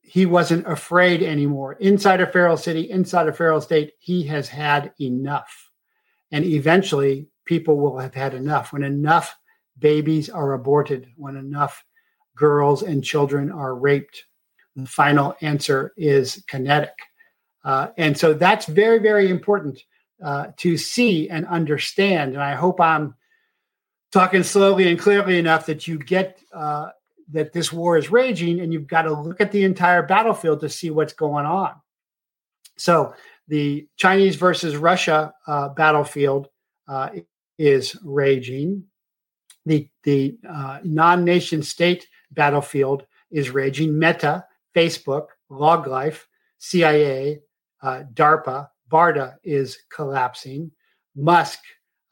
he 0.00 0.26
wasn't 0.26 0.66
afraid 0.66 1.22
anymore. 1.22 1.74
Inside 1.74 2.20
of 2.20 2.32
Feral 2.32 2.56
City, 2.56 2.90
inside 2.90 3.28
of 3.28 3.36
Feral 3.36 3.60
State, 3.60 3.92
he 4.00 4.24
has 4.24 4.48
had 4.48 4.92
enough. 5.00 5.70
And 6.32 6.44
eventually, 6.44 7.28
people 7.44 7.78
will 7.78 7.98
have 7.98 8.14
had 8.14 8.34
enough. 8.34 8.72
When 8.72 8.82
enough 8.82 9.36
babies 9.78 10.28
are 10.28 10.54
aborted, 10.54 11.12
when 11.16 11.36
enough 11.36 11.84
girls 12.34 12.82
and 12.82 13.04
children 13.04 13.52
are 13.52 13.76
raped, 13.76 14.24
the 14.76 14.86
final 14.86 15.34
answer 15.40 15.92
is 15.96 16.42
kinetic. 16.46 16.94
Uh, 17.64 17.88
and 17.96 18.16
so 18.16 18.34
that's 18.34 18.66
very, 18.66 18.98
very 18.98 19.30
important 19.30 19.80
uh, 20.22 20.48
to 20.56 20.76
see 20.76 21.28
and 21.28 21.46
understand. 21.46 22.34
And 22.34 22.42
I 22.42 22.54
hope 22.54 22.80
I'm 22.80 23.14
talking 24.12 24.42
slowly 24.42 24.88
and 24.88 24.98
clearly 24.98 25.38
enough 25.38 25.66
that 25.66 25.86
you 25.86 25.98
get 25.98 26.40
uh, 26.52 26.90
that 27.32 27.52
this 27.52 27.72
war 27.72 27.96
is 27.96 28.10
raging 28.10 28.60
and 28.60 28.72
you've 28.72 28.86
got 28.86 29.02
to 29.02 29.12
look 29.12 29.40
at 29.40 29.52
the 29.52 29.64
entire 29.64 30.02
battlefield 30.02 30.60
to 30.60 30.68
see 30.68 30.90
what's 30.90 31.12
going 31.12 31.46
on. 31.46 31.72
So 32.76 33.14
the 33.48 33.86
Chinese 33.96 34.36
versus 34.36 34.76
Russia 34.76 35.32
uh, 35.46 35.70
battlefield 35.70 36.48
uh, 36.88 37.10
is 37.58 37.96
raging. 38.02 38.84
The, 39.66 39.88
the 40.02 40.36
uh, 40.48 40.80
non 40.82 41.24
nation 41.24 41.62
state 41.62 42.08
battlefield 42.32 43.06
is 43.30 43.50
raging. 43.50 43.98
Meta, 43.98 44.44
Facebook, 44.74 45.28
LogLife, 45.50 46.24
CIA, 46.58 47.40
uh, 47.82 48.04
DARPA, 48.14 48.68
BARDA 48.90 49.36
is 49.42 49.78
collapsing. 49.88 50.70
Musk 51.16 51.58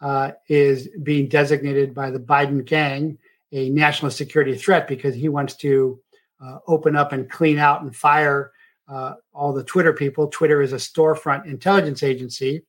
uh, 0.00 0.32
is 0.48 0.88
being 1.02 1.28
designated 1.28 1.94
by 1.94 2.10
the 2.10 2.18
Biden 2.18 2.64
gang 2.64 3.18
a 3.52 3.68
national 3.70 4.10
security 4.10 4.54
threat 4.54 4.86
because 4.86 5.14
he 5.14 5.28
wants 5.28 5.56
to 5.56 6.00
uh, 6.40 6.58
open 6.66 6.96
up 6.96 7.12
and 7.12 7.30
clean 7.30 7.58
out 7.58 7.82
and 7.82 7.94
fire 7.94 8.52
uh, 8.88 9.14
all 9.32 9.52
the 9.52 9.64
Twitter 9.64 9.92
people. 9.92 10.28
Twitter 10.28 10.62
is 10.62 10.72
a 10.72 10.76
storefront 10.76 11.46
intelligence 11.46 12.02
agency. 12.02 12.62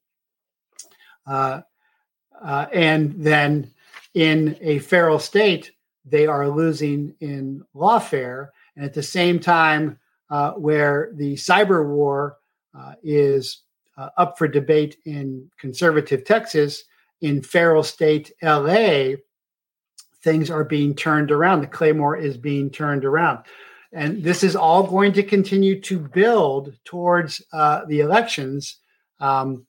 Uh, 1.26 1.62
uh, 2.44 2.66
and 2.74 3.14
then 3.18 3.72
in 4.14 4.58
a 4.62 4.80
feral 4.80 5.20
state, 5.20 5.72
they 6.06 6.28
are 6.28 6.50
losing 6.50 7.14
in 7.20 7.64
lawfare. 7.76 8.50
And 8.76 8.86
at 8.86 8.94
the 8.94 9.04
same 9.04 9.40
time, 9.40 10.00
uh, 10.30 10.52
where 10.54 11.12
the 11.16 11.36
cyber 11.36 11.88
war 11.88 12.38
uh, 12.78 12.94
is 13.04 13.62
uh, 13.98 14.10
up 14.18 14.38
for 14.38 14.48
debate 14.48 14.98
in 15.06 15.50
conservative 15.60 16.24
Texas, 16.24 16.84
in 17.22 17.42
feral 17.42 17.84
state 17.84 18.32
LA, 18.42 19.16
things 20.24 20.50
are 20.50 20.64
being 20.64 20.96
turned 20.96 21.32
around. 21.32 21.62
The 21.62 21.68
Claymore 21.68 22.18
is 22.18 22.38
being 22.38 22.70
turned 22.70 23.06
around. 23.06 23.40
And 23.94 24.24
this 24.24 24.44
is 24.44 24.56
all 24.56 24.84
going 24.84 25.14
to 25.14 25.24
continue 25.24 25.82
to 25.82 26.00
build 26.00 26.74
towards 26.86 27.42
uh, 27.52 27.86
the 27.86 28.00
elections 28.00 28.78
um, 29.20 29.66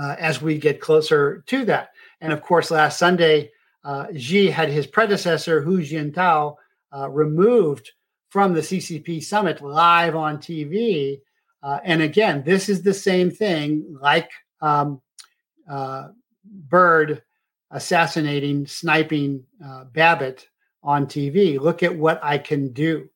uh, 0.00 0.14
as 0.18 0.40
we 0.40 0.58
get 0.58 0.80
closer 0.80 1.42
to 1.46 1.64
that. 1.64 1.90
And 2.20 2.32
of 2.32 2.42
course, 2.42 2.70
last 2.70 2.98
Sunday, 2.98 3.50
uh, 3.82 4.06
Xi 4.16 4.50
had 4.50 4.68
his 4.68 4.86
predecessor, 4.86 5.60
Hu 5.60 5.80
Jintao, 5.80 6.56
uh, 6.96 7.08
removed 7.10 7.90
from 8.30 8.54
the 8.54 8.60
CCP 8.60 9.22
summit 9.22 9.60
live 9.60 10.14
on 10.16 10.38
TV. 10.38 11.20
Uh, 11.62 11.78
and 11.84 12.00
again, 12.00 12.42
this 12.44 12.68
is 12.68 12.82
the 12.82 12.94
same 12.94 13.30
thing 13.30 13.96
like 14.00 14.30
um, 14.60 15.00
uh, 15.68 16.08
Byrd 16.44 17.22
assassinating, 17.70 18.66
sniping 18.66 19.44
uh, 19.64 19.84
Babbitt 19.84 20.48
on 20.82 21.06
TV. 21.06 21.60
Look 21.60 21.82
at 21.82 21.96
what 21.96 22.20
I 22.22 22.38
can 22.38 22.72
do. 22.72 23.08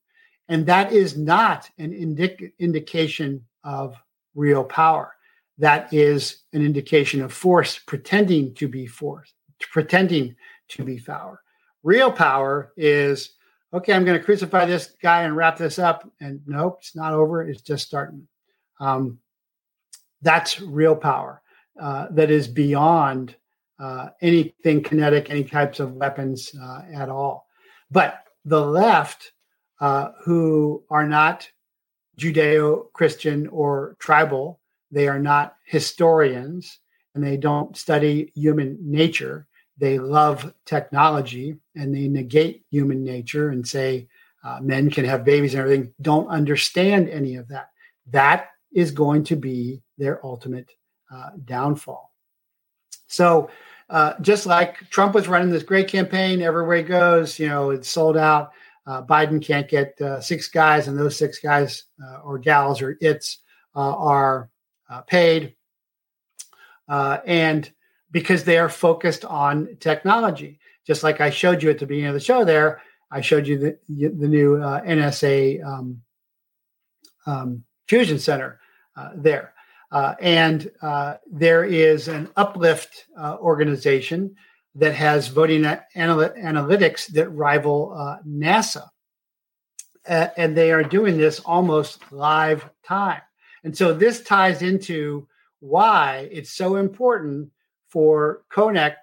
And 0.47 0.65
that 0.67 0.91
is 0.91 1.17
not 1.17 1.69
an 1.79 1.91
indic- 1.91 2.51
indication 2.59 3.43
of 3.63 3.95
real 4.35 4.63
power. 4.63 5.13
That 5.57 5.91
is 5.93 6.43
an 6.53 6.61
indication 6.61 7.21
of 7.21 7.33
force 7.33 7.79
pretending 7.79 8.53
to 8.55 8.67
be 8.67 8.85
force, 8.85 9.33
pretending 9.71 10.35
to 10.69 10.83
be 10.83 10.99
power. 10.99 11.41
Real 11.83 12.11
power 12.11 12.73
is 12.77 13.31
okay, 13.75 13.93
I'm 13.93 14.05
going 14.05 14.17
to 14.17 14.23
crucify 14.23 14.65
this 14.65 14.95
guy 15.01 15.23
and 15.23 15.35
wrap 15.35 15.57
this 15.57 15.79
up. 15.79 16.09
And 16.21 16.39
nope, 16.47 16.77
it's 16.79 16.95
not 16.95 17.13
over. 17.13 17.47
It's 17.47 17.61
just 17.61 17.85
starting. 17.85 18.27
Um, 18.79 19.19
that's 20.21 20.61
real 20.61 20.95
power 20.95 21.41
uh, 21.79 22.07
that 22.11 22.31
is 22.31 22.47
beyond 22.47 23.35
uh, 23.79 24.09
anything 24.21 24.81
kinetic, 24.81 25.29
any 25.29 25.43
types 25.43 25.79
of 25.79 25.93
weapons 25.93 26.51
uh, 26.61 26.81
at 26.93 27.09
all. 27.09 27.47
But 27.91 28.23
the 28.45 28.61
left, 28.65 29.33
uh, 29.81 30.11
who 30.23 30.83
are 30.89 31.07
not 31.07 31.49
Judeo 32.17 32.91
Christian 32.93 33.47
or 33.47 33.97
tribal, 33.99 34.61
they 34.89 35.09
are 35.09 35.19
not 35.19 35.55
historians 35.65 36.79
and 37.13 37.23
they 37.23 37.35
don't 37.35 37.75
study 37.75 38.31
human 38.35 38.77
nature. 38.81 39.47
They 39.77 39.99
love 39.99 40.53
technology 40.65 41.57
and 41.75 41.93
they 41.93 42.07
negate 42.07 42.65
human 42.69 43.03
nature 43.03 43.49
and 43.49 43.67
say 43.67 44.07
uh, 44.43 44.59
men 44.61 44.89
can 44.89 45.05
have 45.05 45.25
babies 45.25 45.53
and 45.53 45.61
everything, 45.61 45.91
don't 46.01 46.27
understand 46.27 47.09
any 47.09 47.35
of 47.35 47.47
that. 47.47 47.71
That 48.11 48.49
is 48.71 48.91
going 48.91 49.23
to 49.25 49.35
be 49.35 49.81
their 49.97 50.23
ultimate 50.23 50.69
uh, 51.11 51.31
downfall. 51.45 52.13
So, 53.07 53.49
uh, 53.89 54.13
just 54.21 54.45
like 54.45 54.89
Trump 54.89 55.13
was 55.13 55.27
running 55.27 55.49
this 55.49 55.63
great 55.63 55.87
campaign 55.87 56.41
everywhere 56.41 56.77
he 56.77 56.83
goes, 56.83 57.37
you 57.39 57.47
know, 57.47 57.69
it's 57.71 57.89
sold 57.89 58.17
out. 58.17 58.51
Uh, 58.87 59.03
Biden 59.03 59.41
can't 59.41 59.67
get 59.67 59.99
uh, 60.01 60.21
six 60.21 60.47
guys, 60.47 60.87
and 60.87 60.97
those 60.97 61.17
six 61.17 61.39
guys 61.39 61.83
uh, 62.03 62.19
or 62.19 62.37
gals 62.37 62.81
or 62.81 62.97
its 63.01 63.39
are 63.73 64.49
paid. 65.07 65.55
and 66.87 67.71
because 68.15 68.45
they 68.45 68.57
are 68.57 68.69
focused 68.69 69.25
on 69.25 69.67
technology, 69.81 70.57
just 70.87 71.03
like 71.03 71.19
I 71.19 71.29
showed 71.29 71.61
you 71.61 71.69
at 71.69 71.79
the 71.79 71.85
beginning 71.85 72.07
of 72.07 72.13
the 72.13 72.21
show, 72.21 72.45
there, 72.45 72.81
I 73.11 73.19
showed 73.19 73.45
you 73.45 73.57
the, 73.57 73.77
the 73.89 74.29
new 74.29 74.55
NSA 74.55 75.61
um, 75.61 76.01
um, 77.25 77.65
Fusion 77.89 78.17
Center 78.17 78.61
there. 79.17 79.53
Uh, 79.91 80.15
and 80.21 80.71
uh, 80.81 81.15
there 81.29 81.65
is 81.65 82.07
an 82.07 82.29
uplift 82.37 83.03
uh, 83.19 83.35
organization 83.37 84.33
that 84.75 84.95
has 84.95 85.27
voting 85.27 85.65
anal- 85.97 86.29
analytics 86.29 87.07
that 87.07 87.27
rival 87.27 87.93
uh, 87.97 88.23
NASA. 88.25 88.87
and 90.05 90.55
they 90.55 90.71
are 90.71 90.83
doing 90.83 91.17
this 91.17 91.41
almost 91.41 91.99
live 92.13 92.69
time. 92.87 93.23
And 93.65 93.77
so 93.77 93.93
this 93.93 94.23
ties 94.23 94.61
into 94.61 95.27
why 95.59 96.29
it's 96.31 96.53
so 96.53 96.77
important 96.77 97.49
for 97.87 98.43
Konnech 98.51 98.95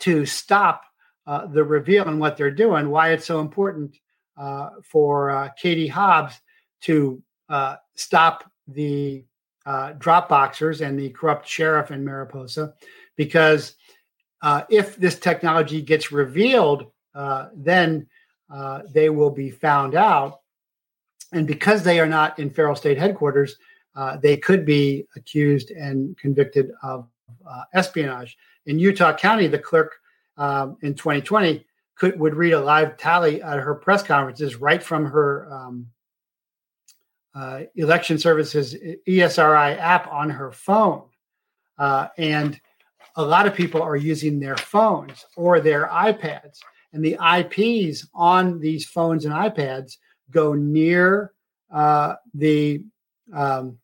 to 0.00 0.26
stop 0.26 0.82
uh, 1.26 1.46
the 1.46 1.64
reveal 1.64 2.06
and 2.06 2.20
what 2.20 2.36
they're 2.36 2.50
doing, 2.50 2.90
why 2.90 3.12
it's 3.12 3.24
so 3.26 3.40
important 3.40 3.96
uh, 4.36 4.70
for 4.82 5.52
Katie 5.56 5.88
Hobbs 5.88 6.40
to 6.82 7.22
stop 7.94 8.50
the 8.68 9.24
uh, 9.66 9.94
Dropboxers 9.94 10.86
and 10.86 10.98
the 10.98 11.10
corrupt 11.10 11.48
sheriff 11.48 11.90
in 11.90 12.04
Maricopa, 12.04 12.74
because 13.16 13.74
uh, 14.42 14.62
if 14.68 14.96
this 14.96 15.18
technology 15.18 15.80
gets 15.80 16.12
revealed, 16.12 16.90
uh, 17.14 17.48
then 17.54 18.06
uh, 18.52 18.82
they 18.92 19.08
will 19.08 19.30
be 19.30 19.50
found 19.50 19.94
out. 19.94 20.40
And 21.32 21.46
because 21.46 21.82
they 21.82 21.98
are 21.98 22.06
not 22.06 22.38
in 22.38 22.50
feral 22.50 22.76
state 22.76 22.98
headquarters, 22.98 23.56
uh, 23.96 24.18
they 24.18 24.36
could 24.36 24.66
be 24.66 25.06
accused 25.16 25.70
and 25.70 26.16
convicted 26.18 26.70
of 26.82 27.08
uh, 27.48 27.64
espionage. 27.74 28.36
In 28.66 28.78
Utah 28.78 29.14
County, 29.14 29.46
the 29.46 29.58
clerk 29.58 29.96
um, 30.36 30.76
in 30.82 30.94
2020 30.94 31.64
could 31.96 32.18
would 32.18 32.34
read 32.34 32.52
a 32.52 32.60
live 32.60 32.96
tally 32.96 33.42
at 33.42 33.58
her 33.58 33.74
press 33.74 34.02
conferences 34.02 34.56
right 34.56 34.82
from 34.82 35.04
her 35.06 35.48
um, 35.52 35.86
uh, 37.34 37.62
election 37.76 38.18
services 38.18 38.74
ESRI 39.08 39.78
app 39.78 40.10
on 40.10 40.30
her 40.30 40.52
phone. 40.52 41.04
Uh, 41.78 42.08
and 42.18 42.60
a 43.16 43.22
lot 43.24 43.46
of 43.46 43.54
people 43.54 43.82
are 43.82 43.96
using 43.96 44.40
their 44.40 44.56
phones 44.56 45.24
or 45.36 45.60
their 45.60 45.86
iPads. 45.88 46.58
And 46.92 47.04
the 47.04 47.18
IPs 47.20 48.06
on 48.14 48.60
these 48.60 48.86
phones 48.86 49.24
and 49.24 49.34
iPads 49.34 49.96
go 50.30 50.54
near 50.54 51.32
uh, 51.72 52.14
the 52.34 52.84
um, 53.32 53.78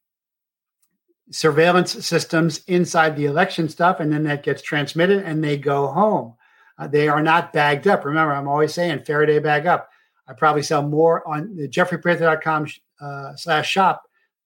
surveillance 1.30 2.04
systems 2.04 2.62
inside 2.66 3.16
the 3.16 3.26
election 3.26 3.68
stuff, 3.68 4.00
and 4.00 4.12
then 4.12 4.24
that 4.24 4.42
gets 4.42 4.62
transmitted 4.62 5.22
and 5.24 5.42
they 5.42 5.56
go 5.56 5.86
home. 5.88 6.34
Uh, 6.78 6.86
they 6.86 7.08
are 7.08 7.22
not 7.22 7.52
bagged 7.52 7.86
up. 7.86 8.04
Remember, 8.04 8.32
I'm 8.32 8.48
always 8.48 8.74
saying 8.74 9.04
Faraday 9.04 9.38
bag 9.38 9.66
up. 9.66 9.90
I 10.26 10.32
probably 10.32 10.62
sell 10.62 10.82
more 10.82 11.26
on 11.28 11.56
the 11.56 11.68
jeffreyprather.com 11.68 12.66
uh, 13.00 13.34
slash 13.36 13.68
shop, 13.68 14.02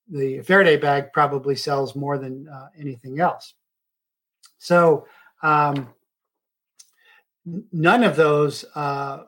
the 0.09 0.41
Faraday 0.43 0.76
bag 0.76 1.12
probably 1.12 1.57
sells 1.57 1.97
more 1.97 2.18
than 2.18 2.49
uh, 2.49 2.68
anything 2.78 3.20
else. 3.20 3.55
So 4.59 5.07
um, 5.43 5.89
none 7.72 8.05
of 8.05 8.16
those 8.16 8.64
uh, 8.74 9.24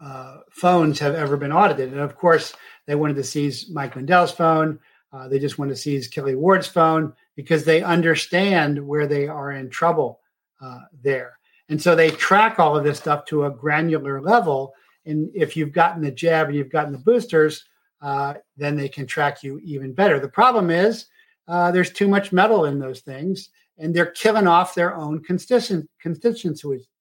uh, 0.00 0.36
phones 0.50 0.98
have 1.00 1.14
ever 1.14 1.36
been 1.36 1.52
audited. 1.52 1.92
And 1.92 2.00
of 2.00 2.16
course, 2.16 2.54
they 2.86 2.94
wanted 2.94 3.16
to 3.16 3.24
seize 3.24 3.68
Mike 3.68 3.96
Lindell's 3.96 4.32
phone. 4.32 4.78
Uh, 5.12 5.28
they 5.28 5.38
just 5.38 5.58
want 5.58 5.70
to 5.70 5.76
seize 5.76 6.10
Kelli 6.10 6.36
Ward's 6.36 6.66
phone 6.66 7.12
because 7.36 7.64
they 7.64 7.82
understand 7.82 8.84
where 8.86 9.06
they 9.06 9.28
are 9.28 9.52
in 9.52 9.70
trouble 9.70 10.20
uh, 10.60 10.80
there. 11.02 11.38
And 11.68 11.80
so 11.80 11.94
they 11.94 12.10
track 12.10 12.58
all 12.58 12.76
of 12.76 12.84
this 12.84 12.98
stuff 12.98 13.24
to 13.26 13.44
a 13.44 13.50
granular 13.50 14.20
level 14.20 14.74
And 15.06 15.30
if 15.34 15.56
you've 15.56 15.72
gotten 15.72 16.02
the 16.02 16.10
jab 16.10 16.48
and 16.48 16.56
you've 16.56 16.70
gotten 16.70 16.92
the 16.92 16.98
boosters, 16.98 17.64
uh, 18.02 18.34
then 18.56 18.76
they 18.76 18.88
can 18.88 19.06
track 19.06 19.42
you 19.42 19.58
even 19.60 19.94
better. 19.94 20.20
The 20.20 20.28
problem 20.28 20.70
is 20.70 21.06
uh, 21.48 21.70
there's 21.70 21.92
too 21.92 22.08
much 22.08 22.32
metal 22.32 22.66
in 22.66 22.78
those 22.78 23.00
things, 23.00 23.50
and 23.78 23.94
they're 23.94 24.06
killing 24.06 24.46
off 24.46 24.74
their 24.74 24.94
own 24.94 25.22
constituency. 25.22 25.86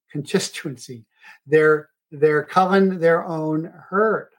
Constituency. 0.09 1.05
They're 1.45 1.89
they're 2.11 2.43
culling 2.43 2.99
their 2.99 3.25
own 3.25 3.73
herd. 3.89 4.29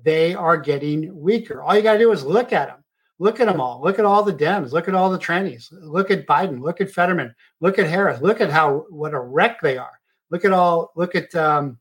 They 0.00 0.34
are 0.34 0.56
getting 0.56 1.18
weaker. 1.18 1.62
All 1.62 1.74
you 1.74 1.82
got 1.82 1.94
to 1.94 1.98
do 1.98 2.12
is 2.12 2.22
look 2.22 2.52
at 2.52 2.68
them. 2.68 2.77
Look 3.18 3.40
at 3.40 3.46
them 3.46 3.60
all. 3.60 3.80
Look 3.82 3.98
at 3.98 4.04
all 4.04 4.22
the 4.22 4.32
Dems. 4.32 4.72
Look 4.72 4.86
at 4.86 4.94
all 4.94 5.10
the 5.10 5.18
trannies. 5.18 5.68
Look 5.72 6.10
at 6.10 6.26
Biden. 6.26 6.60
Look 6.60 6.80
at 6.80 6.90
Fetterman. 6.90 7.34
Look 7.60 7.78
at 7.78 7.88
Harris. 7.88 8.20
Look 8.20 8.40
at 8.40 8.50
how 8.50 8.86
what 8.90 9.14
a 9.14 9.20
wreck 9.20 9.60
they 9.60 9.76
are. 9.76 9.98
Look 10.30 10.44
at 10.44 10.52
all. 10.52 10.92
Look 10.94 11.14
at 11.14 11.34
um, 11.34 11.78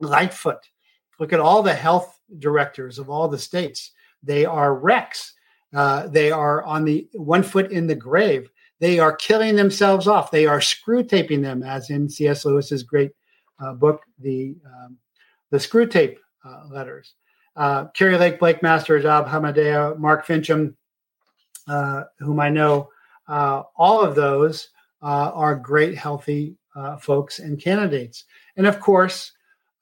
Lightfoot. 0.00 0.68
Look 1.20 1.32
at 1.32 1.40
all 1.40 1.62
the 1.62 1.74
health 1.74 2.18
directors 2.38 2.98
of 2.98 3.10
all 3.10 3.28
the 3.28 3.38
states. 3.38 3.92
They 4.22 4.44
are 4.44 4.74
wrecks. 4.74 5.34
Uh, 5.74 6.06
they 6.08 6.30
are 6.30 6.62
on 6.64 6.84
the 6.84 7.08
one 7.12 7.42
foot 7.42 7.70
in 7.70 7.86
the 7.86 7.94
grave. 7.94 8.48
They 8.80 8.98
are 8.98 9.14
killing 9.14 9.56
themselves 9.56 10.06
off. 10.06 10.30
They 10.30 10.46
are 10.46 10.60
Screwtaping 10.60 11.42
them, 11.42 11.62
as 11.62 11.90
in 11.90 12.08
C.S. 12.08 12.44
Lewis's 12.44 12.84
great 12.84 13.10
uh, 13.60 13.74
book, 13.74 14.02
the 14.18 14.56
um, 14.64 14.96
the 15.50 15.58
Screwtape 15.58 16.16
uh, 16.44 16.64
letters. 16.70 17.14
Uh, 17.58 17.88
Kari 17.88 18.16
Lake, 18.16 18.38
Blake 18.38 18.62
Masters, 18.62 19.04
Abe 19.04 19.26
Hamadeh, 19.26 19.98
Mark 19.98 20.24
Finchem, 20.24 20.74
uh, 21.66 22.04
whom 22.20 22.38
I 22.38 22.48
know, 22.48 22.88
uh, 23.26 23.64
all 23.76 24.00
of 24.00 24.14
those 24.14 24.68
are 25.02 25.56
great, 25.56 25.98
healthy 25.98 26.54
folks 27.00 27.40
and 27.40 27.60
candidates. 27.60 28.24
And 28.56 28.66
of 28.66 28.78
course, 28.78 29.32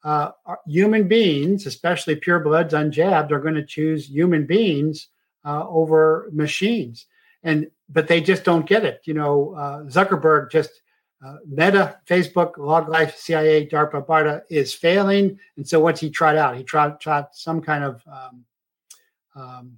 uh, 0.03 0.31
human 0.65 1.07
beings, 1.07 1.65
especially 1.65 2.15
purebloods 2.15 2.71
unjabbed, 2.71 3.31
are 3.31 3.39
going 3.39 3.55
to 3.55 3.65
choose 3.65 4.09
human 4.09 4.45
beings 4.45 5.09
uh, 5.45 5.67
over 5.67 6.29
machines. 6.31 7.05
And 7.43 7.69
but 7.89 8.07
they 8.07 8.21
just 8.21 8.43
don't 8.43 8.65
get 8.65 8.83
it. 8.83 9.01
You 9.05 9.13
know, 9.13 9.53
uh, 9.53 9.83
Zuckerberg 9.83 10.51
just 10.51 10.81
uh, 11.25 11.37
Meta, 11.47 11.97
Facebook, 12.07 12.57
Log 12.57 12.89
Life, 12.89 13.17
CIA, 13.17 13.67
DARPA, 13.67 14.05
BARDA 14.05 14.41
is 14.49 14.73
failing. 14.73 15.39
And 15.55 15.67
so 15.67 15.79
what's 15.79 15.99
he 15.99 16.09
tried 16.09 16.37
out? 16.37 16.57
He 16.57 16.63
tried, 16.63 16.99
tried 16.99 17.25
some 17.31 17.61
kind 17.61 17.83
of 17.83 18.03
um, 18.07 18.45
um, 19.35 19.77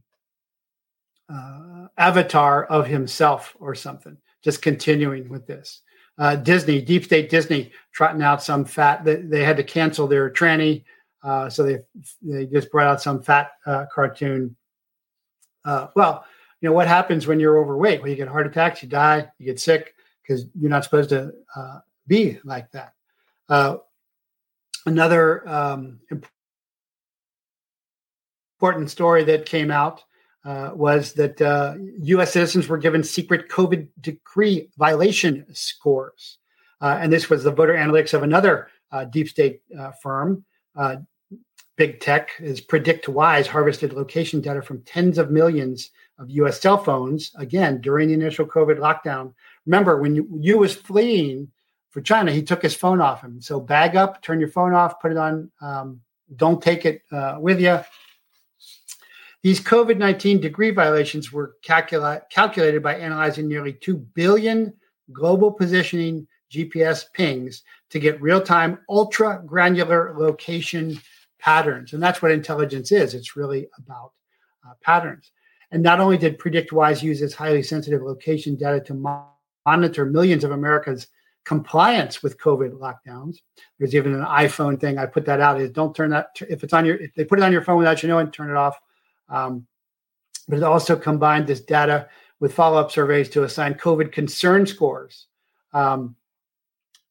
uh, 1.31 1.87
avatar 1.97 2.65
of 2.65 2.87
himself 2.87 3.55
or 3.59 3.73
something, 3.73 4.17
just 4.43 4.61
continuing 4.61 5.29
with 5.29 5.47
this 5.47 5.81
uh, 6.19 6.35
Disney, 6.35 6.81
Deep 6.81 7.05
State 7.05 7.29
Disney, 7.29 7.71
trotting 7.93 8.21
out 8.21 8.43
some 8.43 8.65
fat. 8.65 9.03
They, 9.03 9.15
they 9.15 9.43
had 9.43 9.57
to 9.57 9.63
cancel 9.63 10.05
their 10.05 10.29
tranny, 10.29 10.83
uh, 11.23 11.49
so 11.49 11.63
they 11.63 11.79
they 12.21 12.45
just 12.45 12.69
brought 12.71 12.87
out 12.87 13.01
some 13.01 13.23
fat 13.23 13.51
uh, 13.65 13.85
cartoon. 13.91 14.55
Uh, 15.63 15.87
well, 15.95 16.25
you 16.61 16.69
know 16.69 16.73
what 16.73 16.87
happens 16.87 17.25
when 17.25 17.39
you're 17.39 17.57
overweight? 17.57 18.01
Well, 18.01 18.09
you 18.09 18.17
get 18.17 18.27
heart 18.27 18.47
attacks, 18.47 18.83
you 18.83 18.89
die, 18.89 19.29
you 19.39 19.45
get 19.45 19.59
sick 19.59 19.95
because 20.29 20.45
you're 20.59 20.69
not 20.69 20.83
supposed 20.83 21.09
to 21.09 21.31
uh, 21.55 21.79
be 22.05 22.37
like 22.43 22.71
that. 22.71 22.93
Uh, 23.49 23.77
another 24.85 25.47
um, 25.49 25.99
important 28.59 28.91
story 28.91 29.23
that 29.23 29.47
came 29.47 29.71
out 29.71 30.03
uh, 30.45 30.69
was 30.73 31.13
that 31.13 31.41
uh, 31.41 31.73
U.S. 32.01 32.31
citizens 32.31 32.67
were 32.67 32.77
given 32.77 33.03
secret 33.03 33.49
COVID 33.49 33.87
decree 33.99 34.69
violation 34.77 35.45
scores. 35.51 36.37
Uh, 36.79 36.99
and 37.01 37.11
this 37.11 37.29
was 37.29 37.43
the 37.43 37.51
voter 37.51 37.73
analytics 37.73 38.13
of 38.13 38.21
another 38.21 38.69
uh, 38.91 39.05
deep 39.05 39.27
state 39.27 39.61
uh, 39.77 39.91
firm. 40.01 40.45
Big 41.75 42.01
tech 42.01 42.31
is 42.39 42.59
PredictWise 42.59 43.47
harvested 43.47 43.93
location 43.93 44.41
data 44.41 44.61
from 44.61 44.81
tens 44.81 45.17
of 45.17 45.31
millions 45.31 45.91
of 46.17 46.29
U.S. 46.31 46.59
cell 46.59 46.77
phones, 46.77 47.31
again, 47.37 47.79
during 47.79 48.09
the 48.09 48.13
initial 48.13 48.45
COVID 48.45 48.79
lockdown. 48.79 49.33
Remember, 49.69 50.01
when 50.01 50.15
you, 50.15 50.57
was 50.57 50.73
fleeing 50.73 51.49
for 51.91 52.01
China, 52.01 52.31
he 52.31 52.41
took 52.41 52.61
his 52.61 52.75
phone 52.75 53.01
off 53.01 53.21
him. 53.21 53.39
So 53.41 53.59
bag 53.59 53.95
up, 53.95 54.21
turn 54.21 54.39
your 54.39 54.49
phone 54.49 54.73
off, 54.73 54.99
put 54.99 55.11
it 55.11 55.17
on, 55.17 55.51
um, 55.61 56.01
don't 56.35 56.61
take 56.61 56.85
it 56.85 57.01
with 57.39 57.61
you 57.61 57.79
these 59.41 59.61
COVID 59.61 59.97
19 59.97 60.41
degree 60.41 60.71
violations 60.71 61.31
were 61.31 61.55
calcula- 61.63 62.21
calculated 62.29 62.83
by 62.83 62.95
analyzing 62.95 63.47
nearly 63.47 63.73
2 63.73 63.95
billion 63.97 64.73
global 65.13 65.51
positioning 65.51 66.27
GPS 66.51 67.05
pings 67.13 67.63
to 67.89 67.99
get 67.99 68.21
real 68.21 68.41
time, 68.41 68.79
ultra 68.89 69.41
granular 69.45 70.13
location 70.17 70.99
patterns. 71.39 71.93
And 71.93 72.03
that's 72.03 72.21
what 72.21 72.31
intelligence 72.31 72.91
is 72.91 73.13
it's 73.13 73.35
really 73.35 73.67
about 73.77 74.11
uh, 74.67 74.73
patterns. 74.81 75.31
And 75.71 75.81
not 75.83 75.99
only 75.99 76.17
did 76.17 76.39
PredictWise 76.39 77.01
use 77.01 77.21
its 77.21 77.33
highly 77.33 77.63
sensitive 77.63 78.01
location 78.01 78.55
data 78.55 78.81
to 78.81 78.93
monitor 79.65 80.05
millions 80.05 80.43
of 80.43 80.51
Americans' 80.51 81.07
compliance 81.45 82.21
with 82.21 82.39
COVID 82.39 82.71
lockdowns. 82.73 83.37
There's 83.77 83.95
even 83.95 84.13
an 84.13 84.25
iPhone 84.25 84.79
thing. 84.79 84.97
I 84.97 85.05
put 85.05 85.25
that 85.25 85.41
out 85.41 85.59
is 85.59 85.71
don't 85.71 85.95
turn 85.95 86.11
that 86.11 86.29
if 86.47 86.63
it's 86.63 86.73
on 86.73 86.85
your 86.85 86.97
if 86.97 87.13
they 87.15 87.25
put 87.25 87.39
it 87.39 87.43
on 87.43 87.51
your 87.51 87.63
phone 87.63 87.77
without 87.77 88.03
you 88.03 88.09
knowing, 88.09 88.31
turn 88.31 88.49
it 88.49 88.55
off. 88.55 88.79
Um, 89.29 89.65
but 90.47 90.57
it 90.57 90.63
also 90.63 90.95
combined 90.95 91.47
this 91.47 91.61
data 91.61 92.07
with 92.39 92.53
follow-up 92.53 92.91
surveys 92.91 93.29
to 93.29 93.43
assign 93.43 93.73
COVID 93.75 94.11
concern 94.11 94.65
scores. 94.65 95.27
Um, 95.73 96.15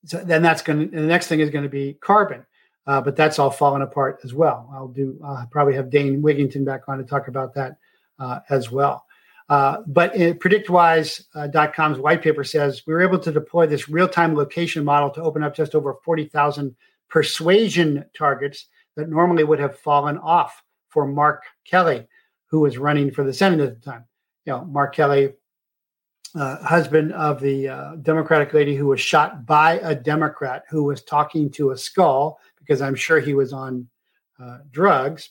so 0.04 0.18
then 0.18 0.42
that's 0.42 0.62
going 0.62 0.90
to 0.90 0.96
the 0.96 1.06
next 1.06 1.26
thing 1.26 1.40
is 1.40 1.50
going 1.50 1.64
to 1.64 1.68
be 1.70 1.94
carbon, 1.94 2.46
uh, 2.86 3.00
but 3.00 3.16
that's 3.16 3.38
all 3.38 3.50
falling 3.50 3.82
apart 3.82 4.20
as 4.24 4.34
well. 4.34 4.70
I'll 4.72 4.88
do 4.88 5.18
I'll 5.24 5.48
probably 5.50 5.74
have 5.74 5.90
Dane 5.90 6.22
Wigington 6.22 6.64
back 6.64 6.82
on 6.88 6.98
to 6.98 7.04
talk 7.04 7.28
about 7.28 7.54
that 7.54 7.76
uh, 8.18 8.40
as 8.50 8.70
well. 8.70 9.04
Uh, 9.48 9.78
but 9.86 10.12
PredictWise.com's 10.14 11.98
white 11.98 12.22
paper 12.22 12.44
says 12.44 12.82
we 12.86 12.92
were 12.92 13.00
able 13.00 13.18
to 13.18 13.32
deploy 13.32 13.66
this 13.66 13.88
real-time 13.88 14.34
location 14.34 14.84
model 14.84 15.10
to 15.10 15.22
open 15.22 15.42
up 15.42 15.54
just 15.54 15.74
over 15.74 15.96
40,000 16.04 16.76
persuasion 17.08 18.04
targets 18.16 18.66
that 18.96 19.08
normally 19.08 19.44
would 19.44 19.58
have 19.58 19.78
fallen 19.78 20.18
off 20.18 20.62
for 20.90 21.06
Mark 21.06 21.44
Kelly, 21.64 22.06
who 22.46 22.60
was 22.60 22.78
running 22.78 23.10
for 23.10 23.24
the 23.24 23.32
Senate 23.32 23.60
at 23.60 23.74
the 23.74 23.90
time. 23.90 24.04
You 24.44 24.52
know, 24.52 24.64
Mark 24.64 24.94
Kelly, 24.94 25.32
uh, 26.34 26.58
husband 26.58 27.12
of 27.14 27.40
the 27.40 27.68
uh, 27.68 27.96
Democratic 27.96 28.52
lady 28.52 28.76
who 28.76 28.86
was 28.86 29.00
shot 29.00 29.46
by 29.46 29.78
a 29.78 29.94
Democrat 29.94 30.64
who 30.68 30.84
was 30.84 31.02
talking 31.02 31.50
to 31.52 31.70
a 31.70 31.76
skull 31.76 32.38
because 32.58 32.82
I'm 32.82 32.94
sure 32.94 33.18
he 33.18 33.34
was 33.34 33.52
on 33.52 33.88
uh, 34.42 34.58
drugs. 34.70 35.30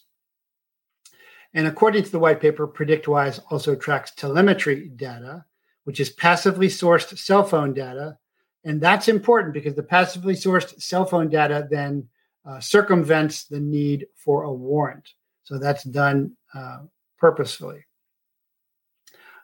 And 1.53 1.67
according 1.67 2.03
to 2.03 2.11
the 2.11 2.19
white 2.19 2.41
paper, 2.41 2.67
PredictWise 2.67 3.39
also 3.49 3.75
tracks 3.75 4.11
telemetry 4.11 4.89
data, 4.89 5.45
which 5.85 5.99
is 5.99 6.09
passively 6.09 6.67
sourced 6.67 7.17
cell 7.17 7.43
phone 7.43 7.73
data. 7.73 8.17
And 8.63 8.81
that's 8.81 9.07
important 9.07 9.53
because 9.53 9.75
the 9.75 9.83
passively 9.83 10.33
sourced 10.33 10.81
cell 10.81 11.05
phone 11.05 11.29
data 11.29 11.67
then 11.69 12.09
uh, 12.45 12.59
circumvents 12.59 13.45
the 13.45 13.59
need 13.59 14.07
for 14.15 14.43
a 14.43 14.53
warrant. 14.53 15.09
So 15.43 15.57
that's 15.57 15.83
done 15.83 16.35
uh, 16.53 16.79
purposefully. 17.17 17.85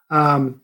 Um, 0.10 0.62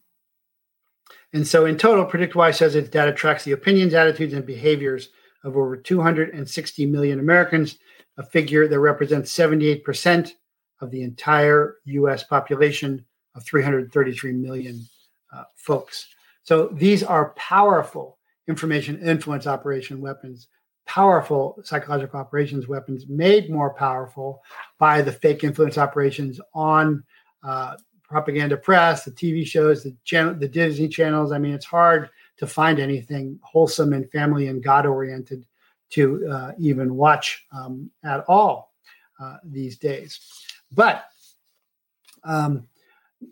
and 1.33 1.47
so 1.47 1.65
in 1.65 1.77
total, 1.77 2.05
PredictWise 2.05 2.55
says 2.55 2.75
its 2.75 2.89
data 2.89 3.13
tracks 3.13 3.43
the 3.43 3.51
opinions, 3.51 3.93
attitudes, 3.93 4.33
and 4.33 4.45
behaviors 4.45 5.09
of 5.43 5.55
over 5.55 5.77
260 5.77 6.85
million 6.87 7.19
Americans, 7.19 7.77
a 8.17 8.23
figure 8.23 8.67
that 8.67 8.79
represents 8.79 9.35
78% 9.35 10.31
of 10.81 10.91
the 10.91 11.01
entire 11.01 11.77
US 11.85 12.23
population 12.23 13.03
of 13.35 13.43
333 13.43 14.33
million 14.33 14.81
uh, 15.33 15.43
folks. 15.55 16.07
So 16.43 16.67
these 16.67 17.03
are 17.03 17.31
powerful 17.35 18.17
information 18.47 18.99
influence 19.01 19.45
operation 19.45 20.01
weapons 20.01 20.47
powerful 20.89 21.55
psychological 21.63 22.19
operations 22.19 22.67
weapons 22.67 23.05
made 23.07 23.47
more 23.51 23.71
powerful 23.75 24.41
by 24.79 25.03
the 25.03 25.11
fake 25.11 25.43
influence 25.43 25.77
operations 25.77 26.41
on 26.55 27.03
uh, 27.43 27.75
propaganda 28.01 28.57
press, 28.57 29.05
the 29.05 29.11
TV 29.11 29.45
shows, 29.45 29.83
the 29.83 29.95
the 30.39 30.47
Disney 30.47 30.87
channels. 30.87 31.31
I 31.31 31.37
mean, 31.37 31.53
it's 31.53 31.65
hard 31.65 32.09
to 32.37 32.47
find 32.47 32.79
anything 32.79 33.39
wholesome 33.43 33.93
and 33.93 34.09
family 34.11 34.47
and 34.47 34.63
God 34.63 34.87
oriented 34.87 35.45
to 35.91 36.27
uh, 36.27 36.51
even 36.57 36.95
watch 36.95 37.45
um, 37.51 37.91
at 38.03 38.25
all 38.27 38.73
uh, 39.19 39.37
these 39.43 39.77
days. 39.77 40.19
But 40.71 41.05
um, 42.23 42.67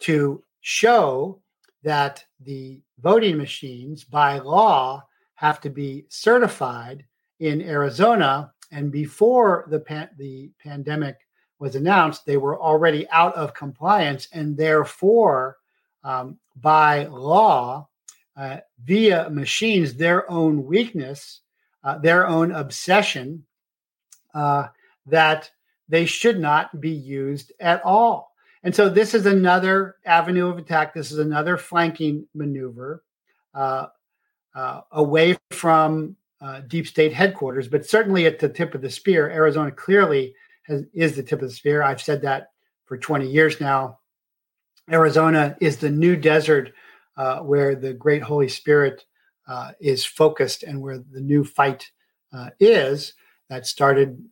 to 0.00 0.42
show 0.62 1.40
that 1.82 2.24
the 2.40 2.80
voting 3.00 3.36
machines 3.36 4.04
by 4.04 4.38
law 4.38 5.04
have 5.34 5.60
to 5.60 5.68
be 5.68 6.06
certified 6.08 7.04
in 7.40 7.60
Arizona. 7.60 8.52
And 8.70 8.90
before 8.90 9.66
the, 9.68 9.80
pan- 9.80 10.10
the 10.16 10.50
pandemic 10.62 11.18
was 11.58 11.74
announced, 11.74 12.24
they 12.24 12.36
were 12.36 12.60
already 12.60 13.08
out 13.10 13.34
of 13.34 13.54
compliance. 13.54 14.28
And 14.32 14.56
therefore, 14.56 15.58
um, 16.04 16.38
by 16.56 17.04
law, 17.06 17.88
uh, 18.36 18.58
via 18.84 19.28
machines, 19.30 19.94
their 19.94 20.30
own 20.30 20.64
weakness, 20.64 21.40
uh, 21.84 21.98
their 21.98 22.26
own 22.26 22.52
obsession, 22.52 23.44
uh, 24.34 24.68
that 25.06 25.50
they 25.88 26.06
should 26.06 26.38
not 26.38 26.80
be 26.80 26.90
used 26.90 27.52
at 27.60 27.84
all. 27.84 28.31
And 28.64 28.74
so 28.74 28.88
this 28.88 29.14
is 29.14 29.26
another 29.26 29.96
avenue 30.04 30.48
of 30.48 30.58
attack. 30.58 30.94
This 30.94 31.10
is 31.10 31.18
another 31.18 31.56
flanking 31.56 32.26
maneuver 32.34 33.02
uh, 33.54 33.86
uh, 34.54 34.82
away 34.92 35.36
from 35.50 36.16
uh, 36.40 36.60
deep 36.60 36.86
state 36.86 37.12
headquarters, 37.12 37.68
but 37.68 37.86
certainly 37.86 38.26
at 38.26 38.38
the 38.38 38.48
tip 38.48 38.74
of 38.74 38.82
the 38.82 38.90
spear. 38.90 39.30
Arizona 39.30 39.70
clearly 39.70 40.34
has, 40.64 40.84
is 40.92 41.16
the 41.16 41.22
tip 41.22 41.42
of 41.42 41.48
the 41.48 41.54
spear. 41.54 41.82
I've 41.82 42.02
said 42.02 42.22
that 42.22 42.50
for 42.84 42.96
20 42.96 43.28
years 43.28 43.60
now. 43.60 43.98
Arizona 44.90 45.56
is 45.60 45.76
the 45.76 45.90
new 45.90 46.16
desert 46.16 46.72
uh, 47.16 47.40
where 47.40 47.74
the 47.74 47.92
great 47.92 48.22
Holy 48.22 48.48
Spirit 48.48 49.04
uh, 49.48 49.72
is 49.80 50.04
focused 50.04 50.62
and 50.62 50.80
where 50.80 50.98
the 50.98 51.20
new 51.20 51.44
fight 51.44 51.90
uh, 52.32 52.50
is. 52.60 53.14
That 53.48 53.66
started 53.66 54.24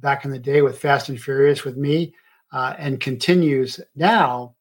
back 0.00 0.24
in 0.24 0.32
the 0.32 0.38
day 0.38 0.62
with 0.62 0.80
Fast 0.80 1.08
and 1.10 1.20
Furious 1.20 1.64
with 1.64 1.76
me 1.76 2.12
uh, 2.52 2.74
and 2.78 3.00
continues 3.00 3.80
now. 3.94 4.54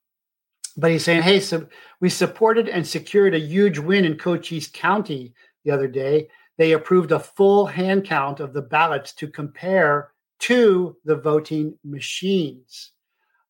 But 0.76 0.92
he's 0.92 1.04
saying, 1.04 1.24
hey, 1.24 1.40
so 1.40 1.68
we 2.00 2.10
supported 2.10 2.70
and 2.70 2.86
secured 2.86 3.34
a 3.34 3.40
huge 3.40 3.80
win 3.80 4.06
in 4.06 4.18
Cochise 4.18 4.68
County 4.68 5.34
the 5.64 5.72
other 5.72 5.88
day. 5.88 6.30
They 6.58 6.74
approved 6.74 7.12
a 7.12 7.20
full 7.20 7.66
hand 7.66 8.06
count 8.06 8.40
of 8.40 8.54
the 8.54 8.62
ballots 8.62 9.14
to 9.14 9.28
compare 9.28 10.12
to 10.40 10.96
the 11.04 11.16
voting 11.16 11.78
machines. 11.84 12.92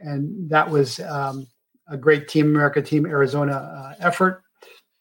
and 0.00 0.50
that 0.50 0.68
was 0.68 0.98
um, 1.00 1.46
a 1.88 1.96
great 1.96 2.28
team 2.28 2.46
america 2.46 2.82
team 2.82 3.06
arizona 3.06 3.52
uh, 3.52 3.94
effort 4.04 4.42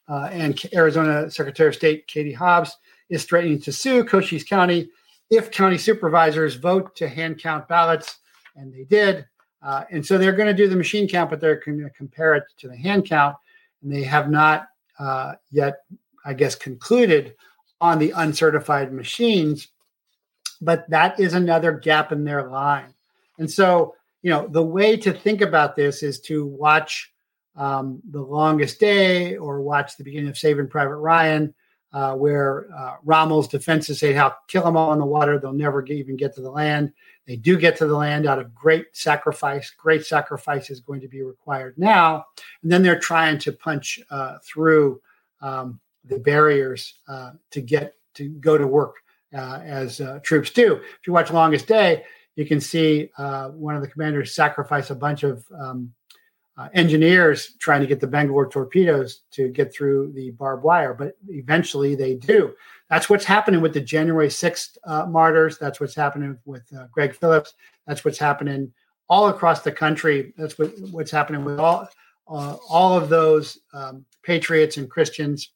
uh, 0.09 0.29
and 0.31 0.59
Arizona 0.73 1.29
Secretary 1.29 1.69
of 1.69 1.75
State 1.75 2.07
Katie 2.07 2.33
Hobbs 2.33 2.75
is 3.09 3.25
threatening 3.25 3.61
to 3.61 3.71
sue 3.71 4.03
Cochise 4.03 4.43
County 4.43 4.89
if 5.29 5.51
county 5.51 5.77
supervisors 5.77 6.55
vote 6.55 6.95
to 6.95 7.07
hand 7.07 7.39
count 7.39 7.67
ballots, 7.67 8.17
and 8.55 8.73
they 8.73 8.83
did. 8.83 9.25
Uh, 9.61 9.83
and 9.91 10.05
so 10.05 10.17
they're 10.17 10.33
going 10.33 10.47
to 10.47 10.53
do 10.53 10.67
the 10.67 10.75
machine 10.75 11.07
count, 11.07 11.29
but 11.29 11.39
they're 11.39 11.61
going 11.63 11.79
to 11.79 11.89
compare 11.91 12.33
it 12.35 12.43
to 12.57 12.67
the 12.67 12.75
hand 12.75 13.07
count, 13.07 13.35
and 13.83 13.91
they 13.91 14.03
have 14.03 14.29
not 14.29 14.69
uh, 14.97 15.33
yet, 15.51 15.83
I 16.25 16.33
guess, 16.33 16.55
concluded 16.55 17.35
on 17.79 17.99
the 17.99 18.11
uncertified 18.15 18.91
machines. 18.91 19.67
But 20.61 20.89
that 20.89 21.19
is 21.19 21.33
another 21.33 21.71
gap 21.71 22.11
in 22.11 22.23
their 22.23 22.49
line. 22.49 22.93
And 23.37 23.49
so, 23.49 23.95
you 24.21 24.29
know, 24.29 24.47
the 24.47 24.63
way 24.63 24.97
to 24.97 25.13
think 25.13 25.41
about 25.41 25.75
this 25.75 26.03
is 26.03 26.19
to 26.21 26.45
watch 26.45 27.13
um, 27.59 28.01
The 28.09 28.21
Longest 28.21 28.79
Day 28.79 29.35
or 29.35 29.61
watch 29.61 29.97
the 29.97 30.03
beginning 30.03 30.29
of 30.29 30.37
Saving 30.37 30.69
Private 30.69 30.95
Ryan, 30.95 31.53
uh, 31.91 32.13
where 32.15 32.67
uh, 32.75 32.95
Rommel's 33.03 33.49
defenses 33.49 33.99
say, 33.99 34.13
"How 34.13 34.35
kill 34.47 34.63
them 34.63 34.77
all 34.77 34.93
in 34.93 34.99
the 34.99 35.05
water; 35.05 35.37
they'll 35.37 35.53
never 35.53 35.81
get, 35.81 35.97
even 35.97 36.15
get 36.15 36.33
to 36.35 36.41
the 36.41 36.49
land." 36.49 36.93
They 37.27 37.35
do 37.35 37.57
get 37.57 37.77
to 37.77 37.85
the 37.85 37.95
land 37.95 38.25
out 38.25 38.39
of 38.39 38.55
great 38.55 38.87
sacrifice. 38.95 39.71
Great 39.71 40.05
sacrifice 40.05 40.69
is 40.69 40.79
going 40.79 41.01
to 41.01 41.07
be 41.07 41.21
required 41.21 41.77
now, 41.77 42.25
and 42.63 42.71
then 42.71 42.81
they're 42.81 42.99
trying 42.99 43.37
to 43.39 43.51
punch 43.51 43.99
uh, 44.09 44.37
through 44.43 45.01
um, 45.41 45.79
the 46.05 46.17
barriers 46.17 46.95
uh, 47.07 47.31
to 47.51 47.61
get 47.61 47.95
to 48.15 48.29
go 48.29 48.57
to 48.57 48.65
work 48.65 48.95
uh, 49.35 49.59
as 49.63 49.99
uh, 49.99 50.19
troops 50.23 50.49
do. 50.49 50.75
If 50.75 51.07
you 51.07 51.13
watch 51.13 51.29
Longest 51.29 51.67
Day, 51.67 52.03
you 52.35 52.45
can 52.45 52.61
see 52.61 53.11
one 53.17 53.75
of 53.75 53.81
the 53.81 53.89
commanders 53.89 54.33
sacrifice 54.33 54.91
a 54.91 54.95
bunch 54.95 55.23
of 55.23 55.45
um, 55.59 55.91
uh, 56.59 56.67
engineers 56.73 57.53
trying 57.59 57.79
to 57.79 57.87
get 57.87 58.01
the 58.01 58.07
Bangalore 58.07 58.49
torpedoes 58.49 59.21
to 59.31 59.47
get 59.47 59.73
through 59.73 60.11
the 60.11 60.31
barbed 60.31 60.61
wire, 60.61 60.93
but 60.93 61.15
eventually 61.29 61.95
they 61.95 62.15
do. 62.15 62.53
That's 62.89 63.09
what's 63.09 63.23
happening 63.23 63.61
with 63.61 63.73
the 63.73 63.79
January 63.79 64.27
6th 64.27 64.77
uh, 64.83 65.05
martyrs. 65.05 65.57
That's 65.57 65.79
what's 65.79 65.95
happening 65.95 66.37
with 66.43 66.63
uh, 66.77 66.87
Greg 66.91 67.15
Phillips. 67.15 67.53
That's 67.87 68.03
what's 68.03 68.17
happening 68.17 68.73
all 69.07 69.29
across 69.29 69.61
the 69.61 69.71
country. 69.71 70.33
That's 70.37 70.59
what, 70.59 70.73
what's 70.91 71.11
happening 71.11 71.45
with 71.45 71.59
all 71.59 71.87
uh, 72.27 72.57
all 72.69 72.95
of 72.95 73.07
those 73.09 73.59
um, 73.73 74.05
patriots 74.21 74.75
and 74.75 74.89
Christians 74.89 75.51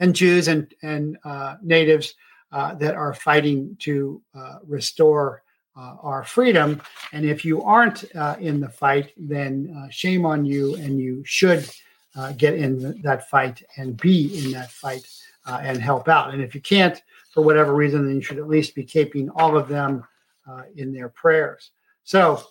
and 0.00 0.14
Jews 0.14 0.48
and 0.48 0.72
and 0.82 1.16
uh, 1.24 1.56
natives 1.62 2.14
that 2.52 2.94
are 2.94 3.14
fighting 3.14 3.76
to 3.80 4.20
restore 4.66 5.42
uh, 5.78 5.96
our 6.02 6.24
freedom. 6.24 6.82
And 7.12 7.24
if 7.24 7.44
you 7.44 7.62
aren't 7.62 8.04
uh, 8.16 8.36
in 8.40 8.60
the 8.60 8.68
fight, 8.68 9.12
then 9.16 9.74
uh, 9.78 9.88
shame 9.90 10.26
on 10.26 10.44
you, 10.44 10.74
and 10.74 10.98
you 10.98 11.22
should 11.24 11.68
uh, 12.16 12.32
get 12.32 12.54
in 12.54 13.00
that 13.02 13.30
fight 13.30 13.62
and 13.76 13.96
be 13.96 14.44
in 14.44 14.52
that 14.52 14.72
fight 14.72 15.06
uh, 15.46 15.60
and 15.62 15.80
help 15.80 16.08
out. 16.08 16.34
And 16.34 16.42
if 16.42 16.54
you 16.54 16.60
can't, 16.60 17.00
for 17.32 17.44
whatever 17.44 17.74
reason, 17.74 18.06
then 18.06 18.16
you 18.16 18.22
should 18.22 18.38
at 18.38 18.48
least 18.48 18.74
be 18.74 18.82
keeping 18.82 19.30
all 19.30 19.56
of 19.56 19.68
them 19.68 20.04
uh, 20.48 20.62
in 20.74 20.92
their 20.92 21.10
prayers. 21.10 21.70
So, 22.02 22.42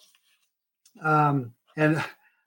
um, 1.01 1.53
and 1.75 2.01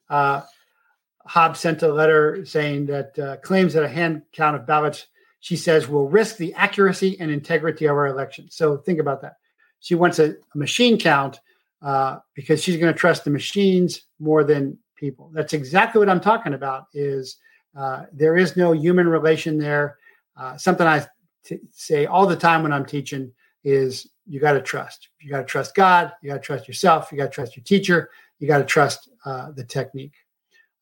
Hobbs 0.08 1.60
sent 1.60 1.82
a 1.82 1.92
letter 1.92 2.44
saying 2.46 2.86
that 2.86 3.40
claims 3.42 3.74
that 3.74 3.84
a 3.84 3.88
hand 3.88 4.22
count 4.32 4.56
of 4.56 4.66
ballots, 4.66 5.06
she 5.40 5.56
says, 5.56 5.88
will 5.88 6.08
risk 6.08 6.36
the 6.36 6.54
accuracy 6.54 7.18
and 7.20 7.30
integrity 7.30 7.84
of 7.84 7.96
our 7.96 8.06
election. 8.06 8.48
So 8.50 8.76
think 8.78 8.98
about 8.98 9.20
that 9.22 9.39
she 9.80 9.94
wants 9.94 10.18
a, 10.18 10.30
a 10.30 10.58
machine 10.58 10.98
count 10.98 11.40
uh, 11.82 12.18
because 12.34 12.62
she's 12.62 12.76
going 12.76 12.92
to 12.92 12.98
trust 12.98 13.24
the 13.24 13.30
machines 13.30 14.02
more 14.18 14.44
than 14.44 14.78
people. 14.96 15.30
That's 15.32 15.54
exactly 15.54 15.98
what 15.98 16.08
I'm 16.08 16.20
talking 16.20 16.54
about. 16.54 16.86
Is 16.92 17.36
uh, 17.76 18.04
there 18.12 18.36
is 18.36 18.56
no 18.56 18.72
human 18.72 19.08
relation 19.08 19.58
there? 19.58 19.96
Uh, 20.36 20.56
something 20.56 20.86
I 20.86 21.06
t- 21.44 21.60
say 21.72 22.06
all 22.06 22.26
the 22.26 22.36
time 22.36 22.62
when 22.62 22.72
I'm 22.72 22.86
teaching 22.86 23.32
is 23.64 24.06
you 24.26 24.40
got 24.40 24.52
to 24.52 24.62
trust. 24.62 25.08
You 25.20 25.30
got 25.30 25.38
to 25.38 25.44
trust 25.44 25.74
God. 25.74 26.12
You 26.22 26.30
got 26.30 26.36
to 26.36 26.40
trust 26.40 26.68
yourself. 26.68 27.10
You 27.10 27.18
got 27.18 27.24
to 27.26 27.30
trust 27.30 27.56
your 27.56 27.64
teacher. 27.64 28.10
You 28.38 28.46
got 28.46 28.58
to 28.58 28.64
trust 28.64 29.08
uh, 29.24 29.50
the 29.52 29.64
technique. 29.64 30.14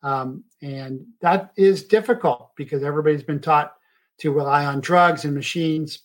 Um, 0.02 0.44
and 0.62 1.04
that 1.20 1.50
is 1.56 1.84
difficult 1.84 2.50
because 2.56 2.84
everybody's 2.84 3.22
been 3.22 3.40
taught 3.40 3.74
to 4.18 4.32
rely 4.32 4.64
on 4.64 4.80
drugs 4.80 5.24
and 5.24 5.34
machines 5.34 6.00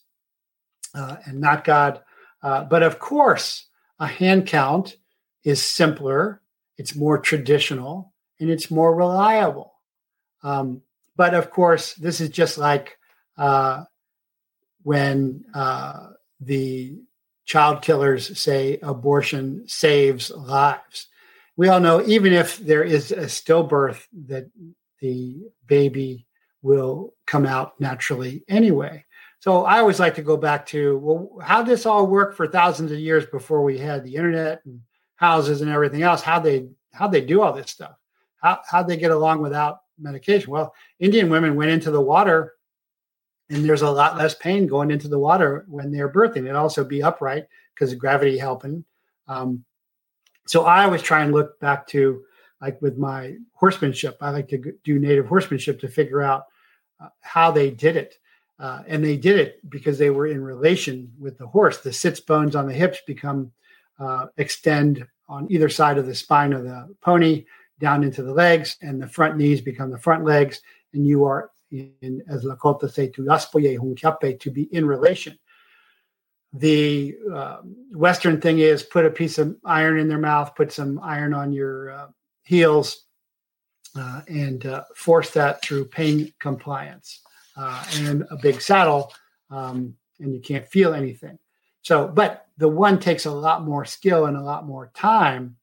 uh, 0.96 1.18
and 1.26 1.40
not 1.40 1.64
God. 1.64 2.02
Uh, 2.44 2.66
but 2.66 2.84
of 2.84 3.00
course, 3.00 3.68
a 4.00 4.06
hand 4.06 4.46
count 4.46 4.98
is 5.44 5.64
simpler, 5.64 6.42
it's 6.78 6.96
more 6.96 7.18
traditional, 7.18 8.14
and 8.40 8.50
it's 8.50 8.70
more 8.70 8.94
reliable. 8.94 9.74
Um, 10.44 10.82
but 11.16 11.34
of 11.34 11.50
course, 11.50 11.94
this 11.94 12.20
is 12.20 12.30
just 12.30 12.58
like 12.58 12.98
uh, 13.38 13.86
when 14.84 15.46
uh, 15.54 16.10
the 16.42 16.98
child 17.46 17.82
killers 17.82 18.38
say 18.38 18.80
abortion 18.82 19.64
saves 19.68 20.30
lives. 20.32 21.08
We 21.56 21.70
all 21.70 21.80
know, 21.80 22.04
even 22.06 22.34
if 22.34 22.58
there 22.58 22.84
is 22.84 23.12
a 23.12 23.26
stillbirth, 23.26 24.06
that 24.28 24.50
the 25.00 25.44
baby 25.68 26.28
will 26.62 27.14
come 27.28 27.46
out 27.46 27.80
naturally 27.80 28.44
anyway. 28.48 29.06
So 29.44 29.66
I 29.66 29.80
always 29.80 30.00
like 30.00 30.16
to 30.16 30.22
go 30.22 30.38
back 30.38 30.66
to 30.68 30.98
well, 31.00 31.38
how 31.44 31.62
did 31.62 31.70
this 31.70 31.86
all 31.86 32.08
worked 32.08 32.38
for 32.38 32.48
thousands 32.48 32.94
of 32.94 33.00
years 33.00 33.26
before 33.26 33.62
we 33.62 33.78
had 33.78 34.02
the 34.02 34.16
internet 34.16 34.62
and 34.64 34.80
houses 35.18 35.60
and 35.60 35.70
everything 35.70 36.02
else. 36.02 36.22
How 36.22 36.40
they 36.40 36.70
how 36.94 37.10
they 37.10 37.20
do 37.20 37.42
all 37.42 37.52
this 37.52 37.70
stuff? 37.70 37.98
How 38.38 38.62
how 38.66 38.84
they 38.84 38.96
get 38.96 39.12
along 39.12 39.42
without 39.42 39.82
medication? 40.00 40.50
Well, 40.50 40.74
Indian 41.00 41.30
women 41.30 41.58
went 41.58 41.72
into 41.72 41.92
the 41.92 42.00
water 42.00 42.54
and 43.50 43.66
there's 43.66 43.82
a 43.82 43.92
lot 43.92 44.18
less 44.18 44.34
pain 44.34 44.66
going 44.66 44.92
into 44.92 45.10
the 45.10 45.20
water 45.20 45.66
when 45.68 45.92
they're 45.92 46.08
birthing. 46.10 46.48
It 46.48 46.56
also 46.56 46.86
be 46.86 47.04
upright 47.04 47.44
because 47.76 47.92
of 47.92 48.00
gravity 48.00 48.38
helping. 48.38 48.86
Um, 49.28 49.66
so 50.48 50.64
I 50.64 50.86
always 50.86 51.02
try 51.02 51.22
and 51.22 51.34
look 51.34 51.60
back 51.60 51.86
to 51.88 52.24
like 52.62 52.82
with 52.82 52.98
my 52.98 53.36
horsemanship. 53.52 54.16
I 54.22 54.30
like 54.30 54.48
to 54.48 54.74
do 54.86 55.00
native 55.00 55.28
horsemanship 55.28 55.82
to 55.82 55.90
figure 55.90 56.22
out 56.22 56.46
uh, 57.02 57.10
how 57.20 57.52
they 57.52 57.72
did 57.72 57.98
it. 57.98 58.20
Uh, 58.64 58.82
and 58.88 59.04
they 59.04 59.18
did 59.18 59.38
it 59.38 59.60
because 59.70 59.98
they 59.98 60.10
were 60.10 60.26
in 60.26 60.42
relation 60.42 61.12
with 61.20 61.38
the 61.38 61.46
horse. 61.46 61.80
The 61.80 61.92
sits 61.92 62.22
bones 62.22 62.56
on 62.56 62.66
the 62.66 62.74
hips 62.74 63.00
become 63.06 63.52
uh, 64.00 64.28
extend 64.38 65.06
on 65.28 65.52
either 65.52 65.68
side 65.68 65.98
of 65.98 66.06
the 66.06 66.16
spine 66.16 66.54
of 66.54 66.64
the 66.64 66.88
pony 67.02 67.44
down 67.80 68.06
into 68.06 68.24
the 68.24 68.32
legs, 68.32 68.78
and 68.82 69.02
the 69.02 69.08
front 69.08 69.36
knees 69.36 69.60
become 69.60 69.92
the 69.92 69.98
front 69.98 70.24
legs, 70.24 70.62
and 70.94 71.06
you 71.06 71.26
are 71.26 71.52
in, 71.72 72.24
as 72.30 72.46
Lakota 72.46 72.90
say, 72.90 73.08
to 73.08 73.24
aspoye 73.24 73.78
hunkape, 73.78 74.40
to 74.40 74.50
be 74.50 74.64
in 74.74 74.86
relation. 74.86 75.38
The 76.54 77.18
uh, 77.34 77.58
Western 77.94 78.40
thing 78.40 78.60
is 78.60 78.82
put 78.82 79.06
a 79.06 79.10
piece 79.10 79.40
of 79.40 79.58
iron 79.66 80.00
in 80.00 80.08
their 80.08 80.20
mouth, 80.20 80.56
put 80.56 80.72
some 80.72 81.02
iron 81.04 81.34
on 81.34 81.52
your 81.52 81.92
uh, 81.92 82.08
heels, 82.44 83.08
uh, 83.98 84.22
and 84.30 84.66
uh, 84.66 84.86
force 84.96 85.32
that 85.32 85.62
through 85.62 85.86
pain 85.86 86.34
compliance 86.40 87.20
uh, 87.56 87.86
and 88.00 88.24
a 88.32 88.38
big 88.38 88.62
saddle, 88.62 89.14
um, 89.50 89.96
and 90.20 90.34
you 90.34 90.40
can't 90.40 90.68
feel 90.68 90.94
anything. 90.94 91.38
So, 91.82 92.08
but 92.08 92.48
the 92.58 92.70
one 92.70 93.00
takes 93.00 93.26
a 93.26 93.32
lot 93.32 93.64
more 93.64 93.86
skill 93.86 94.26
and 94.26 94.38
a 94.38 94.42
lot 94.42 94.66
more 94.66 94.92
time. 94.94 95.58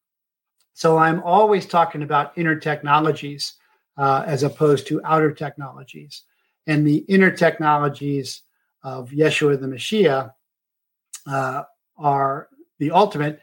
So 0.74 0.98
I'm 0.98 1.22
always 1.22 1.66
talking 1.66 2.02
about 2.02 2.36
inner 2.36 2.56
technologies 2.56 3.54
uh, 3.96 4.24
as 4.26 4.42
opposed 4.42 4.86
to 4.88 5.00
outer 5.04 5.32
technologies. 5.32 6.22
And 6.66 6.86
the 6.86 6.98
inner 7.08 7.30
technologies 7.30 8.42
of 8.82 9.10
Yeshua 9.10 9.60
the 9.60 9.66
Mashiach 9.66 10.32
uh, 11.26 11.62
are 11.98 12.48
the 12.78 12.90
ultimate. 12.90 13.40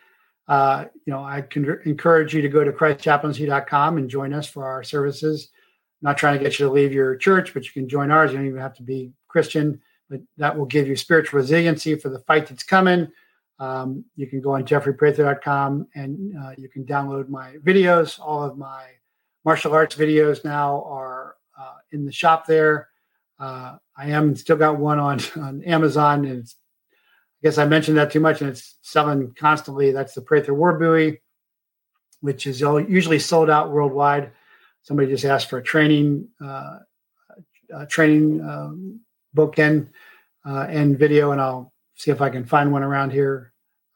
Uh, 0.48 0.86
you 1.06 1.12
know, 1.12 1.24
I 1.24 1.42
can 1.42 1.80
encourage 1.86 2.34
you 2.34 2.42
to 2.42 2.50
go 2.50 2.64
to 2.64 2.72
christchaplaincy.com 2.72 3.98
and 3.98 4.10
join 4.10 4.34
us 4.34 4.48
for 4.48 4.66
our 4.66 4.84
services. 4.84 5.50
Not 6.02 6.18
trying 6.18 6.38
to 6.38 6.44
get 6.44 6.60
you 6.60 6.68
to 6.68 6.72
leave 6.72 6.94
your 6.94 7.16
church, 7.16 7.54
but 7.54 7.66
you 7.66 7.72
can 7.72 7.90
join 7.90 8.12
ours. 8.12 8.32
You 8.32 8.38
don't 8.38 8.48
even 8.48 8.62
have 8.62 8.76
to 8.76 8.84
be 8.84 9.12
Christian, 9.28 9.82
but 10.10 10.22
that 10.38 10.58
will 10.58 10.66
give 10.66 10.88
you 10.88 10.96
spiritual 10.96 11.40
resiliency 11.40 11.96
for 11.96 12.10
the 12.10 12.20
fight 12.20 12.48
that's 12.48 12.64
coming. 12.64 13.12
Um, 13.60 14.06
you 14.16 14.28
can 14.28 14.40
go 14.40 14.54
on 14.54 14.66
jeffreyprather.com 14.66 15.88
and 15.96 16.38
uh, 16.38 16.52
you 16.58 16.70
can 16.70 16.86
download 16.86 17.28
my 17.30 17.56
videos, 17.66 18.20
all 18.20 18.44
of 18.44 18.58
my 18.58 18.86
martial 19.48 19.74
arts 19.74 19.96
videos 19.96 20.44
now 20.44 20.84
are 20.84 21.36
uh, 21.58 21.76
in 21.92 22.06
the 22.06 22.12
shop 22.12 22.46
there. 22.46 22.90
Uh, 23.40 23.78
I 23.96 24.10
am 24.10 24.36
still 24.36 24.58
got 24.58 24.78
one 24.78 25.00
on 25.00 25.20
on 25.38 25.64
Amazon, 25.64 26.26
and 26.26 26.44
I 26.44 27.40
guess 27.44 27.58
I 27.58 27.66
mentioned 27.66 27.98
that 27.98 28.12
too 28.12 28.20
much, 28.20 28.42
and 28.42 28.50
it's 28.50 28.76
selling 28.82 29.34
constantly. 29.40 29.92
That's 29.92 30.14
the 30.14 30.22
Prather 30.22 30.54
War 30.54 30.78
Buoy, 30.78 31.22
which 32.22 32.46
is 32.46 32.62
usually 32.62 33.20
sold 33.20 33.50
out 33.50 33.72
worldwide. 33.72 34.32
Somebody 34.88 35.10
just 35.10 35.26
asked 35.26 35.50
for 35.50 35.58
a 35.58 35.64
training 35.64 36.30
uh, 36.42 36.78
a 37.74 37.86
training 37.86 38.40
um, 38.40 39.02
bookend 39.36 39.90
uh, 40.46 40.66
and 40.70 40.98
video, 40.98 41.32
and 41.32 41.42
I'll 41.42 41.74
see 41.96 42.10
if 42.10 42.22
I 42.22 42.30
can 42.30 42.46
find 42.46 42.72
one 42.72 42.84
around 42.84 43.12
here. 43.12 43.52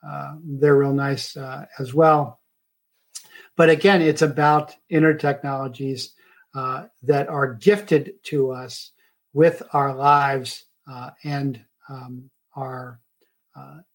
Uh, 0.05 0.35
they're 0.43 0.75
real 0.75 0.91
nice 0.91 1.37
uh, 1.37 1.65
as 1.79 1.93
well. 1.93 2.41
But 3.55 3.69
again, 3.69 4.01
it's 4.01 4.21
about 4.21 4.75
inner 4.89 5.13
technologies 5.13 6.13
uh, 6.55 6.87
that 7.03 7.29
are 7.29 7.53
gifted 7.53 8.15
to 8.23 8.51
us 8.51 8.91
with 9.31 9.63
our 9.71 9.95
lives 9.95 10.65
uh, 10.91 11.11
and 11.23 11.63
um, 11.87 12.29
our 12.57 12.99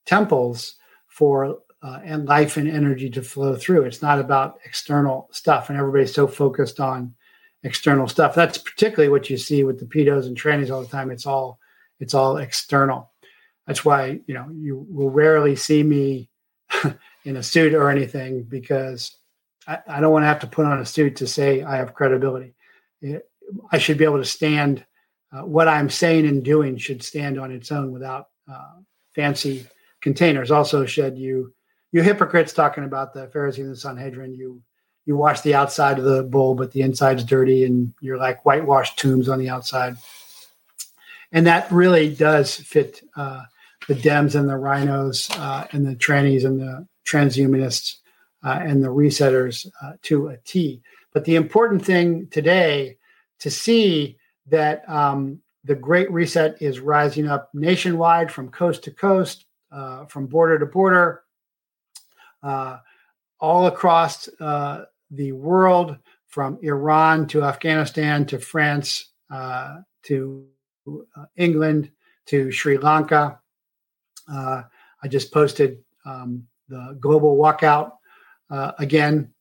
temples 0.06 0.76
for 1.08 1.58
uh, 1.86 2.00
and 2.04 2.26
life 2.26 2.56
and 2.56 2.68
energy 2.68 3.08
to 3.08 3.22
flow 3.22 3.54
through. 3.54 3.84
It's 3.84 4.02
not 4.02 4.18
about 4.18 4.58
external 4.64 5.28
stuff, 5.30 5.70
and 5.70 5.78
everybody's 5.78 6.12
so 6.12 6.26
focused 6.26 6.80
on 6.80 7.14
external 7.62 8.08
stuff. 8.08 8.34
That's 8.34 8.58
particularly 8.58 9.08
what 9.08 9.30
you 9.30 9.36
see 9.36 9.62
with 9.62 9.78
the 9.78 9.86
pedos 9.86 10.26
and 10.26 10.36
trannies 10.36 10.70
all 10.70 10.82
the 10.82 10.88
time. 10.88 11.12
It's 11.12 11.26
all 11.26 11.60
it's 12.00 12.12
all 12.12 12.38
external. 12.38 13.12
That's 13.68 13.84
why 13.84 14.18
you 14.26 14.34
know 14.34 14.48
you 14.52 14.84
will 14.90 15.10
rarely 15.10 15.54
see 15.54 15.84
me 15.84 16.28
in 17.24 17.36
a 17.36 17.42
suit 17.42 17.72
or 17.72 17.88
anything 17.88 18.42
because 18.42 19.16
I, 19.68 19.78
I 19.86 20.00
don't 20.00 20.12
want 20.12 20.24
to 20.24 20.28
have 20.28 20.40
to 20.40 20.48
put 20.48 20.66
on 20.66 20.80
a 20.80 20.86
suit 20.86 21.14
to 21.16 21.28
say 21.28 21.62
I 21.62 21.76
have 21.76 21.94
credibility. 21.94 22.54
It, 23.00 23.30
I 23.70 23.78
should 23.78 23.98
be 23.98 24.04
able 24.04 24.18
to 24.18 24.24
stand. 24.24 24.84
Uh, 25.32 25.42
what 25.42 25.68
I'm 25.68 25.90
saying 25.90 26.26
and 26.26 26.44
doing 26.44 26.78
should 26.78 27.02
stand 27.02 27.38
on 27.38 27.52
its 27.52 27.70
own 27.70 27.92
without 27.92 28.26
uh, 28.50 28.80
fancy 29.14 29.66
containers. 30.00 30.50
Also, 30.50 30.84
should 30.84 31.16
you 31.16 31.52
you 31.92 32.02
hypocrites 32.02 32.52
talking 32.52 32.84
about 32.84 33.14
the 33.14 33.26
Pharisee 33.28 33.58
and 33.58 33.72
the 33.72 33.76
Sanhedrin, 33.76 34.34
you 34.34 34.62
you 35.06 35.16
wash 35.16 35.40
the 35.42 35.54
outside 35.54 35.98
of 35.98 36.04
the 36.04 36.24
bowl, 36.24 36.56
but 36.56 36.72
the 36.72 36.82
inside's 36.82 37.22
dirty, 37.22 37.64
and 37.64 37.94
you're 38.00 38.18
like 38.18 38.44
whitewashed 38.44 38.98
tombs 38.98 39.28
on 39.28 39.38
the 39.38 39.48
outside. 39.48 39.96
And 41.30 41.46
that 41.46 41.70
really 41.70 42.12
does 42.12 42.54
fit 42.56 43.02
uh, 43.16 43.42
the 43.86 43.94
Dems 43.94 44.34
and 44.34 44.48
the 44.48 44.54
RINOs 44.54 45.30
uh, 45.38 45.66
and 45.72 45.86
the 45.86 45.94
trannies 45.94 46.44
and 46.44 46.60
the 46.60 46.86
transhumanists 47.06 47.96
uh, 48.44 48.58
and 48.62 48.82
the 48.82 48.88
resetters 48.88 49.66
uh, 49.82 49.92
to 50.02 50.28
a 50.28 50.36
T. 50.38 50.82
But 51.12 51.24
the 51.24 51.36
important 51.36 51.84
thing 51.84 52.28
today 52.30 52.98
to 53.40 53.50
see 53.50 54.18
that 54.48 54.88
um, 54.88 55.40
the 55.64 55.74
Great 55.74 56.10
Reset 56.10 56.60
is 56.60 56.80
rising 56.80 57.28
up 57.28 57.50
nationwide 57.54 58.30
from 58.30 58.50
coast 58.50 58.84
to 58.84 58.90
coast, 58.90 59.46
uh, 59.70 60.04
from 60.06 60.26
border 60.26 60.58
to 60.58 60.66
border, 60.66 61.22
uh, 62.42 62.78
all 63.40 63.66
across 63.66 64.28
uh, 64.40 64.84
the 65.10 65.32
world, 65.32 65.96
from 66.28 66.58
Iran 66.62 67.26
to 67.28 67.44
Afghanistan 67.44 68.26
to 68.26 68.38
France 68.38 69.12
uh, 69.30 69.78
to 70.02 70.46
England 71.36 71.90
to 72.26 72.50
Sri 72.50 72.76
Lanka. 72.76 73.38
I 74.28 75.08
just 75.08 75.32
posted 75.32 75.78
um, 76.04 76.46
the 76.68 76.96
global 77.00 77.36
walkout 77.36 77.92
uh, 78.50 78.72
again, 78.78 79.32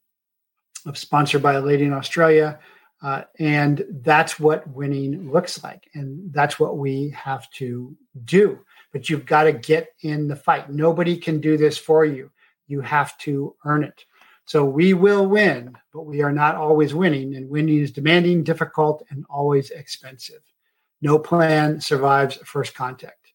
sponsored 0.93 1.41
by 1.41 1.53
a 1.53 1.61
lady 1.61 1.85
in 1.85 1.93
Australia. 1.93 2.59
Uh, 3.01 3.23
and 3.39 3.83
that's 4.01 4.39
what 4.39 4.67
winning 4.69 5.31
looks 5.31 5.63
like. 5.63 5.89
And 5.93 6.33
that's 6.33 6.59
what 6.59 6.77
we 6.77 7.09
have 7.09 7.49
to 7.51 7.95
do. 8.23 8.59
But 8.91 9.09
you've 9.09 9.25
got 9.25 9.43
to 9.43 9.53
get 9.53 9.89
in 10.01 10.27
the 10.27 10.35
fight. 10.35 10.71
Nobody 10.71 11.17
can 11.17 11.39
do 11.39 11.57
this 11.57 11.77
for 11.77 12.05
you. 12.05 12.31
You 12.67 12.81
have 12.81 13.17
to 13.19 13.55
earn 13.65 13.83
it. 13.83 14.05
So 14.45 14.63
we 14.63 14.93
will 14.93 15.27
win, 15.27 15.75
but 15.91 16.03
we 16.03 16.21
are 16.21 16.31
not 16.31 16.55
always 16.55 16.93
winning. 16.93 17.35
And 17.35 17.49
winning 17.49 17.79
is 17.79 17.91
demanding, 17.91 18.43
difficult, 18.43 19.03
and 19.09 19.25
always 19.29 19.71
expensive. 19.71 20.41
No 21.01 21.17
plan 21.17 21.81
survives 21.81 22.37
first 22.45 22.75
contact. 22.75 23.33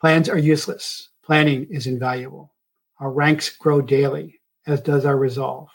Plans 0.00 0.28
are 0.28 0.38
useless. 0.38 1.10
Planning 1.24 1.66
is 1.70 1.86
invaluable. 1.86 2.54
Our 3.00 3.10
ranks 3.10 3.50
grow 3.50 3.80
daily 3.80 4.40
as 4.66 4.80
does 4.80 5.04
our 5.04 5.16
resolve. 5.16 5.68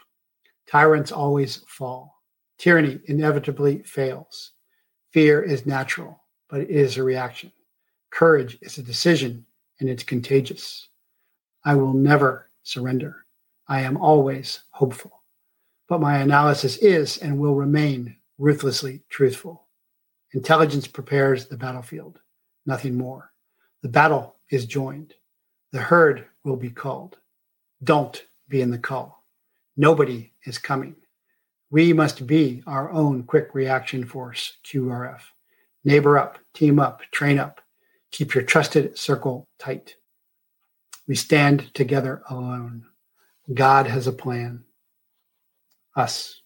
Tyrants 0.68 1.12
always 1.12 1.58
fall. 1.68 2.22
Tyranny 2.58 3.00
inevitably 3.06 3.84
fails. 3.84 4.52
Fear 5.12 5.44
is 5.44 5.66
natural, 5.66 6.22
but 6.50 6.62
it 6.62 6.70
is 6.70 6.98
a 6.98 7.04
reaction. 7.04 7.52
Courage 8.12 8.58
is 8.62 8.78
a 8.78 8.84
decision, 8.84 9.46
and 9.80 9.90
it's 9.90 10.04
contagious. 10.04 10.88
I 11.66 11.76
will 11.76 11.94
never 11.94 12.50
surrender. 12.64 13.26
I 13.68 13.82
am 13.82 13.98
always 13.98 14.62
hopeful. 14.72 15.24
But 15.88 16.02
my 16.02 16.18
analysis 16.18 16.78
is 16.78 17.18
and 17.18 17.38
will 17.38 17.56
remain 17.56 18.16
ruthlessly 18.38 19.04
truthful. 19.10 19.68
Intelligence 20.34 20.88
prepares 20.88 21.48
the 21.48 21.58
battlefield, 21.58 22.20
nothing 22.66 22.98
more. 22.98 23.32
The 23.84 23.90
battle 23.90 24.38
is 24.50 24.66
joined. 24.66 25.14
The 25.72 25.80
herd 25.80 26.26
will 26.44 26.56
be 26.56 26.70
called. 26.70 27.18
Don't 27.84 28.26
be 28.50 28.62
in 28.62 28.72
the 28.72 28.78
call. 28.78 29.24
Nobody 29.78 30.34
is 30.46 30.58
coming. 30.58 30.96
We 31.70 31.94
must 31.94 32.28
be 32.28 32.64
our 32.68 32.92
own 32.92 33.24
quick 33.24 33.54
reaction 33.54 34.06
force, 34.06 34.58
QRF. 34.64 35.22
Neighbor 35.84 36.18
up, 36.18 36.38
team 36.54 36.80
up, 36.80 37.02
train 37.12 37.40
up. 37.40 37.62
Keep 38.12 38.36
your 38.36 38.44
trusted 38.44 38.98
circle 38.98 39.48
tight. 39.58 39.96
We 41.08 41.16
stand 41.16 41.74
together 41.74 42.24
alone. 42.30 42.86
God 43.54 43.88
has 43.88 44.08
a 44.08 44.14
plan. 44.14 44.66
Us. 45.96 46.43